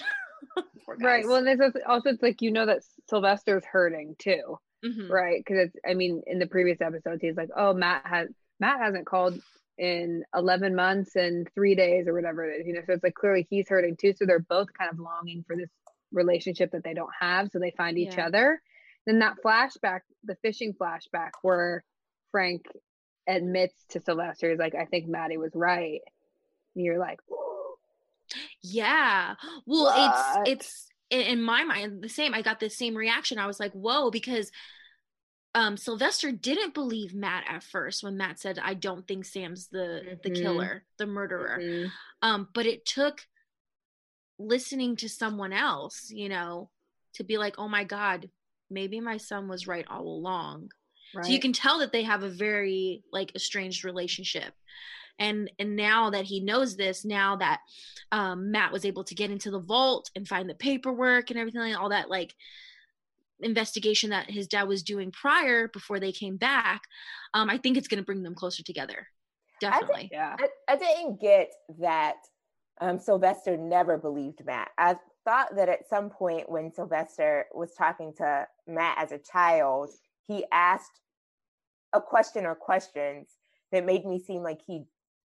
Right. 1.01 1.27
Well, 1.27 1.45
there's 1.45 1.61
also- 1.61 1.81
also 1.87 2.11
it's 2.11 2.23
like 2.23 2.41
you 2.43 2.51
know 2.51 2.67
that 2.67 2.83
Sylvester's 3.11 3.65
hurting 3.65 4.17
too, 4.19 4.59
Mhm. 4.85 5.09
right? 5.11 5.39
Because 5.39 5.67
it's 5.69 5.77
I 5.89 5.95
mean 5.95 6.23
in 6.27 6.39
the 6.39 6.47
previous 6.47 6.81
episodes 6.81 7.21
he's 7.23 7.37
like, 7.37 7.51
oh 7.57 7.75
Matt 7.75 8.07
has 8.07 8.29
Matt 8.61 8.81
hasn't 8.81 9.07
called 9.07 9.41
in 9.77 10.25
11 10.35 10.75
months 10.75 11.15
and 11.15 11.49
three 11.55 11.75
days 11.77 12.09
or 12.09 12.15
whatever 12.15 12.45
it 12.51 12.61
is, 12.63 12.67
you 12.67 12.73
know. 12.75 12.81
So 12.87 12.95
it's 12.95 13.05
like 13.05 13.15
clearly 13.15 13.47
he's 13.49 13.69
hurting 13.69 13.97
too. 13.97 14.13
So 14.17 14.27
they're 14.27 14.41
both 14.41 14.69
kind 14.77 14.91
of 14.91 14.99
longing 14.99 15.45
for 15.47 15.55
this 15.57 15.71
relationship 16.11 16.73
that 16.73 16.83
they 16.83 16.95
don't 16.95 17.13
have. 17.21 17.51
So 17.53 17.59
they 17.61 17.71
find 17.77 17.97
each 17.99 18.17
Yeah. 18.17 18.27
other. 18.27 18.61
Then 19.07 19.21
that 19.21 19.37
flashback, 19.45 20.01
the 20.25 20.35
fishing 20.43 20.75
flashback, 20.75 21.31
where 21.43 21.85
Frank 22.33 22.67
admits 23.29 23.85
to 23.91 24.01
Sylvester, 24.01 24.53
is 24.53 24.59
like, 24.61 24.75
I 24.75 24.87
think 24.87 25.09
Maddie 25.09 25.39
was 25.39 25.53
right. 25.55 26.01
And 26.77 26.85
you're 26.85 26.99
like, 26.99 27.21
Yeah. 28.63 29.35
Well, 29.67 29.91
What? 29.91 29.95
it's 29.95 30.39
it's 30.45 30.89
in, 31.11 31.43
my 31.43 31.65
mind 31.65 32.03
the 32.03 32.09
same. 32.09 32.35
I 32.35 32.43
got 32.43 32.61
the 32.61 32.71
same 32.71 32.95
reaction. 32.97 33.39
I 33.39 33.47
was 33.47 33.61
like, 33.61 33.73
"Whoa," 33.73 34.11
because 34.11 34.51
um 35.55 35.77
Sylvester 35.77 36.31
didn't 36.31 36.75
believe 36.75 37.15
Matt 37.15 37.45
at 37.49 37.63
first 37.63 38.03
when 38.03 38.17
Matt 38.17 38.39
said, 38.39 38.59
"I 38.63 38.75
don't 38.75 39.07
think 39.09 39.25
Sam's 39.25 39.69
the 39.69 40.03
the 40.23 40.31
Mhm. 40.31 40.41
killer, 40.41 40.85
the 40.99 41.07
murderer." 41.07 41.63
"Mm, 41.63 41.93
Um 42.23 42.49
but 42.55 42.67
it 42.67 42.85
took 42.87 43.27
listening 44.41 44.95
to 44.97 45.09
someone 45.09 45.53
else, 45.53 46.11
you 46.11 46.29
know, 46.29 46.71
to 47.15 47.25
be 47.25 47.39
like, 47.39 47.57
"Oh 47.59 47.69
my 47.69 47.83
god, 47.85 48.31
maybe 48.71 49.01
my 49.01 49.17
son 49.17 49.49
was 49.49 49.67
right 49.67 49.87
all 49.89 50.07
along." 50.07 50.71
Right. 51.15 51.25
So 51.25 51.33
you 51.33 51.41
can 51.41 51.53
tell 51.53 51.79
that 51.79 51.93
they 51.93 52.03
have 52.03 52.23
a 52.23 52.29
very 52.29 53.03
like 53.13 53.35
estranged 53.35 53.85
relationship. 53.85 54.53
And 55.19 55.51
and 55.59 55.75
now 55.75 56.11
that 56.11 56.25
he 56.25 56.41
knows 56.41 56.77
this, 56.77 57.05
now 57.05 57.37
that 57.37 57.61
um, 58.13 58.53
Matt 58.53 58.73
was 58.73 58.85
able 58.85 59.05
to 59.05 59.15
get 59.15 59.31
into 59.31 59.51
the 59.51 59.59
vault 59.61 60.11
and 60.15 60.29
find 60.29 60.49
the 60.49 60.55
paperwork 60.55 61.31
and 61.31 61.39
everything, 61.39 61.61
like 61.61 61.79
all 61.79 61.89
that 61.89 62.09
like 62.09 62.35
investigation 63.41 64.11
that 64.11 64.31
his 64.31 64.47
dad 64.47 64.65
was 64.65 64.83
doing 64.83 65.11
prior 65.11 65.69
before 65.69 66.01
they 66.01 66.13
came 66.13 66.37
back, 66.37 66.83
um, 67.35 67.51
I 67.51 67.59
think 67.59 67.77
it's 67.77 67.89
going 67.89 67.99
to 67.99 68.07
bring 68.07 68.23
them 68.23 68.35
closer 68.35 68.63
together. 68.63 69.07
Definitely. 69.61 70.09
yeah. 70.13 70.37
I, 70.39 70.73
I 70.73 70.77
didn't 70.77 71.21
get 71.21 71.51
that 71.81 72.17
um, 72.81 72.99
Sylvester 72.99 73.57
never 73.57 73.99
believed 73.99 74.45
Matt. 74.45 74.71
I 74.79 74.97
thought 75.25 75.57
that 75.57 75.69
at 75.69 75.89
some 75.89 76.11
point 76.11 76.49
when 76.49 76.73
Sylvester 76.73 77.47
was 77.53 77.75
talking 77.75 78.13
to 78.19 78.47
Matt 78.67 78.99
as 78.99 79.13
a 79.13 79.19
child, 79.19 79.91
he 80.29 80.45
asked 80.53 81.01
a 81.93 82.01
question 82.01 82.47
or 82.47 82.55
questions 82.55 83.29
that 83.73 83.85
made 83.85 84.05
me 84.05 84.21
seem 84.21 84.43
like 84.43 84.61
he 84.67 84.85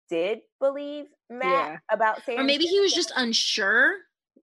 did 0.09 0.41
believe 0.61 1.07
Matt 1.29 1.43
Yeah. 1.73 1.77
about 1.91 2.25
Sam. 2.25 2.39
Or 2.41 2.45
maybe 2.45 2.65
he 2.65 2.81
was 2.81 2.93
just 2.93 3.13
unsure. 3.17 3.97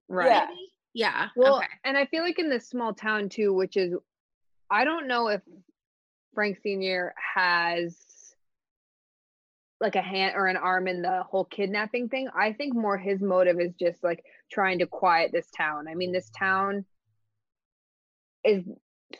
Right. 0.08 0.26
Yeah. 0.28 0.48
Yeah. 0.94 1.28
Well, 1.36 1.58
okay. 1.58 1.66
and 1.84 1.96
I 1.96 2.06
feel 2.06 2.22
like 2.22 2.38
in 2.38 2.50
this 2.50 2.68
small 2.68 2.92
town 2.92 3.28
too, 3.28 3.54
which 3.54 3.76
is, 3.76 3.94
I 4.70 4.84
don't 4.84 5.06
know 5.06 5.28
if 5.28 5.42
Frank 6.34 6.58
Senior 6.62 7.14
has 7.34 7.96
like 9.80 9.94
a 9.94 10.02
hand 10.02 10.34
or 10.34 10.46
an 10.46 10.56
arm 10.56 10.88
in 10.88 11.02
the 11.02 11.22
whole 11.22 11.44
kidnapping 11.44 12.08
thing. 12.08 12.28
I 12.36 12.52
think 12.52 12.74
more 12.74 12.98
his 12.98 13.20
motive 13.20 13.60
is 13.60 13.74
just 13.78 14.02
like 14.02 14.24
trying 14.50 14.80
to 14.80 14.86
quiet 14.86 15.30
this 15.32 15.48
town. 15.56 15.86
I 15.88 15.94
mean, 15.94 16.10
this 16.10 16.30
town 16.36 16.84
is 18.44 18.64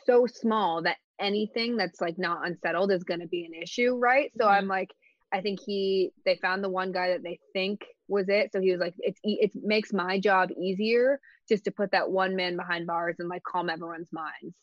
so 0.05 0.25
small 0.27 0.81
that 0.83 0.97
anything 1.19 1.77
that's 1.77 2.01
like 2.01 2.17
not 2.17 2.45
unsettled 2.47 2.91
is 2.91 3.03
going 3.03 3.21
to 3.21 3.27
be 3.27 3.45
an 3.45 3.53
issue, 3.61 3.95
right? 3.95 4.31
So 4.37 4.45
Mhm. 4.45 4.49
I'm 4.49 4.67
like, 4.67 4.91
I 5.31 5.41
think 5.41 5.59
he 5.65 6.11
they 6.25 6.37
found 6.37 6.63
the 6.63 6.69
one 6.69 6.91
guy 6.91 7.09
that 7.09 7.23
they 7.23 7.39
think 7.53 7.81
was 8.07 8.29
it. 8.29 8.51
So 8.51 8.61
he 8.61 8.71
was 8.71 8.79
like, 8.79 8.95
it's 8.99 9.19
it 9.23 9.51
makes 9.55 9.93
my 9.93 10.19
job 10.19 10.49
easier 10.51 11.19
just 11.47 11.65
to 11.65 11.71
put 11.71 11.91
that 11.91 12.09
one 12.11 12.35
man 12.35 12.55
behind 12.57 12.87
bars 12.87 13.15
and 13.19 13.29
like 13.29 13.43
calm 13.43 13.69
everyone's 13.69 14.11
minds, 14.11 14.55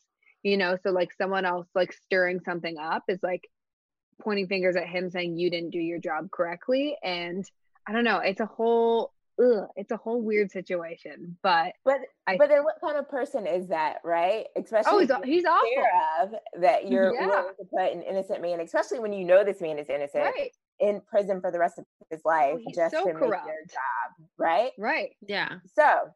you 0.42 0.57
know. 0.57 0.77
So 0.83 0.90
like 0.90 1.12
someone 1.12 1.45
else 1.45 1.69
like 1.75 1.92
stirring 1.92 2.40
something 2.45 2.79
up 2.79 3.05
is 3.09 3.21
like 3.23 3.42
pointing 4.23 4.49
fingers 4.49 4.77
at 4.77 4.88
him 4.88 5.11
saying 5.11 5.37
you 5.37 5.51
didn't 5.51 5.71
do 5.71 5.79
your 5.79 5.99
job 5.99 6.31
correctly, 6.31 6.97
and 7.03 7.45
I 7.87 7.92
don't 7.92 8.05
know. 8.05 8.19
It's 8.19 8.40
a 8.40 8.47
whole 8.47 9.12
ugh, 9.42 9.68
it's 9.77 9.90
a 9.90 9.96
whole 9.96 10.20
weird 10.22 10.51
situation, 10.51 11.37
but 11.42 11.75
But 11.85 12.01
I- 12.27 12.37
but 12.37 12.49
then 12.49 12.64
what 12.64 12.77
kind 12.81 12.96
of 12.96 13.09
person 13.09 13.46
is 13.46 13.68
that, 13.68 13.99
right? 14.05 14.46
Oh, 14.57 14.61
especially 14.62 14.90
oh, 14.92 14.99
he's 15.01 15.11
if 15.11 15.25
he's 15.25 15.42
you're 15.44 15.53
awful, 15.53 16.35
of 16.55 16.62
that 16.62 16.88
you're 16.88 17.12
Yeah. 17.14 17.27
willing 17.27 17.55
to 17.59 17.64
put 17.66 17.92
an 17.92 18.03
innocent 18.03 18.40
man, 18.42 18.61
especially 18.61 18.99
when 19.01 19.12
you 19.12 19.25
know 19.25 19.44
this 19.44 19.61
man 19.61 19.79
is 19.79 19.88
innocent, 19.88 20.25
right? 20.25 20.53
in 20.79 21.01
prison 21.01 21.40
for 21.40 21.51
the 21.51 21.59
rest 21.59 21.79
of 21.79 21.87
his 22.11 22.20
oh, 22.25 22.29
life 22.29 22.59
Oh, 22.66 22.72
just 22.75 22.94
so 22.94 23.07
to 23.07 23.14
make 23.14 23.31
their 23.31 23.64
job, 23.64 24.29
right? 24.37 24.72
Right. 24.79 25.16
Yeah. 25.22 25.61
So 25.75 26.11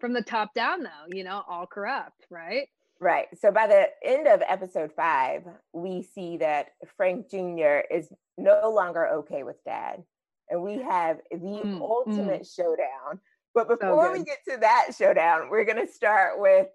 From 0.00 0.12
the 0.12 0.22
top 0.22 0.54
down, 0.54 0.82
though, 0.82 1.06
you 1.08 1.24
know, 1.24 1.42
all 1.48 1.66
corrupt, 1.66 2.26
right? 2.30 2.68
Right. 3.00 3.26
So 3.38 3.50
by 3.50 3.66
the 3.66 3.88
end 4.04 4.26
of 4.28 4.40
episode 4.48 4.92
five, 4.94 5.42
we 5.72 6.02
see 6.02 6.36
that 6.38 6.68
Frank 6.96 7.28
Jr. 7.30 7.80
is 7.90 8.12
no 8.38 8.70
longer 8.70 9.06
okay 9.08 9.42
with 9.42 9.56
dad. 9.64 10.04
And 10.50 10.62
we 10.62 10.78
have 10.78 11.18
the 11.30 11.36
Mm, 11.38 11.80
ultimate 11.80 12.46
showdown. 12.46 13.20
But 13.54 13.68
before 13.68 14.12
we 14.12 14.24
get 14.24 14.38
to 14.48 14.56
that 14.58 14.88
showdown, 14.98 15.48
we're 15.48 15.64
going 15.64 15.84
to 15.84 15.92
start 15.92 16.40
with 16.40 16.66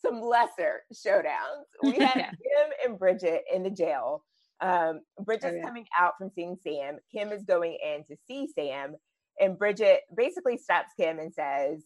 some 0.00 0.20
lesser 0.20 0.82
showdowns. 0.92 1.64
We 1.82 1.98
have. 1.98 2.14
Kim 2.14 2.70
and 2.84 2.98
Bridget 2.98 3.44
in 3.52 3.62
the 3.62 3.70
jail. 3.70 4.24
Um, 4.60 5.00
Bridget's 5.20 5.56
yeah. 5.56 5.62
coming 5.62 5.86
out 5.98 6.14
from 6.18 6.30
seeing 6.34 6.56
Sam. 6.62 6.98
Kim 7.12 7.32
is 7.32 7.42
going 7.44 7.76
in 7.84 8.04
to 8.04 8.16
see 8.26 8.48
Sam. 8.54 8.96
And 9.40 9.58
Bridget 9.58 10.00
basically 10.16 10.56
stops 10.56 10.92
Kim 10.98 11.18
and 11.18 11.32
says, 11.32 11.84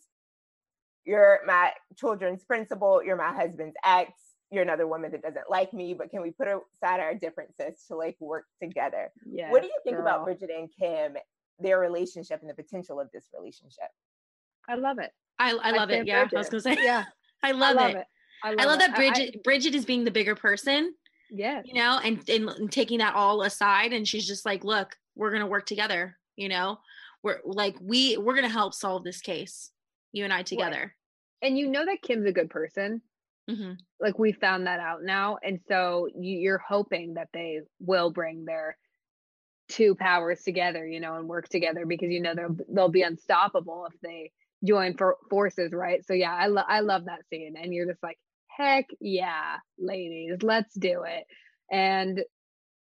you're 1.04 1.40
my 1.46 1.72
children's 1.96 2.44
principal, 2.44 3.02
you're 3.02 3.16
my 3.16 3.32
husband's 3.32 3.76
ex, 3.84 4.12
you're 4.50 4.62
another 4.62 4.86
woman 4.86 5.10
that 5.12 5.22
doesn't 5.22 5.50
like 5.50 5.72
me, 5.72 5.94
but 5.94 6.10
can 6.10 6.22
we 6.22 6.30
put 6.30 6.46
aside 6.48 7.00
our 7.00 7.14
differences 7.14 7.82
to 7.88 7.96
like 7.96 8.16
work 8.20 8.44
together? 8.62 9.10
Yeah. 9.28 9.50
what 9.50 9.62
do 9.62 9.68
you 9.68 9.78
think 9.84 9.98
about. 9.98 10.24
Bridget 10.24 10.50
and 10.50 10.68
Kim, 10.78 11.16
their 11.58 11.78
relationship 11.78 12.40
and 12.42 12.50
the 12.50 12.54
potential 12.54 13.00
of 13.00 13.10
this 13.12 13.24
relationship? 13.36 13.88
I 14.68 14.74
love 14.76 14.98
it. 14.98 15.10
I, 15.38 15.50
I 15.62 15.70
love 15.72 15.90
it. 15.90 15.94
stand 15.94 16.08
Yeah. 16.08 16.28
I 16.32 16.38
was 16.38 16.48
going 16.48 16.60
to 16.62 16.74
say, 16.74 16.76
Yeah, 16.80 17.04
I 17.42 17.48
I 17.48 17.52
love, 17.52 17.76
love 17.76 17.90
it. 17.90 17.96
it. 17.98 18.06
I 18.44 18.64
love 18.64 18.74
it. 18.76 18.78
that 18.80 18.90
I- 18.90 18.92
I- 18.92 18.96
Bridget 18.96 19.44
Bridget 19.44 19.74
is 19.74 19.84
being 19.84 20.04
the 20.04 20.10
bigger 20.10 20.34
person, 20.36 20.94
Yeah, 21.30 21.62
you 21.64 21.74
know, 21.74 21.98
and, 22.04 22.22
and 22.28 22.48
and 22.48 22.70
taking 22.70 22.98
that 22.98 23.14
all 23.14 23.42
aside, 23.42 23.92
and 23.92 24.06
she's 24.06 24.26
just 24.26 24.44
like, 24.46 24.62
"Look, 24.62 24.96
we're 25.16 25.32
gonna 25.32 25.46
work 25.46 25.66
together." 25.66 26.16
You 26.36 26.48
know, 26.50 26.78
we're 27.22 27.40
like 27.44 27.76
we 27.80 28.16
we're 28.18 28.34
gonna 28.34 28.48
help 28.48 28.74
solve 28.74 29.02
this 29.04 29.20
case, 29.20 29.70
you 30.12 30.22
and 30.24 30.32
I 30.32 30.42
together. 30.42 30.94
And 31.42 31.58
you 31.58 31.68
know 31.68 31.84
that 31.84 32.02
Kim's 32.02 32.26
a 32.26 32.32
good 32.32 32.50
person. 32.50 33.02
Hmm 33.48 33.72
Like 34.00 34.18
we 34.18 34.32
found 34.32 34.66
that 34.66 34.80
out 34.80 35.02
now, 35.02 35.38
and 35.42 35.60
so 35.68 36.08
you, 36.14 36.38
you're 36.38 36.58
hoping 36.66 37.14
that 37.14 37.28
they 37.32 37.60
will 37.80 38.10
bring 38.10 38.44
their 38.44 38.76
two 39.68 39.94
powers 39.94 40.42
together, 40.42 40.86
you 40.86 41.00
know, 41.00 41.16
and 41.16 41.28
work 41.28 41.48
together 41.48 41.86
because 41.86 42.10
you 42.10 42.20
know 42.20 42.34
they'll 42.34 42.56
they'll 42.68 42.88
be 42.88 43.02
unstoppable 43.02 43.86
if 43.92 44.00
they 44.00 44.32
join 44.64 44.96
for 44.96 45.16
forces, 45.30 45.72
right? 45.72 46.04
So 46.06 46.14
yeah, 46.14 46.34
I 46.34 46.46
love 46.48 46.66
I 46.68 46.80
love 46.80 47.04
that 47.06 47.26
scene, 47.30 47.54
and 47.60 47.72
you're 47.74 47.86
just 47.86 48.02
like, 48.02 48.18
heck 48.48 48.86
yeah, 49.00 49.56
ladies, 49.78 50.38
let's 50.42 50.74
do 50.74 51.02
it, 51.04 51.24
and 51.70 52.22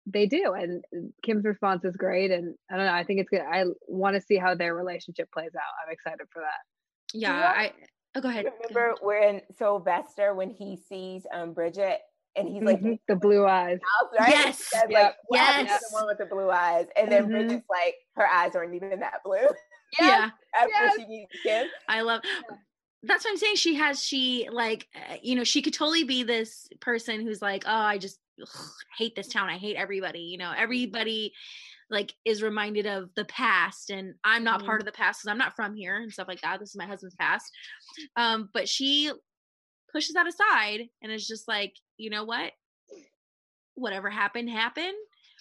they 0.07 0.27
do, 0.27 0.53
and 0.55 0.85
Kim's 1.23 1.45
response 1.45 1.85
is 1.85 1.97
great, 1.97 2.31
and 2.33 2.55
I 2.71 2.77
don't 2.77 2.87
know, 2.87 2.93
I 2.93 3.05
think 3.05 3.21
it's 3.21 3.31
good. 3.31 3.43
I 3.43 3.65
want 3.87 4.17
to 4.17 4.21
see 4.23 4.37
how 4.37 4.55
their 4.55 4.75
relationship 4.75 5.31
plays 5.33 5.55
out. 5.55 5.87
I'm 5.87 5.93
excited 5.93 6.27
for 6.33 6.43
that. 6.43 6.61
Yeah, 7.15 7.33
Yeah. 7.33 7.53
I. 7.55 7.73
Oh, 8.15 8.21
go 8.21 8.29
ahead. 8.29 8.45
go 8.45 8.51
Remember 8.69 8.91
ahead. 8.91 8.99
when 9.03 9.41
Sylvester 9.57 10.35
when 10.35 10.51
he 10.51 10.77
sees 10.77 11.25
um 11.33 11.53
Bridget 11.53 11.99
and 12.37 12.49
he's 12.49 12.63
like 12.63 12.81
Mhm, 12.81 12.99
the 13.09 13.17
blue 13.17 13.47
eyes. 13.47 13.79
house, 14.01 14.11
right? 14.19 14.31
Yes. 14.31 14.59
He 14.59 14.65
says, 14.65 14.83
like, 14.91 14.91
Yep. 14.91 15.17
what 15.29 15.41
happened 15.41 15.69
to 15.69 15.73
Yes. 15.75 15.83
the 15.91 15.95
one 15.95 16.07
with 16.07 16.19
the 16.19 16.27
blue 16.27 16.51
eyes? 16.51 16.87
And 16.97 17.11
then 17.13 17.25
Mhm. 17.25 17.31
Bridget's 17.31 17.69
like, 17.69 17.95
her 18.17 18.27
eyes 18.27 18.55
aren't 18.57 18.75
even 18.75 19.01
that 19.01 19.21
blue 19.25 19.47
Yeah, 19.99 20.31
after 20.59 20.71
Yes. 20.75 20.95
she 20.97 21.07
meets 21.07 21.37
Kim. 21.45 21.67
I 21.89 22.01
love. 22.03 22.23
That's 23.03 23.25
what 23.25 23.33
I'm 23.33 23.37
saying. 23.37 23.57
She 23.57 23.75
has 23.75 24.03
she 24.03 24.49
like 24.51 24.87
uh, 24.95 25.17
you 25.23 25.35
know 25.35 25.45
she 25.45 25.61
could 25.61 25.75
totally 25.75 26.05
be 26.05 26.23
this 26.23 26.69
person 26.81 27.21
who's 27.21 27.43
like, 27.43 27.65
oh, 27.67 27.71
I 27.71 27.99
just 27.99 28.19
ugh, 28.41 28.49
hate 28.97 29.17
this 29.17 29.29
town. 29.29 29.49
I 29.49 29.59
hate 29.59 29.77
everybody. 29.77 30.21
You 30.21 30.39
know, 30.39 30.53
everybody 30.57 31.33
like 31.93 32.15
is 32.25 32.43
reminded 32.43 32.87
of 32.87 33.11
the 33.15 33.27
past, 33.27 33.91
and 33.91 34.15
I'm 34.25 34.43
not 34.43 34.65
part 34.65 34.81
of 34.81 34.87
the 34.87 34.93
past 34.93 35.21
because 35.21 35.31
I'm 35.31 35.39
not 35.39 35.55
from 35.55 35.77
here 35.77 35.97
and 35.99 36.11
stuff 36.13 36.27
like 36.27 36.41
that. 36.41 36.59
This 36.59 36.71
is 36.71 36.77
my 36.77 36.87
husband's 36.87 37.15
past. 37.15 37.53
Um, 38.17 38.49
but 38.53 38.69
she 38.69 39.13
pushes 39.93 40.15
that 40.15 40.27
aside 40.27 40.89
and 41.03 41.13
is 41.13 41.27
just 41.29 41.47
like, 41.47 41.75
you 41.99 42.09
know 42.11 42.25
what? 42.25 42.53
Whatever 43.75 44.11
happened, 44.11 44.51
happened. 44.51 44.95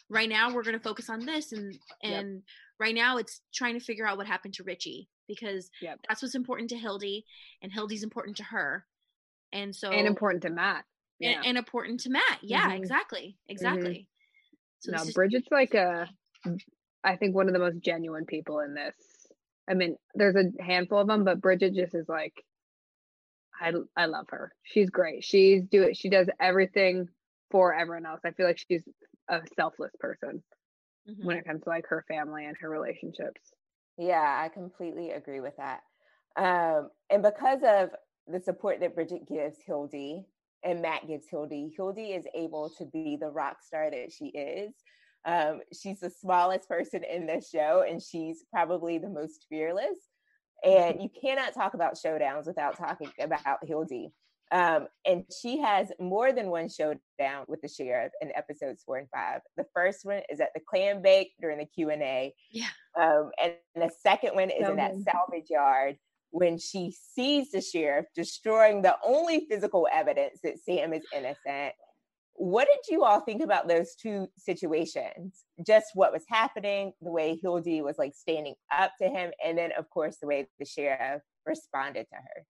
Right 0.09 0.27
now, 0.29 0.53
we're 0.53 0.63
gonna 0.63 0.79
focus 0.79 1.09
on 1.09 1.25
this, 1.25 1.53
and 1.53 1.77
and 2.03 2.43
right 2.79 2.93
now, 2.95 3.17
it's 3.17 3.41
trying 3.53 3.79
to 3.79 3.83
figure 3.85 4.05
out 4.05 4.17
what 4.17 4.27
happened 4.27 4.53
to 4.55 4.63
Richie 4.63 5.07
because 5.27 5.69
Yep. 5.81 5.99
that's 6.09 6.21
what's 6.21 6.35
important 6.35 6.69
to 6.71 6.77
Hilde, 6.77 7.23
and 7.61 7.71
Hilde's 7.71 8.03
important 8.03 8.35
to 8.37 8.43
her, 8.43 8.85
and 9.53 9.73
so 9.73 9.89
and 9.91 10.05
important 10.07 10.43
to 10.43 10.49
Matt. 10.49 10.85
and, 11.21 11.31
Yeah. 11.31 11.41
and 11.45 11.57
important 11.57 12.01
to 12.01 12.09
Matt. 12.09 12.39
Yeah, 12.41 12.69
Mhm. 12.71 12.77
exactly, 12.79 13.37
exactly. 13.47 14.09
So 14.79 14.91
no, 14.91 14.97
this 14.99 15.09
is- 15.09 15.13
Bridget's 15.13 15.47
like 15.51 15.73
a, 15.75 16.09
I 17.03 17.15
think 17.15 17.35
one 17.35 17.47
of 17.47 17.53
the 17.53 17.59
most 17.59 17.79
genuine 17.79 18.25
people 18.25 18.59
in 18.59 18.73
this. 18.73 18.95
I 19.69 19.73
mean, 19.73 19.95
there's 20.15 20.35
a 20.35 20.63
handful 20.63 20.99
of 20.99 21.07
them, 21.07 21.23
but 21.23 21.41
Bridget 21.41 21.73
just 21.73 21.95
is 21.95 22.09
like, 22.09 22.33
I 23.59 23.73
I 23.95 24.05
love 24.05 24.27
her. 24.29 24.51
She's 24.63 24.89
great. 24.89 25.23
She's 25.23 25.63
do 25.63 25.83
it. 25.83 25.97
She 25.97 26.09
does 26.09 26.27
everything 26.39 27.07
for 27.51 27.73
everyone 27.73 28.05
else. 28.05 28.21
I 28.25 28.31
feel 28.31 28.47
like 28.47 28.59
she's 28.69 28.83
a 29.29 29.41
selfless 29.55 29.91
person 29.99 30.41
mm-hmm. 31.09 31.25
when 31.25 31.37
it 31.37 31.45
comes 31.45 31.63
to 31.63 31.69
like 31.69 31.87
her 31.87 32.03
family 32.07 32.45
and 32.45 32.55
her 32.59 32.69
relationships. 32.69 33.41
Yeah, 33.97 34.41
I 34.43 34.49
completely 34.49 35.11
agree 35.11 35.41
with 35.41 35.55
that. 35.57 35.81
Um, 36.37 36.89
and 37.09 37.21
because 37.21 37.59
of 37.63 37.89
the 38.27 38.39
support 38.39 38.79
that 38.79 38.95
Bridget 38.95 39.27
gives 39.27 39.57
Hilde 39.65 40.25
and 40.63 40.81
Matt 40.81 41.07
gives 41.07 41.27
Hilde, 41.29 41.71
Hilde 41.75 41.99
is 41.99 42.25
able 42.33 42.71
to 42.77 42.85
be 42.85 43.17
the 43.19 43.29
rock 43.29 43.57
star 43.61 43.91
that 43.91 44.11
she 44.11 44.27
is. 44.27 44.73
Um, 45.25 45.61
she's 45.71 45.99
the 45.99 46.09
smallest 46.09 46.67
person 46.67 47.03
in 47.03 47.25
this 47.27 47.49
show, 47.49 47.83
and 47.87 48.01
she's 48.01 48.43
probably 48.51 48.97
the 48.97 49.09
most 49.09 49.45
fearless. 49.49 49.97
And 50.63 51.01
you 51.01 51.09
cannot 51.09 51.53
talk 51.53 51.73
about 51.73 51.95
showdowns 51.95 52.45
without 52.45 52.77
talking 52.77 53.11
about 53.19 53.57
Hilde. 53.63 54.11
Um, 54.51 54.87
and 55.05 55.23
she 55.41 55.59
has 55.59 55.91
more 55.99 56.33
than 56.33 56.47
one 56.47 56.67
showdown 56.67 57.45
with 57.47 57.61
the 57.61 57.69
sheriff 57.69 58.11
in 58.21 58.31
episodes 58.35 58.83
four 58.83 58.97
and 58.97 59.07
five. 59.09 59.39
The 59.55 59.65
first 59.73 60.03
one 60.03 60.21
is 60.29 60.41
at 60.41 60.49
the 60.53 60.59
clam 60.59 61.01
bake 61.01 61.31
during 61.39 61.57
the 61.57 61.65
Q 61.65 61.89
and 61.89 62.01
A. 62.01 62.33
Yeah. 62.51 62.67
Um, 62.99 63.31
and 63.41 63.53
the 63.75 63.89
second 64.03 64.35
one 64.35 64.49
is 64.49 64.67
in 64.67 64.75
that 64.75 64.93
salvage 65.03 65.49
yard 65.49 65.95
when 66.31 66.57
she 66.57 66.93
sees 67.15 67.51
the 67.51 67.61
sheriff 67.61 68.05
destroying 68.13 68.81
the 68.81 68.97
only 69.05 69.45
physical 69.49 69.87
evidence 69.91 70.39
that 70.43 70.59
Sam 70.59 70.93
is 70.93 71.03
innocent. 71.15 71.73
What 72.41 72.67
did 72.67 72.91
you 72.91 73.03
all 73.03 73.19
think 73.19 73.43
about 73.43 73.67
those 73.67 73.93
two 73.93 74.27
situations? 74.35 75.43
Just 75.63 75.91
what 75.93 76.11
was 76.11 76.23
happening, 76.27 76.91
the 76.99 77.11
way 77.11 77.37
Hilde 77.39 77.83
was 77.83 77.99
like 77.99 78.15
standing 78.15 78.55
up 78.75 78.93
to 78.99 79.07
him, 79.07 79.29
and 79.45 79.55
then 79.55 79.69
of 79.77 79.87
course 79.91 80.17
the 80.19 80.25
way 80.25 80.47
the 80.57 80.65
sheriff 80.65 81.21
responded 81.45 82.07
to 82.09 82.15
her. 82.15 82.45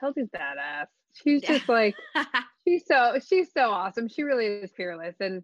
Hilde's 0.00 0.30
badass. 0.30 0.86
She's 1.12 1.42
just 1.42 1.68
like 1.68 1.96
she's 2.64 2.84
so 2.86 3.18
she's 3.28 3.48
so 3.52 3.72
awesome. 3.72 4.06
She 4.06 4.22
really 4.22 4.46
is 4.46 4.70
fearless. 4.76 5.16
And 5.18 5.42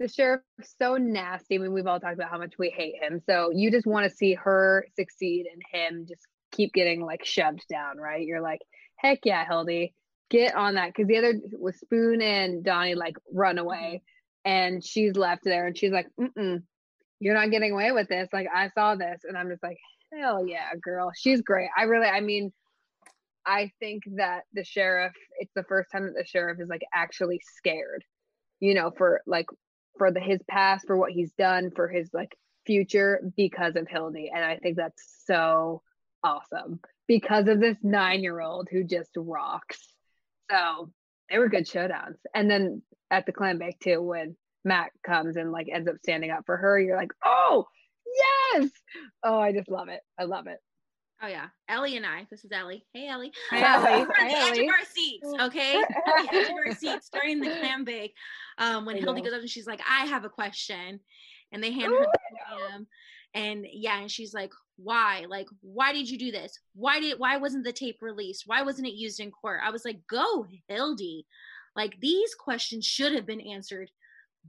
the 0.00 0.08
sheriff's 0.08 0.74
so 0.80 0.96
nasty. 0.96 1.56
I 1.56 1.58
mean, 1.58 1.74
we've 1.74 1.86
all 1.86 2.00
talked 2.00 2.14
about 2.14 2.30
how 2.30 2.38
much 2.38 2.54
we 2.58 2.70
hate 2.70 2.94
him. 2.98 3.20
So 3.28 3.50
you 3.54 3.70
just 3.70 3.86
want 3.86 4.10
to 4.10 4.16
see 4.16 4.32
her 4.32 4.86
succeed 4.96 5.44
and 5.52 5.62
him 5.70 6.06
just 6.08 6.22
keep 6.50 6.72
getting 6.72 7.04
like 7.04 7.26
shoved 7.26 7.66
down, 7.68 7.98
right? 7.98 8.26
You're 8.26 8.40
like, 8.40 8.62
heck 8.96 9.18
yeah, 9.24 9.44
Hilde, 9.46 9.90
get 10.32 10.54
on 10.54 10.74
that. 10.74 10.94
Cause 10.94 11.06
the 11.06 11.18
other 11.18 11.34
was 11.58 11.78
Spoon 11.78 12.22
and 12.22 12.64
Donny 12.64 12.94
like 12.94 13.16
run 13.32 13.58
away 13.58 14.02
and 14.44 14.82
she's 14.84 15.14
left 15.14 15.44
there 15.44 15.66
and 15.66 15.76
she's 15.76 15.92
like, 15.92 16.08
mm 16.18 16.62
you're 17.22 17.34
not 17.34 17.52
getting 17.52 17.70
away 17.70 17.92
with 17.92 18.08
this. 18.08 18.28
Like 18.32 18.48
I 18.52 18.68
saw 18.70 18.96
this 18.96 19.20
and 19.22 19.38
I'm 19.38 19.48
just 19.48 19.62
like, 19.62 19.78
hell 20.12 20.44
yeah, 20.44 20.74
girl. 20.82 21.12
She's 21.16 21.40
great. 21.40 21.68
I 21.76 21.84
really, 21.84 22.08
I 22.08 22.20
mean, 22.20 22.52
I 23.46 23.70
think 23.78 24.02
that 24.16 24.42
the 24.52 24.64
sheriff, 24.64 25.12
it's 25.38 25.52
the 25.54 25.62
first 25.62 25.92
time 25.92 26.06
that 26.06 26.14
the 26.16 26.26
sheriff 26.26 26.58
is 26.60 26.68
like 26.68 26.82
actually 26.92 27.40
scared, 27.56 28.04
you 28.58 28.74
know, 28.74 28.90
for 28.90 29.22
like 29.24 29.46
for 29.98 30.10
the 30.10 30.18
his 30.18 30.40
past, 30.48 30.84
for 30.86 30.96
what 30.96 31.12
he's 31.12 31.32
done, 31.38 31.70
for 31.76 31.86
his 31.86 32.10
like 32.12 32.36
future 32.66 33.22
because 33.36 33.76
of 33.76 33.86
Hilde. 33.88 34.16
And 34.16 34.44
I 34.44 34.56
think 34.56 34.76
that's 34.76 35.22
so 35.24 35.82
awesome 36.24 36.80
because 37.06 37.46
of 37.46 37.60
this 37.60 37.76
nine 37.84 38.24
year 38.24 38.40
old 38.40 38.68
who 38.68 38.82
just 38.82 39.10
rocks. 39.16 39.78
So 40.52 40.90
they 41.30 41.38
were 41.38 41.48
good 41.48 41.66
showdowns. 41.66 42.16
And 42.34 42.50
then 42.50 42.82
at 43.10 43.26
the 43.26 43.32
clam 43.32 43.58
bake 43.58 43.80
too, 43.80 44.02
when 44.02 44.36
Matt 44.64 44.90
comes 45.04 45.36
and 45.36 45.52
like 45.52 45.68
ends 45.72 45.88
up 45.88 45.96
standing 46.02 46.30
up 46.30 46.44
for 46.46 46.56
her, 46.56 46.78
you're 46.78 46.96
like, 46.96 47.12
oh 47.24 47.66
yes. 48.54 48.70
Oh, 49.22 49.38
I 49.38 49.52
just 49.52 49.70
love 49.70 49.88
it. 49.88 50.00
I 50.18 50.24
love 50.24 50.46
it. 50.46 50.58
Oh 51.24 51.28
yeah, 51.28 51.46
Ellie 51.68 51.96
and 51.96 52.04
I. 52.04 52.26
This 52.30 52.44
is 52.44 52.50
Ellie. 52.50 52.84
Hey 52.92 53.06
Ellie. 53.06 53.32
Hi 53.50 53.60
Ellie. 53.60 54.06
We're 54.06 54.26
at 54.26 54.28
the 54.28 54.36
edge 54.36 54.58
of 54.58 54.66
our 54.66 54.84
seats, 54.92 55.28
okay? 55.40 55.80
the 55.80 56.28
edge 56.32 56.48
of 56.48 56.56
our 56.66 56.74
seats 56.74 57.08
during 57.12 57.38
the 57.38 57.46
clam 57.60 57.84
bake. 57.84 58.14
Um, 58.58 58.84
when 58.84 58.96
Hilde 58.96 59.22
goes 59.22 59.32
up 59.32 59.40
and 59.40 59.48
she's 59.48 59.66
like, 59.66 59.80
"I 59.88 60.06
have 60.06 60.24
a 60.24 60.28
question," 60.28 60.98
and 61.52 61.62
they 61.62 61.70
hand 61.70 61.92
her 61.92 62.00
the 62.00 62.18
podium, 62.50 62.86
and 63.34 63.64
yeah, 63.72 64.00
and 64.00 64.10
she's 64.10 64.34
like, 64.34 64.50
"Why? 64.82 65.26
Like, 65.28 65.48
why 65.60 65.92
did 65.92 66.08
you 66.08 66.18
do 66.18 66.32
this? 66.32 66.58
Why 66.74 67.00
did? 67.00 67.18
Why 67.18 67.36
wasn't 67.36 67.64
the 67.64 67.72
tape 67.72 67.98
released? 68.00 68.44
Why 68.46 68.62
wasn't 68.62 68.88
it 68.88 68.94
used 68.94 69.20
in 69.20 69.30
court?" 69.30 69.60
I 69.62 69.70
was 69.70 69.84
like, 69.84 70.06
"Go, 70.06 70.46
Hilde! 70.68 71.24
Like 71.76 72.00
these 72.00 72.34
questions 72.34 72.84
should 72.84 73.12
have 73.12 73.26
been 73.26 73.40
answered 73.40 73.90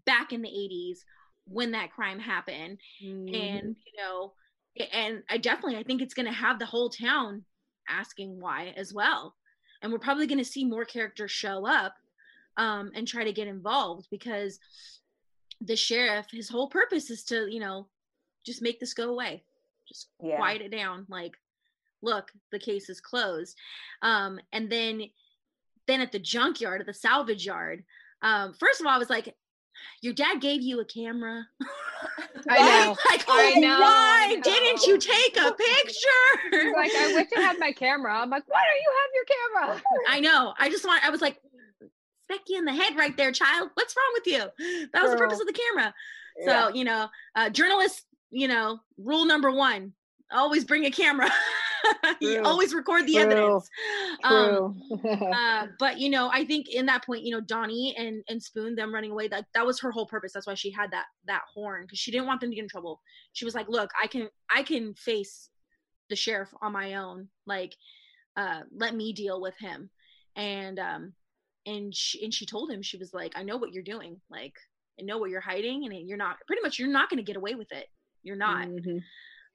back 0.05 0.33
in 0.33 0.41
the 0.41 0.49
'80s 0.49 0.99
when 1.45 1.71
that 1.71 1.91
crime 1.91 2.19
happened, 2.19 2.79
mm. 3.03 3.35
and 3.35 3.75
you 3.85 4.01
know." 4.01 4.33
and 4.91 5.21
I 5.29 5.37
definitely 5.37 5.77
I 5.77 5.83
think 5.83 6.01
it's 6.01 6.15
going 6.15 6.25
to 6.25 6.31
have 6.31 6.57
the 6.57 6.65
whole 6.65 6.89
town 6.89 7.45
asking 7.87 8.39
why 8.39 8.73
as 8.75 8.93
well. 8.93 9.35
And 9.81 9.91
we're 9.91 9.99
probably 9.99 10.27
going 10.27 10.39
to 10.39 10.45
see 10.45 10.65
more 10.65 10.85
characters 10.85 11.31
show 11.31 11.67
up 11.67 11.95
um, 12.57 12.91
and 12.95 13.07
try 13.07 13.23
to 13.23 13.33
get 13.33 13.47
involved 13.47 14.07
because 14.09 14.59
the 15.61 15.75
sheriff, 15.75 16.27
his 16.31 16.49
whole 16.49 16.69
purpose 16.69 17.09
is 17.09 17.23
to, 17.25 17.51
you 17.51 17.59
know, 17.59 17.87
just 18.45 18.61
make 18.61 18.79
this 18.79 18.93
go 18.93 19.09
away, 19.09 19.43
just 19.93 20.07
yeah. 20.21 20.37
quiet 20.37 20.61
it 20.61 20.71
down. 20.71 21.05
Like, 21.09 21.33
look, 22.01 22.31
the 22.51 22.59
case 22.59 22.89
is 22.89 22.99
closed. 22.99 23.57
Um, 24.01 24.39
and 24.51 24.69
then, 24.69 25.03
then 25.87 26.01
at 26.01 26.11
the 26.11 26.19
junkyard, 26.19 26.81
at 26.81 26.87
the 26.87 26.93
salvage 26.93 27.45
yard, 27.45 27.83
um, 28.21 28.53
first 28.59 28.79
of 28.79 28.87
all, 28.87 28.93
I 28.93 28.97
was 28.97 29.09
like, 29.09 29.33
your 30.01 30.13
dad 30.13 30.39
gave 30.41 30.61
you 30.61 30.79
a 30.79 30.85
camera. 30.85 31.45
I 32.49 32.59
know. 32.59 32.89
like, 33.09 33.23
oh, 33.27 33.53
I 33.55 33.59
know. 33.59 33.79
why 33.79 34.39
didn't 34.43 34.85
you 34.85 34.97
take 34.97 35.37
a 35.37 35.51
picture? 35.51 36.73
like, 36.75 36.91
I 36.95 37.13
wish 37.13 37.27
I 37.35 37.41
had 37.41 37.59
my 37.59 37.71
camera. 37.71 38.17
I'm 38.17 38.29
like, 38.29 38.43
why 38.47 38.61
don't 38.67 38.81
you 38.81 38.91
have 39.01 39.11
your 39.13 39.25
camera? 39.25 39.83
I 40.09 40.19
know. 40.19 40.53
I 40.59 40.69
just 40.69 40.85
want, 40.85 41.03
I 41.03 41.09
was 41.09 41.21
like, 41.21 41.39
smack 42.27 42.41
you 42.47 42.57
in 42.57 42.65
the 42.65 42.73
head 42.73 42.95
right 42.95 43.15
there, 43.17 43.31
child. 43.31 43.69
What's 43.73 43.95
wrong 43.95 44.13
with 44.13 44.27
you? 44.27 44.89
That 44.93 45.01
was 45.01 45.09
Girl. 45.09 45.11
the 45.11 45.17
purpose 45.17 45.39
of 45.41 45.47
the 45.47 45.53
camera. 45.53 45.93
Yeah. 46.39 46.67
So, 46.67 46.75
you 46.75 46.83
know, 46.83 47.07
uh, 47.35 47.49
journalists, 47.49 48.05
you 48.33 48.47
know, 48.47 48.79
rule 48.97 49.25
number 49.25 49.51
one, 49.51 49.93
always 50.31 50.65
bring 50.65 50.85
a 50.85 50.91
camera. 50.91 51.29
always 52.43 52.73
record 52.73 53.05
the 53.05 53.13
True. 53.13 53.21
evidence. 53.21 53.69
Um, 54.23 54.81
uh, 55.33 55.67
but 55.79 55.99
you 55.99 56.09
know, 56.09 56.29
I 56.31 56.45
think 56.45 56.69
in 56.69 56.85
that 56.87 57.05
point, 57.05 57.23
you 57.23 57.31
know, 57.31 57.41
Donny 57.41 57.95
and 57.97 58.23
and 58.27 58.41
Spoon 58.41 58.75
them 58.75 58.93
running 58.93 59.11
away 59.11 59.27
that 59.27 59.45
that 59.53 59.65
was 59.65 59.79
her 59.81 59.91
whole 59.91 60.07
purpose. 60.07 60.33
That's 60.33 60.47
why 60.47 60.55
she 60.55 60.71
had 60.71 60.91
that 60.91 61.05
that 61.25 61.41
horn 61.53 61.83
because 61.83 61.99
she 61.99 62.11
didn't 62.11 62.27
want 62.27 62.41
them 62.41 62.49
to 62.49 62.55
get 62.55 62.63
in 62.63 62.69
trouble. 62.69 63.01
She 63.33 63.45
was 63.45 63.55
like, 63.55 63.67
"Look, 63.69 63.91
I 64.01 64.07
can 64.07 64.29
I 64.53 64.63
can 64.63 64.93
face 64.95 65.49
the 66.09 66.15
sheriff 66.15 66.49
on 66.61 66.71
my 66.71 66.95
own. 66.95 67.27
Like, 67.45 67.75
uh, 68.35 68.61
let 68.75 68.95
me 68.95 69.13
deal 69.13 69.39
with 69.41 69.57
him." 69.59 69.89
And 70.35 70.79
um, 70.79 71.13
and 71.65 71.93
she 71.93 72.23
and 72.23 72.33
she 72.33 72.45
told 72.45 72.71
him 72.71 72.81
she 72.81 72.97
was 72.97 73.13
like, 73.13 73.33
"I 73.35 73.43
know 73.43 73.57
what 73.57 73.73
you're 73.73 73.83
doing. 73.83 74.19
Like, 74.29 74.55
I 74.99 75.03
know 75.03 75.17
what 75.17 75.29
you're 75.29 75.41
hiding, 75.41 75.85
and 75.85 76.07
you're 76.07 76.17
not 76.17 76.37
pretty 76.47 76.61
much 76.61 76.79
you're 76.79 76.87
not 76.87 77.09
going 77.09 77.17
to 77.17 77.23
get 77.23 77.37
away 77.37 77.55
with 77.55 77.71
it. 77.71 77.87
You're 78.23 78.35
not." 78.35 78.67
Mm-hmm 78.67 78.97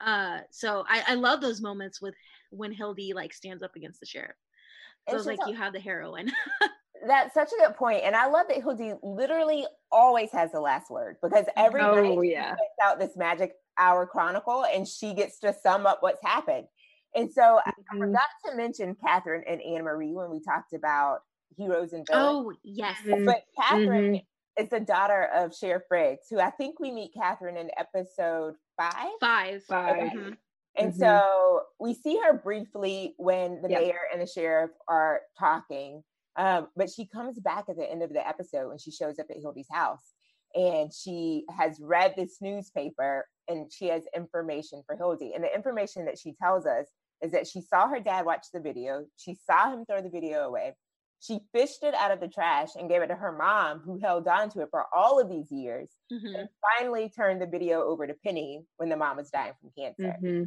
uh 0.01 0.39
so 0.51 0.85
i 0.89 1.03
i 1.09 1.15
love 1.15 1.41
those 1.41 1.61
moments 1.61 2.01
with 2.01 2.15
when 2.51 2.73
hilde 2.73 3.15
like 3.15 3.33
stands 3.33 3.63
up 3.63 3.75
against 3.77 4.01
the 4.01 4.07
sheriff 4.07 4.37
so 5.09 5.17
it's 5.17 5.27
like 5.27 5.39
a, 5.47 5.51
you 5.51 5.57
have 5.57 5.73
the 5.73 5.81
heroine 5.81 6.31
that's 7.07 7.35
such 7.35 7.49
a 7.49 7.67
good 7.67 7.77
point 7.77 8.03
and 8.05 8.15
i 8.15 8.27
love 8.27 8.47
that 8.49 8.59
hilde 8.59 8.99
literally 9.03 9.67
always 9.91 10.31
has 10.31 10.53
the 10.53 10.61
last 10.61 10.91
word 10.91 11.17
because 11.23 11.47
every 11.57 11.81
oh, 11.81 11.95
night 11.95 12.19
yeah. 12.23 12.51
she 12.51 12.51
puts 12.51 12.79
out 12.83 12.99
this 12.99 13.17
magic 13.17 13.53
hour 13.79 14.07
chronicle 14.07 14.65
and 14.73 14.87
she 14.87 15.15
gets 15.15 15.39
to 15.39 15.55
sum 15.63 15.87
up 15.87 15.99
what's 16.01 16.23
happened 16.23 16.67
and 17.15 17.33
so 17.33 17.43
mm-hmm. 17.43 17.71
i 17.95 17.99
forgot 17.99 18.29
to 18.45 18.57
mention 18.57 18.97
catherine 19.05 19.45
and 19.49 19.61
anne 19.63 19.83
marie 19.85 20.13
when 20.13 20.31
we 20.31 20.41
talked 20.41 20.75
about 20.75 21.21
heroes 21.57 21.93
and 21.93 22.07
villains 22.07 22.47
oh 22.47 22.53
yes 22.63 22.97
but 23.25 23.43
catherine 23.61 24.15
mm-hmm. 24.15 24.25
Is 24.59 24.69
the 24.71 24.81
daughter 24.81 25.29
of 25.35 25.55
sheriff 25.55 25.85
briggs 25.89 26.27
who 26.29 26.41
i 26.41 26.51
think 26.51 26.81
we 26.81 26.91
meet 26.91 27.15
catherine 27.15 27.57
in 27.57 27.71
episode 27.79 28.55
five? 28.79 29.11
Five. 29.21 29.63
Five. 29.65 30.13
Mm-hmm. 30.13 30.31
And 30.77 30.93
mm-hmm. 30.93 31.01
so 31.01 31.63
we 31.79 31.93
see 31.93 32.19
her 32.25 32.33
briefly 32.39 33.15
when 33.19 33.61
the 33.63 33.69
yep. 33.69 33.83
mayor 33.83 34.01
and 34.13 34.23
the 34.23 34.27
sheriff 34.27 34.71
are 34.87 35.23
talking. 35.39 36.03
Um, 36.37 36.69
but 36.77 36.89
she 36.89 37.07
comes 37.07 37.39
back 37.41 37.65
at 37.69 37.77
the 37.77 37.91
end 37.91 38.03
of 38.03 38.13
the 38.13 38.27
episode 38.27 38.69
when 38.69 38.79
she 38.79 38.93
shows 38.93 39.19
up 39.19 39.27
at 39.29 39.39
Hilde's 39.41 39.67
house 39.71 40.13
and 40.55 40.93
she 40.95 41.45
has 41.51 41.81
read 41.81 42.15
this 42.17 42.39
newspaper 42.41 43.27
and 43.49 43.73
she 43.73 43.87
has 43.89 44.05
information 44.15 44.83
for 44.87 44.95
Hilde. 44.95 45.33
And 45.35 45.43
the 45.43 45.53
information 45.53 46.05
that 46.05 46.19
she 46.19 46.35
tells 46.41 46.65
us 46.65 46.87
is 47.23 47.33
that 47.33 47.49
she 47.49 47.61
saw 47.61 47.89
her 47.89 47.99
dad 47.99 48.25
watch 48.25 48.47
the 48.55 48.61
video, 48.61 49.05
she 49.17 49.35
saw 49.35 49.73
him 49.73 49.85
throw 49.85 50.01
the 50.01 50.09
video 50.09 50.47
away, 50.47 50.75
she 51.21 51.41
fished 51.53 51.83
it 51.83 51.95
out 51.95 52.11
of 52.11 52.21
the 52.21 52.29
trash 52.29 52.71
and 52.77 52.89
gave 52.89 53.03
it 53.03 53.09
to 53.09 53.15
her 53.15 53.33
mom, 53.33 53.81
who 53.81 53.99
held 53.99 54.29
on 54.29 54.51
to 54.51 54.61
it 54.61 54.69
for 54.71 54.87
all 54.95 55.21
of 55.21 55.29
these 55.29 55.51
years, 55.51 55.89
mm-hmm. 56.13 56.35
and 56.35 56.49
finally 56.79 57.11
turned 57.15 57.43
the 57.43 57.47
video 57.47 57.83
over 57.83 58.07
to 58.07 58.15
Penny 58.25 58.63
when 58.77 58.89
the 58.89 58.97
mom 58.97 59.17
was 59.17 59.31
dying 59.31 59.53
from 59.61 59.71
cancer. 59.77 60.17
Mm-hmm. 60.23 60.45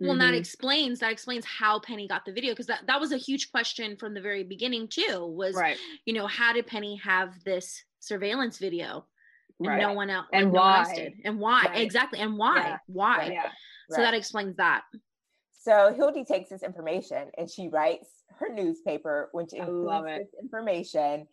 Well, 0.00 0.12
mm-hmm. 0.12 0.20
that 0.20 0.34
explains 0.34 1.00
that 1.00 1.12
explains 1.12 1.44
how 1.44 1.78
Penny 1.78 2.08
got 2.08 2.24
the 2.24 2.32
video 2.32 2.52
because 2.52 2.66
that, 2.66 2.86
that 2.86 3.00
was 3.00 3.12
a 3.12 3.18
huge 3.18 3.50
question 3.50 3.96
from 3.96 4.14
the 4.14 4.20
very 4.20 4.44
beginning 4.44 4.88
too. 4.88 5.26
Was 5.26 5.54
right. 5.54 5.76
you 6.06 6.14
know 6.14 6.26
how 6.26 6.52
did 6.52 6.66
Penny 6.66 6.96
have 7.04 7.34
this 7.44 7.82
surveillance 8.00 8.58
video 8.58 9.06
and 9.58 9.68
right. 9.68 9.80
no 9.80 9.92
one 9.92 10.08
else 10.08 10.26
and 10.32 10.52
no 10.52 10.60
why 10.60 10.78
else 10.78 10.92
did 10.94 11.12
and 11.24 11.38
why 11.38 11.64
right. 11.66 11.80
exactly 11.80 12.18
and 12.18 12.38
why 12.38 12.56
yeah. 12.56 12.76
why 12.86 13.30
yeah. 13.32 13.50
So 13.90 14.02
that 14.02 14.14
explains 14.14 14.56
that. 14.56 14.82
So 15.62 15.92
Hilde 15.92 16.26
takes 16.26 16.48
this 16.48 16.62
information 16.62 17.28
and 17.36 17.50
she 17.50 17.68
writes 17.68 18.08
her 18.38 18.48
newspaper, 18.48 19.28
which 19.32 19.52
includes 19.52 20.06
this 20.06 20.28
information 20.42 21.26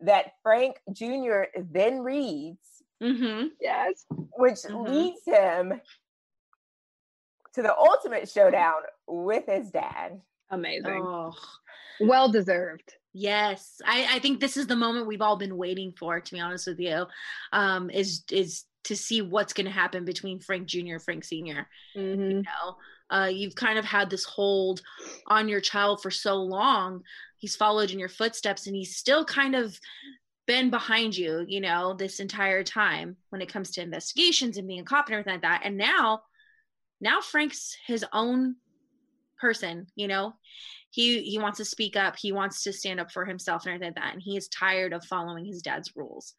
that 0.00 0.32
Frank 0.42 0.80
Jr. 0.92 1.42
then 1.56 2.00
reads, 2.00 2.58
Mm-hmm. 3.02 3.48
Yes. 3.60 4.06
which 4.38 4.54
Mhm. 4.60 4.88
leads 4.88 5.20
him 5.26 5.78
to 7.52 7.60
the 7.62 7.76
ultimate 7.76 8.26
showdown 8.28 8.80
with 9.06 9.44
his 9.46 9.70
dad. 9.70 10.22
Amazing. 10.50 11.02
Oh, 11.04 11.34
Well 12.00 12.30
deserved. 12.30 12.94
yes. 13.12 13.82
I, 13.84 14.06
I 14.16 14.18
think 14.20 14.40
this 14.40 14.56
is 14.56 14.66
the 14.66 14.76
moment 14.76 15.06
we've 15.06 15.20
all 15.20 15.36
been 15.36 15.58
waiting 15.58 15.92
for, 15.92 16.20
to 16.20 16.32
be 16.32 16.40
honest 16.40 16.66
with 16.66 16.80
you. 16.80 17.04
Um, 17.52 17.90
is 17.90 18.24
is 18.30 18.64
to 18.84 18.96
see 18.96 19.20
what's 19.20 19.52
gonna 19.52 19.68
happen 19.70 20.04
between 20.06 20.40
Frank 20.40 20.66
Jr. 20.66 20.94
and 20.94 21.02
Frank 21.02 21.24
Sr. 21.24 21.68
Mm-hmm. 21.94 22.20
you 22.30 22.42
know 22.42 22.76
uh, 23.10 23.30
you've 23.32 23.54
kind 23.54 23.78
of 23.78 23.84
had 23.84 24.10
this 24.10 24.24
hold 24.24 24.82
on 25.26 25.48
your 25.48 25.60
child 25.60 26.02
for 26.02 26.10
so 26.10 26.36
long 26.36 27.02
he's 27.38 27.56
followed 27.56 27.90
in 27.90 27.98
your 27.98 28.08
footsteps 28.08 28.66
and 28.66 28.74
he's 28.74 28.96
still 28.96 29.24
kind 29.24 29.54
of 29.54 29.78
been 30.46 30.70
behind 30.70 31.16
you 31.16 31.44
you 31.48 31.60
know 31.60 31.94
this 31.94 32.20
entire 32.20 32.62
time 32.62 33.16
when 33.30 33.42
it 33.42 33.52
comes 33.52 33.70
to 33.70 33.82
investigations 33.82 34.56
and 34.56 34.68
being 34.68 34.80
a 34.80 34.84
cop 34.84 35.06
and 35.06 35.14
everything 35.14 35.34
like 35.34 35.42
that. 35.42 35.62
And 35.64 35.76
now 35.76 36.22
now 37.00 37.20
frank's 37.20 37.76
his 37.86 38.04
own 38.12 38.56
person 39.40 39.86
you 39.96 40.08
know? 40.08 40.34
He 40.90 41.22
he 41.22 41.38
wants 41.38 41.58
to 41.58 41.64
speak 41.64 41.96
up. 41.96 42.16
He 42.16 42.32
wants 42.32 42.62
to 42.62 42.72
stand 42.72 43.00
up 43.00 43.12
for 43.12 43.24
himself 43.24 43.66
and 43.66 43.74
everything 43.74 43.94
like 43.94 44.02
that. 44.02 44.14
And 44.14 44.22
he 44.22 44.36
is 44.36 44.48
tired 44.48 44.92
of 44.92 45.04
following 45.04 45.44
his 45.44 45.62
dad's 45.62 45.92
rules. 45.96 46.34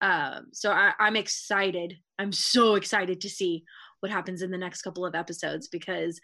Um 0.00 0.46
so 0.52 0.72
I, 0.72 0.92
i'm 0.98 1.16
excited. 1.16 1.98
I'm 2.18 2.32
so 2.32 2.74
excited 2.74 3.20
to 3.20 3.28
see 3.28 3.64
what 4.04 4.10
happens 4.10 4.42
in 4.42 4.50
the 4.50 4.58
next 4.58 4.82
couple 4.82 5.06
of 5.06 5.14
episodes 5.14 5.66
because 5.66 6.20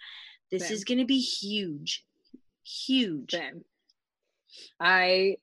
this 0.52 0.68
Same. 0.68 0.74
is 0.74 0.84
going 0.84 0.98
to 0.98 1.06
be 1.06 1.18
huge 1.18 2.04
huge 2.62 3.30
Same. 3.30 3.62
I 4.78 5.36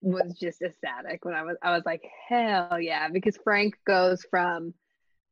was 0.00 0.32
just 0.40 0.62
ecstatic 0.62 1.26
when 1.26 1.34
I 1.34 1.42
was 1.42 1.58
I 1.62 1.72
was 1.72 1.82
like, 1.84 2.02
hell 2.26 2.80
yeah, 2.80 3.08
because 3.12 3.36
Frank 3.44 3.74
goes 3.86 4.24
from 4.30 4.72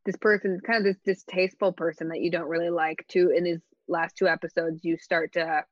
this 0.04 0.16
person, 0.16 0.60
kind 0.66 0.78
of 0.78 0.84
this 0.84 1.00
distasteful 1.06 1.72
person 1.72 2.08
that 2.08 2.20
you 2.20 2.30
don't 2.30 2.50
really 2.50 2.68
like, 2.68 3.06
to 3.08 3.30
in 3.30 3.46
his 3.46 3.62
last 3.88 4.14
two 4.18 4.28
episodes, 4.28 4.84
you 4.84 4.98
start 4.98 5.32
to 5.32 5.64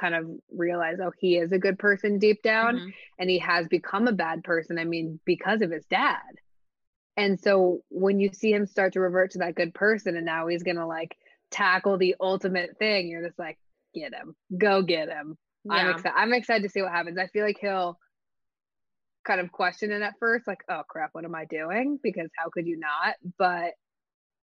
kind 0.00 0.14
of 0.14 0.30
realize, 0.54 0.98
oh, 1.02 1.10
he 1.18 1.36
is 1.36 1.50
a 1.50 1.58
good 1.58 1.80
person 1.80 2.20
deep 2.20 2.42
down, 2.44 2.76
Mhm. 2.76 2.94
and 3.18 3.28
he 3.28 3.40
has 3.40 3.66
become 3.66 4.06
a 4.06 4.12
bad 4.12 4.44
person. 4.44 4.78
I 4.78 4.84
mean, 4.84 5.18
because 5.24 5.62
of 5.62 5.72
his 5.72 5.84
dad. 5.86 6.22
And 7.18 7.40
so 7.40 7.82
when 7.90 8.20
you 8.20 8.32
see 8.32 8.52
him 8.52 8.66
start 8.66 8.94
to 8.94 9.00
revert 9.00 9.32
to 9.32 9.38
that 9.40 9.56
good 9.56 9.74
person, 9.74 10.16
and 10.16 10.24
now 10.24 10.46
he's 10.46 10.62
gonna 10.62 10.86
like 10.86 11.16
tackle 11.50 11.98
the 11.98 12.14
ultimate 12.20 12.78
thing, 12.78 13.08
you're 13.08 13.26
just 13.26 13.38
like, 13.40 13.58
get 13.94 14.14
him, 14.14 14.36
go 14.56 14.82
get 14.82 15.08
him. 15.08 15.36
I'm 15.68 15.88
Yeah. 15.88 15.90
excited. 15.90 16.16
I'm 16.16 16.32
excited 16.32 16.62
to 16.62 16.70
see 16.70 16.80
what 16.80 16.92
happens. 16.92 17.18
I 17.18 17.26
feel 17.26 17.44
like 17.44 17.58
he'll 17.60 17.98
kind 19.26 19.40
of 19.40 19.52
question 19.52 19.90
it 19.92 20.00
at 20.02 20.14
first, 20.20 20.46
like, 20.46 20.62
"Oh 20.70 20.82
crap, 20.88 21.10
what 21.12 21.24
am 21.24 21.34
I 21.34 21.44
doing?" 21.44 21.98
Because 22.02 22.30
how 22.36 22.50
could 22.50 22.66
you 22.66 22.78
not? 22.78 23.16
But 23.38 23.74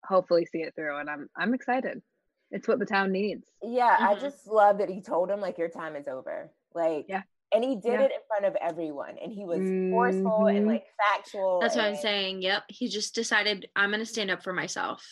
hopefully 0.05 0.47
see 0.47 0.63
it 0.63 0.75
through, 0.75 0.99
and 0.99 1.11
I'm 1.11 1.29
I'm 1.37 1.55
excited. 1.55 2.03
It's 2.51 2.69
what 2.69 2.79
the 2.79 2.87
town 2.87 3.13
needs. 3.13 3.47
Yeah, 3.63 3.99
I 4.03 4.15
Mhm. 4.15 4.21
just 4.21 4.47
love 4.47 4.79
that 4.79 4.89
he 4.91 5.01
told 5.01 5.31
him 5.31 5.41
like 5.41 5.59
your 5.59 5.69
time 5.69 5.95
is 5.97 6.09
over. 6.09 6.51
Like 6.75 7.07
Yeah. 7.09 7.23
And 7.53 7.63
he 7.65 7.77
did 7.77 7.93
Yeah. 7.93 8.03
it 8.03 8.13
in 8.13 8.21
front 8.29 8.45
of 8.45 8.57
everyone 8.61 9.17
and 9.23 9.33
he 9.33 9.45
was 9.45 9.61
forceful 9.91 10.47
and 10.47 10.65
Mhm. 10.65 10.67
like 10.67 10.85
factual. 10.97 11.61
that's 11.61 11.75
what 11.77 11.85
i'm 11.85 11.97
saying 11.97 12.43
yep 12.43 12.65
he 12.69 12.89
just 12.89 13.15
decided 13.15 13.69
i'm 13.77 13.91
going 13.91 14.01
to 14.01 14.07
stand 14.07 14.31
up 14.31 14.43
for 14.43 14.53
myself 14.53 15.05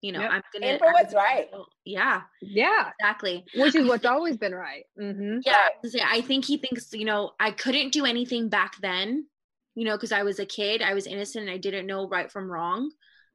you 0.00 0.12
know 0.12 0.20
Yep. 0.20 0.30
i'm 0.30 0.42
gonna 0.52 0.66
And 0.66 0.78
for 0.78 0.92
what's 0.92 1.14
right. 1.14 1.50
yeah 1.84 2.22
Yeah, 2.42 2.90
exactly 2.98 3.44
which 3.54 3.74
is 3.74 3.86
what's 3.88 4.04
always 4.06 4.36
been 4.36 4.54
right. 4.54 4.84
hmm 4.96 5.38
Yeah, 5.44 5.52
Right. 5.52 5.70
I 5.84 5.88
say, 5.88 6.00
I 6.04 6.20
think 6.22 6.44
he 6.44 6.56
thinks, 6.56 6.92
you 6.92 7.04
know, 7.04 7.32
I 7.40 7.50
couldn't 7.50 7.92
do 7.92 8.04
anything 8.04 8.48
back 8.48 8.76
then, 8.80 9.26
you 9.74 9.84
know, 9.84 9.96
because 9.96 10.12
I 10.12 10.22
was 10.22 10.38
a 10.38 10.46
kid, 10.46 10.80
I 10.82 10.94
was 10.94 11.06
innocent, 11.06 11.42
and 11.46 11.50
I 11.50 11.58
didn't 11.58 11.86
know 11.86 12.08
right 12.08 12.30
from 12.30 12.50
wrong. 12.50 12.90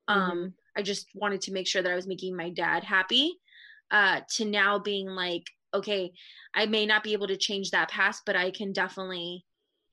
Um, 0.07 0.53
I 0.75 0.81
just 0.81 1.07
wanted 1.13 1.41
to 1.41 1.51
make 1.51 1.67
sure 1.67 1.81
that 1.83 1.91
I 1.91 1.95
was 1.95 2.07
making 2.07 2.35
my 2.35 2.49
dad 2.49 2.83
happy. 2.83 3.33
Uh, 3.91 4.21
to 4.35 4.45
now 4.45 4.79
being 4.79 5.07
like, 5.07 5.45
okay, 5.73 6.11
I 6.53 6.65
may 6.65 6.85
not 6.85 7.03
be 7.03 7.13
able 7.13 7.27
to 7.27 7.37
change 7.37 7.71
that 7.71 7.89
past, 7.89 8.23
but 8.25 8.35
I 8.35 8.51
can 8.51 8.71
definitely 8.73 9.45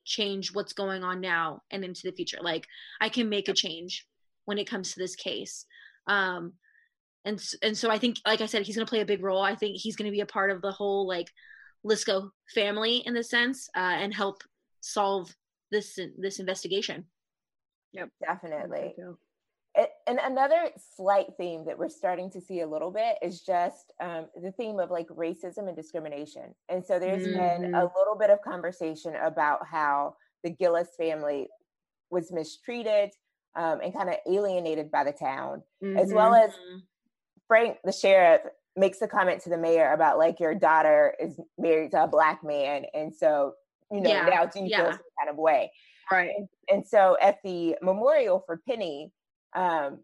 change 0.05 0.55
what's 0.55 0.73
going 0.73 1.03
on 1.03 1.21
now 1.21 1.63
and 1.71 1.85
into 1.85 2.03
the 2.05 2.13
future. 2.13 2.39
Like, 2.41 2.67
I 3.01 3.09
can 3.09 3.29
make 3.29 3.49
a 3.49 3.55
change 3.55 4.07
when 4.45 4.59
it 4.59 4.69
comes 4.69 4.93
to 4.93 4.99
this 4.99 5.17
case. 5.17 5.67
Um, 6.07 6.55
and 7.25 7.43
and 7.63 7.77
so 7.77 7.91
I 7.91 7.99
think, 7.99 8.19
like 8.25 8.41
I 8.41 8.47
said, 8.47 8.63
he's 8.63 8.77
gonna 8.77 8.87
play 8.87 9.01
a 9.01 9.07
big 9.07 9.23
role. 9.23 9.43
I 9.43 9.57
think 9.57 9.77
he's 9.77 9.97
gonna 9.97 10.13
be 10.13 10.21
a 10.21 10.27
part 10.27 10.51
of 10.51 10.63
the 10.63 10.71
whole 10.71 11.09
like 11.09 11.29
Lisko 11.85 12.31
family 12.55 13.03
in 13.05 13.15
the 13.15 13.25
sense, 13.25 13.69
uh, 13.77 13.81
and 13.81 14.15
help 14.15 14.43
solve 14.81 15.35
this 15.73 15.99
this 16.17 16.39
investigation. 16.39 17.05
Yep, 17.93 18.11
definitely. 18.21 18.95
And 20.07 20.19
another 20.25 20.71
slight 20.97 21.27
theme 21.37 21.65
that 21.67 21.79
we're 21.79 21.89
starting 21.91 22.31
to 22.31 22.41
see 22.41 22.61
a 22.61 22.67
little 22.67 22.91
bit 22.91 23.17
is 23.21 23.43
just 23.43 23.93
um, 24.01 24.27
the 24.41 24.53
theme 24.53 24.79
of 24.81 24.91
like 24.91 25.09
racism 25.09 25.69
and 25.69 25.77
discrimination. 25.77 26.55
And 26.69 26.85
so 26.85 26.99
there's 26.99 27.25
been 27.25 27.75
a 27.75 27.83
little 27.99 28.17
bit 28.19 28.31
of 28.31 28.41
conversation 28.43 29.15
about 29.17 29.67
how 29.67 30.17
the 30.43 30.51
Gillis 30.51 30.89
family 30.99 31.49
was 32.11 32.33
mistreated 32.33 33.11
um, 33.55 33.81
and 33.83 33.93
kind 33.93 34.09
of 34.09 34.17
alienated 34.27 34.91
by 34.91 35.05
the 35.05 35.13
town, 35.13 35.63
as 35.97 36.13
well 36.13 36.35
as 36.35 36.53
Mhm. 36.53 36.83
Frank, 37.49 37.79
the 37.85 37.93
sheriff, 37.93 38.43
makes 38.77 39.01
a 39.03 39.09
comment 39.09 39.41
to 39.43 39.49
the 39.51 39.57
mayor 39.59 39.93
about 39.93 40.19
like 40.19 40.39
your 40.41 40.55
daughter 40.55 41.15
is 41.19 41.39
married 41.59 41.91
to 41.93 42.05
a 42.05 42.07
black 42.07 42.43
man, 42.45 42.85
and 42.95 43.15
so 43.15 43.55
you 43.91 44.01
know 44.01 44.11
Yeah, 44.11 44.27
now 44.27 44.45
do 44.47 44.61
you 44.61 44.69
feel 44.69 44.93
some 44.93 45.01
kind 45.19 45.31
of 45.31 45.37
way? 45.37 45.73
right. 46.11 46.31
and 46.69 46.87
so 46.87 47.17
at 47.21 47.43
the 47.43 47.77
memorial 47.83 48.41
for 48.47 48.59
Penny, 48.69 49.13
um, 49.57 50.01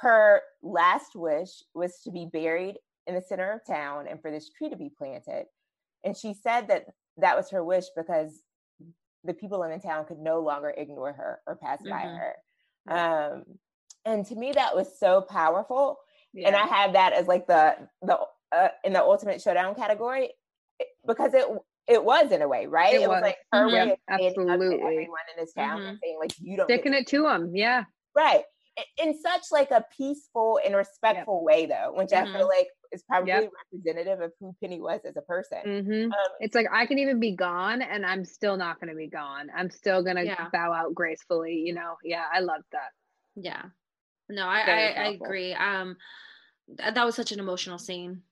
her 0.00 0.40
last 0.62 1.14
wish 1.14 1.50
was 1.74 2.00
to 2.04 2.10
be 2.10 2.26
buried 2.32 2.76
in 3.06 3.14
the 3.14 3.20
center 3.20 3.52
of 3.52 3.60
town 3.66 4.06
and 4.08 4.20
for 4.20 4.30
this 4.30 4.50
tree 4.50 4.70
to 4.70 4.76
be 4.76 4.90
planted. 4.96 5.44
And 6.04 6.16
she 6.16 6.34
said 6.34 6.68
that 6.68 6.86
that 7.18 7.36
was 7.36 7.50
her 7.50 7.62
wish 7.62 7.84
because 7.96 8.42
the 9.24 9.34
people 9.34 9.62
in 9.62 9.70
the 9.70 9.78
town 9.78 10.04
could 10.06 10.18
no 10.18 10.40
longer 10.40 10.74
ignore 10.76 11.12
her 11.12 11.40
or 11.46 11.56
pass 11.56 11.80
by 11.82 12.02
Mhm. 12.02 12.18
her. 12.18 12.36
Um, 12.88 13.44
and 14.04 14.26
to 14.26 14.34
me, 14.34 14.52
that 14.52 14.74
was 14.74 14.98
so 14.98 15.22
powerful. 15.22 15.98
Yeah. 16.32 16.48
And 16.48 16.56
I 16.56 16.66
have 16.66 16.92
that 16.94 17.12
as 17.12 17.26
like 17.28 17.46
the 17.46 17.88
the 18.02 18.18
uh, 18.52 18.68
in 18.84 18.92
the 18.92 19.02
ultimate 19.02 19.40
showdown 19.40 19.74
category 19.74 20.32
because 21.06 21.34
it 21.34 21.46
it 21.86 22.02
was 22.04 22.32
in 22.32 22.40
a 22.42 22.48
way, 22.48 22.66
right? 22.66 22.94
It 22.94 23.02
It, 23.02 23.08
was. 23.08 23.16
was. 23.16 23.22
like 23.22 23.36
her 23.52 23.68
way 23.68 23.92
of 23.92 23.98
standing 24.18 24.50
up 24.50 24.58
to 24.58 24.64
everyone 24.74 25.20
in 25.36 25.44
this 25.44 25.52
town 25.52 25.82
and 25.82 25.98
saying 26.02 26.18
like 26.18 26.32
you 26.40 26.56
don't 26.56 26.66
sticking 26.66 26.94
it 26.94 27.06
to 27.08 27.26
him. 27.28 27.54
Yeah. 27.54 27.84
right 28.16 28.44
in 28.98 29.18
such 29.20 29.42
like 29.52 29.70
a 29.70 29.84
peaceful 29.96 30.58
and 30.64 30.74
respectful 30.74 31.44
way 31.44 31.66
though, 31.66 31.92
which 31.96 32.12
I 32.12 32.24
Mhm. 32.24 32.32
feel 32.32 32.48
like 32.48 32.68
is 32.92 33.02
probably 33.04 33.32
Yep. 33.32 33.50
representative 33.72 34.20
of 34.20 34.32
who 34.40 34.54
Penny 34.60 34.80
was 34.80 35.00
as 35.04 35.16
a 35.16 35.22
person. 35.22 35.60
hmm 35.64 36.04
Um, 36.04 36.12
It's 36.40 36.54
like 36.54 36.66
I 36.72 36.86
can 36.86 36.98
even 36.98 37.20
be 37.20 37.36
gone, 37.36 37.82
and 37.82 38.04
I'm 38.04 38.24
still 38.24 38.56
not 38.56 38.80
going 38.80 38.90
to 38.90 38.96
be 38.96 39.08
gone. 39.08 39.50
I'm 39.54 39.70
still 39.70 40.02
going 40.02 40.16
to 40.16 40.24
Yeah. 40.24 40.48
bow 40.52 40.72
out 40.72 40.94
gracefully. 40.94 41.62
You 41.64 41.74
know. 41.74 41.96
Yeah, 42.02 42.24
I 42.32 42.40
love 42.40 42.62
that. 42.72 42.90
Yeah. 43.36 43.62
No, 44.28 44.46
I, 44.46 44.60
I, 44.60 44.94
I 44.96 45.04
agree. 45.08 45.52
Um, 45.52 45.96
th- 46.78 46.94
that 46.94 47.04
was 47.04 47.14
such 47.14 47.32
an 47.32 47.40
emotional 47.40 47.78
scene. 47.78 48.22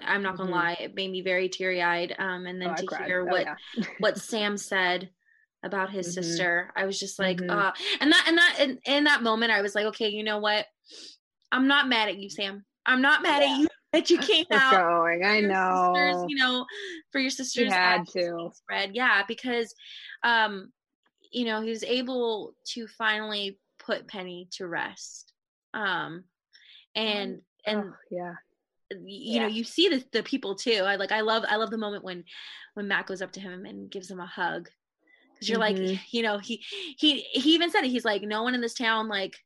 I'm 0.00 0.22
not 0.22 0.36
gonna 0.38 0.48
Mhm. 0.50 0.54
lie, 0.54 0.76
it 0.80 0.94
made 0.94 1.10
me 1.10 1.20
very 1.20 1.48
teary 1.48 1.82
eyed. 1.82 2.14
Um, 2.18 2.46
and 2.46 2.60
then 2.60 2.70
Oh, 2.70 2.74
to 2.74 2.86
cried. 2.86 3.06
hear 3.06 3.22
Oh, 3.22 3.26
what 3.30 3.42
yeah. 3.42 3.56
what 3.98 4.16
Sam 4.18 4.56
said 4.56 5.10
about 5.64 5.90
his 5.90 6.08
Mhm. 6.08 6.12
sister, 6.12 6.72
I 6.76 6.84
was 6.86 6.98
just 6.98 7.18
like, 7.18 7.38
Mhm. 7.38 7.50
uh, 7.50 7.72
and 8.00 8.12
that 8.12 8.24
and 8.28 8.38
that 8.38 8.56
in, 8.60 8.78
in 8.86 9.04
that 9.04 9.22
moment, 9.22 9.50
I 9.52 9.62
was 9.62 9.74
like, 9.74 9.86
okay, 9.86 10.08
you 10.08 10.22
know 10.22 10.38
what? 10.38 10.66
I'm 11.52 11.66
not 11.66 11.88
mad 11.88 12.08
at 12.08 12.18
you, 12.18 12.28
Sam. 12.30 12.64
I'm 12.86 13.00
not 13.00 13.22
mad 13.22 13.42
Yeah. 13.42 13.52
at 13.52 13.58
you 13.60 13.68
that 13.92 14.10
you 14.10 14.18
came 14.18 14.46
It's 14.50 14.60
out. 14.62 14.72
going. 14.72 15.24
I 15.24 15.40
sisters, 15.40 15.48
know. 15.48 16.26
you 16.28 16.36
know, 16.36 16.66
for 17.12 17.20
your 17.20 17.30
sisters 17.30 17.72
had 17.72 18.06
to. 18.08 18.50
spread. 18.54 18.94
Yeah, 18.94 19.22
because 19.26 19.74
um, 20.22 20.72
you 21.32 21.44
know, 21.44 21.60
he 21.60 21.70
was 21.70 21.82
able 21.82 22.54
to 22.66 22.86
finally 22.86 23.58
put 23.78 24.06
Penny 24.06 24.48
to 24.52 24.66
rest. 24.66 25.32
Um 25.72 26.24
and 26.94 27.42
and 27.66 27.84
Oh, 27.84 27.94
yeah. 28.10 28.34
you 29.04 29.40
know, 29.40 29.46
you 29.48 29.64
see 29.64 29.88
the 29.88 30.04
the 30.12 30.22
people 30.22 30.54
too. 30.54 30.82
I 30.84 30.96
like 30.96 31.10
I 31.12 31.22
love 31.22 31.44
I 31.48 31.56
love 31.56 31.70
the 31.70 31.78
moment 31.78 32.04
when 32.04 32.24
when 32.74 32.86
Matt 32.88 33.06
goes 33.06 33.22
up 33.22 33.32
to 33.32 33.40
him 33.40 33.64
and 33.64 33.90
gives 33.90 34.10
him 34.10 34.20
a 34.20 34.26
hug. 34.26 34.68
Cuz 35.44 35.48
you're 35.50 35.58
Mhm. 35.58 35.92
like, 35.92 36.12
you 36.12 36.22
know, 36.22 36.38
he 36.38 36.64
he 36.98 37.20
he 37.20 37.54
even 37.54 37.70
said 37.70 37.84
it. 37.84 37.90
He's 37.90 38.04
like 38.04 38.22
no 38.22 38.42
one 38.42 38.54
in 38.54 38.60
this 38.60 38.74
town 38.74 39.08
like 39.08 39.36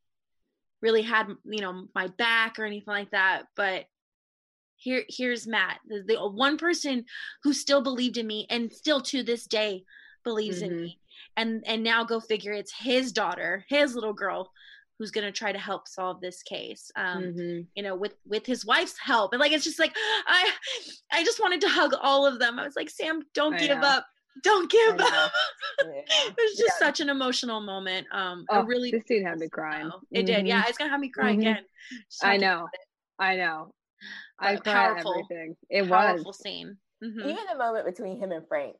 really 0.80 1.03
had, 1.03 1.26
you 1.44 1.61
know, 1.61 1.88
my 1.94 2.07
back 2.07 2.59
or 2.59 2.64
anything 2.64 2.92
like 2.92 3.11
that, 3.11 3.46
but 3.57 3.86
here 4.76 5.05
here's 5.09 5.46
Matt, 5.46 5.80
the, 5.88 6.05
the 6.07 6.28
one 6.28 6.57
person 6.57 7.05
who 7.42 7.53
still 7.53 7.82
believed 7.82 8.16
in 8.16 8.26
me 8.26 8.46
and 8.49 8.72
still 8.72 9.01
to 9.01 9.24
this 9.24 9.46
day 9.46 9.84
believes 10.22 10.62
in 10.62 10.70
Mhm. 10.70 10.82
me. 10.82 11.01
And 11.36 11.64
and 11.66 11.82
now 11.82 12.05
go 12.05 12.20
figure 12.20 12.53
it's 12.53 12.72
his 12.72 13.12
daughter, 13.12 13.64
his 13.68 13.94
little 13.96 14.12
girl 14.14 14.53
who's 14.99 15.11
going 15.11 15.26
to 15.26 15.32
try 15.32 15.53
to 15.53 15.59
help 15.59 15.86
solve 15.86 16.20
this 16.20 16.42
case 16.42 16.90
um 16.96 17.24
Mhm. 17.24 17.66
you 17.76 17.82
know 17.84 17.94
with 17.94 18.14
with 18.26 18.44
his 18.44 18.66
wife's 18.66 18.99
help 18.99 19.32
and 19.32 19.38
like 19.38 19.53
it's 19.53 19.62
just 19.64 19.78
like 19.78 19.94
i 20.26 20.51
i 21.12 21.22
just 21.24 21.40
wanted 21.40 21.61
to 21.61 21.68
hug 21.68 21.94
all 22.03 22.26
of 22.26 22.40
them 22.40 22.59
i 22.59 22.64
was 22.64 22.74
like 22.74 22.90
sam 22.90 23.22
don't 23.32 23.55
I 23.55 23.66
give 23.66 23.78
know. 23.80 23.86
up 23.86 24.07
don't 24.43 24.70
give 24.70 25.01
up 25.01 25.32
Yeah. 25.84 25.89
it 26.28 26.34
was 26.36 26.57
just 26.57 26.78
such 26.78 27.01
an 27.01 27.09
emotional 27.09 27.61
moment 27.61 28.07
um 28.12 28.45
Oh, 28.51 28.61
a 28.61 28.64
really 28.64 28.91
this 28.91 29.05
scene 29.07 29.24
had 29.24 29.39
me 29.39 29.49
crying. 29.49 29.91
It 30.11 30.24
did 30.26 30.47
yeah 30.47 30.62
Mhm. 30.62 30.68
it's 30.68 30.78
gonna 30.78 30.91
have 30.91 31.01
me 31.01 31.09
cry 31.11 31.34
Mhm. 31.34 31.39
again 31.41 31.64
Just 32.11 32.24
I 32.24 32.36
know. 32.36 32.59
about 32.61 32.70
it. 32.74 32.80
I 33.18 33.36
know. 33.36 33.74
I 34.39 34.55
But 34.55 34.64
cried 34.64 34.74
powerful. 34.74 35.12
everything. 35.12 35.57
It 35.70 35.82
was 35.82 35.91
powerful 35.91 36.24
was. 36.26 36.39
scene 36.39 36.76
Mhm. 37.03 37.24
Even 37.24 37.45
the 37.51 37.57
moment 37.59 37.86
between 37.86 38.18
him 38.18 38.32
and 38.32 38.47
Frank, 38.49 38.76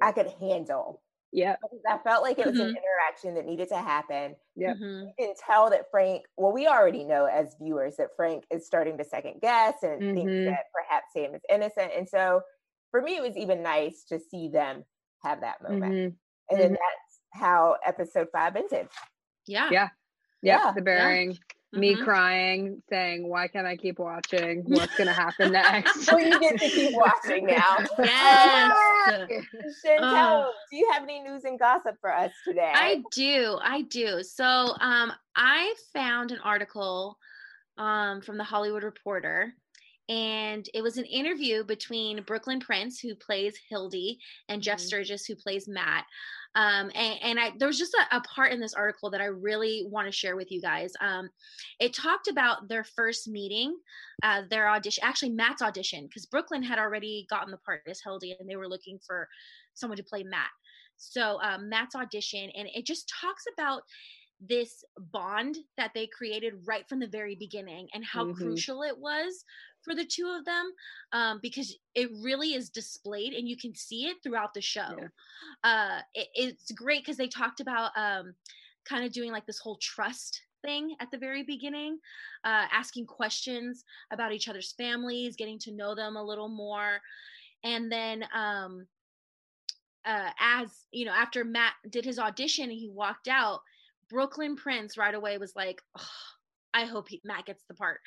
I 0.00 0.12
could 0.12 0.28
handle. 0.40 1.00
Yeah. 1.32 1.56
because 1.60 1.80
I 1.88 1.98
felt 1.98 2.22
like 2.22 2.38
it 2.38 2.46
was 2.46 2.60
an 2.60 2.66
Mhm. 2.68 2.76
interaction 2.76 3.34
that 3.34 3.44
needed 3.44 3.68
to 3.70 3.76
happen. 3.76 4.36
Yep. 4.54 4.76
Mhm. 4.76 5.06
You 5.08 5.14
can 5.18 5.34
tell 5.34 5.68
that 5.70 5.90
Frank, 5.90 6.26
well, 6.36 6.52
we 6.52 6.68
already 6.68 7.02
know 7.02 7.24
as 7.24 7.56
viewers 7.60 7.96
that 7.96 8.14
Frank 8.14 8.44
is 8.50 8.66
starting 8.66 8.96
to 8.98 9.04
second 9.04 9.40
guess 9.40 9.82
and 9.82 10.00
think 10.14 10.28
that 10.46 10.66
perhaps 10.72 11.12
Sam 11.12 11.34
is 11.34 11.42
innocent. 11.48 11.90
And 11.92 12.08
so 12.08 12.40
for 12.94 13.02
me, 13.02 13.16
it 13.16 13.22
was 13.22 13.36
even 13.36 13.60
nice 13.60 14.04
to 14.04 14.20
see 14.20 14.46
them 14.48 14.84
have 15.24 15.40
that 15.40 15.60
moment. 15.60 15.92
Mhm. 15.92 16.16
And 16.48 16.60
then 16.60 16.70
Mhm. 16.74 16.78
that's 16.78 17.42
how 17.42 17.76
episode 17.84 18.28
five 18.30 18.54
ended. 18.54 18.88
yeah 19.46 19.68
Yeah. 19.72 19.88
Yep. 20.42 20.60
Yeah. 20.64 20.72
The 20.76 20.80
burying. 20.82 21.38
Me 21.72 21.96
Mhm. 21.96 22.04
crying, 22.04 22.82
saying, 22.88 23.28
"Why 23.28 23.48
can't 23.48 23.66
I 23.66 23.76
keep 23.76 23.98
watching? 23.98 24.62
What's 24.68 24.94
gonna 24.94 25.12
happen 25.12 25.50
next?" 25.50 26.04
So 26.04 26.16
you 26.18 26.38
get 26.38 26.60
to 26.60 26.70
keep 26.70 26.92
watching 26.94 27.46
now. 27.46 27.78
yes 27.98 28.78
Shyntel, 29.84 29.98
Oh. 30.00 30.54
do 30.70 30.76
you 30.76 30.88
have 30.92 31.02
any 31.02 31.20
news 31.20 31.44
and 31.44 31.58
gossip 31.58 31.96
for 32.00 32.14
us 32.14 32.30
today? 32.46 32.70
I 32.72 33.02
do, 33.10 33.58
I 33.60 33.82
do. 33.82 34.22
So 34.22 34.44
um 34.78 35.12
I 35.34 35.74
found 35.92 36.30
an 36.30 36.38
article 36.44 37.18
um 37.76 38.20
from 38.20 38.36
the 38.38 38.44
Hollywood 38.44 38.84
Reporter 38.84 39.52
and 40.08 40.68
it 40.74 40.82
was 40.82 40.98
an 40.98 41.04
interview 41.06 41.64
between 41.64 42.22
Brooklyn 42.24 42.60
Prince 42.60 43.00
who 43.00 43.14
plays 43.14 43.58
Hilde 43.68 44.18
and 44.48 44.62
Jeff 44.62 44.78
Mhm. 44.78 44.82
Sturgess 44.86 45.24
who 45.26 45.36
plays 45.36 45.66
Matt. 45.68 46.04
Um 46.54 46.90
and, 46.94 47.18
and 47.22 47.40
I 47.40 47.52
there 47.58 47.68
was 47.68 47.78
just 47.78 47.94
a, 47.94 48.16
a 48.16 48.20
part 48.20 48.52
in 48.52 48.60
this 48.60 48.74
article 48.74 49.10
that 49.10 49.20
I 49.20 49.26
really 49.26 49.84
want 49.88 50.06
to 50.06 50.12
share 50.12 50.36
with 50.36 50.50
you 50.50 50.60
guys. 50.60 50.92
Um 51.00 51.30
it 51.80 51.94
talked 51.94 52.28
about 52.28 52.68
their 52.68 52.84
first 52.84 53.28
meeting, 53.28 53.76
uh 54.22 54.42
their 54.50 54.68
audition 54.68 55.02
actually 55.04 55.30
Matt's 55.30 55.62
audition 55.62 56.04
because 56.06 56.26
Brooklyn 56.26 56.62
had 56.62 56.78
already 56.78 57.26
gotten 57.30 57.50
the 57.50 57.58
part 57.58 57.82
as 57.86 58.00
Hilde 58.02 58.24
and 58.38 58.48
they 58.48 58.56
were 58.56 58.68
looking 58.68 58.98
for 59.06 59.28
someone 59.74 59.96
to 59.96 60.04
play 60.04 60.22
Matt. 60.22 60.50
So 60.96 61.40
um, 61.42 61.68
Matt's 61.68 61.96
audition, 61.96 62.50
and 62.56 62.68
it 62.72 62.86
just 62.86 63.08
talks 63.20 63.44
about 63.52 63.82
this 64.40 64.84
bond 64.96 65.56
that 65.76 65.90
they 65.94 66.06
created 66.06 66.54
right 66.66 66.88
from 66.88 67.00
the 67.00 67.06
very 67.08 67.34
beginning 67.34 67.88
and 67.94 68.04
how 68.04 68.26
Mhm. 68.26 68.36
crucial 68.36 68.82
it 68.82 68.96
was 68.98 69.44
for 69.84 69.94
the 69.94 70.04
two 70.04 70.34
of 70.36 70.44
them 70.44 70.72
um, 71.12 71.38
because 71.42 71.76
it 71.94 72.10
really 72.22 72.54
is 72.54 72.70
displayed 72.70 73.32
and 73.34 73.48
you 73.48 73.56
can 73.56 73.74
see 73.74 74.06
it 74.06 74.16
throughout 74.22 74.54
the 74.54 74.60
show. 74.60 74.96
Yeah. 74.98 75.08
Uh, 75.62 76.00
it, 76.14 76.28
it's 76.34 76.72
great 76.72 77.02
because 77.02 77.16
they 77.16 77.28
talked 77.28 77.60
about 77.60 77.90
um, 77.96 78.34
kind 78.84 79.04
of 79.04 79.12
doing 79.12 79.30
like 79.30 79.46
this 79.46 79.58
whole 79.58 79.76
trust 79.76 80.42
thing 80.62 80.96
at 81.00 81.10
the 81.10 81.18
very 81.18 81.42
beginning, 81.42 81.98
uh, 82.44 82.66
asking 82.72 83.06
questions 83.06 83.84
about 84.10 84.32
each 84.32 84.48
other's 84.48 84.72
families, 84.72 85.36
getting 85.36 85.58
to 85.60 85.72
know 85.72 85.94
them 85.94 86.16
a 86.16 86.24
little 86.24 86.48
more. 86.48 87.00
And 87.62 87.90
then 87.90 88.24
um, 88.34 88.86
uh, 90.04 90.30
as 90.40 90.68
you 90.92 91.04
know, 91.04 91.12
after 91.12 91.44
Matt 91.44 91.74
did 91.90 92.04
his 92.04 92.18
audition 92.18 92.64
and 92.64 92.78
he 92.78 92.88
walked 92.88 93.28
out, 93.28 93.60
Brooklyn 94.08 94.56
Prince 94.56 94.98
right 94.98 95.14
away 95.14 95.38
was 95.38 95.56
like, 95.56 95.80
"Ugh, 95.96 96.04
I 96.74 96.84
hope 96.84 97.08
he, 97.08 97.20
Matt 97.24 97.46
gets 97.46 97.64
the 97.68 97.74
part. 97.74 98.00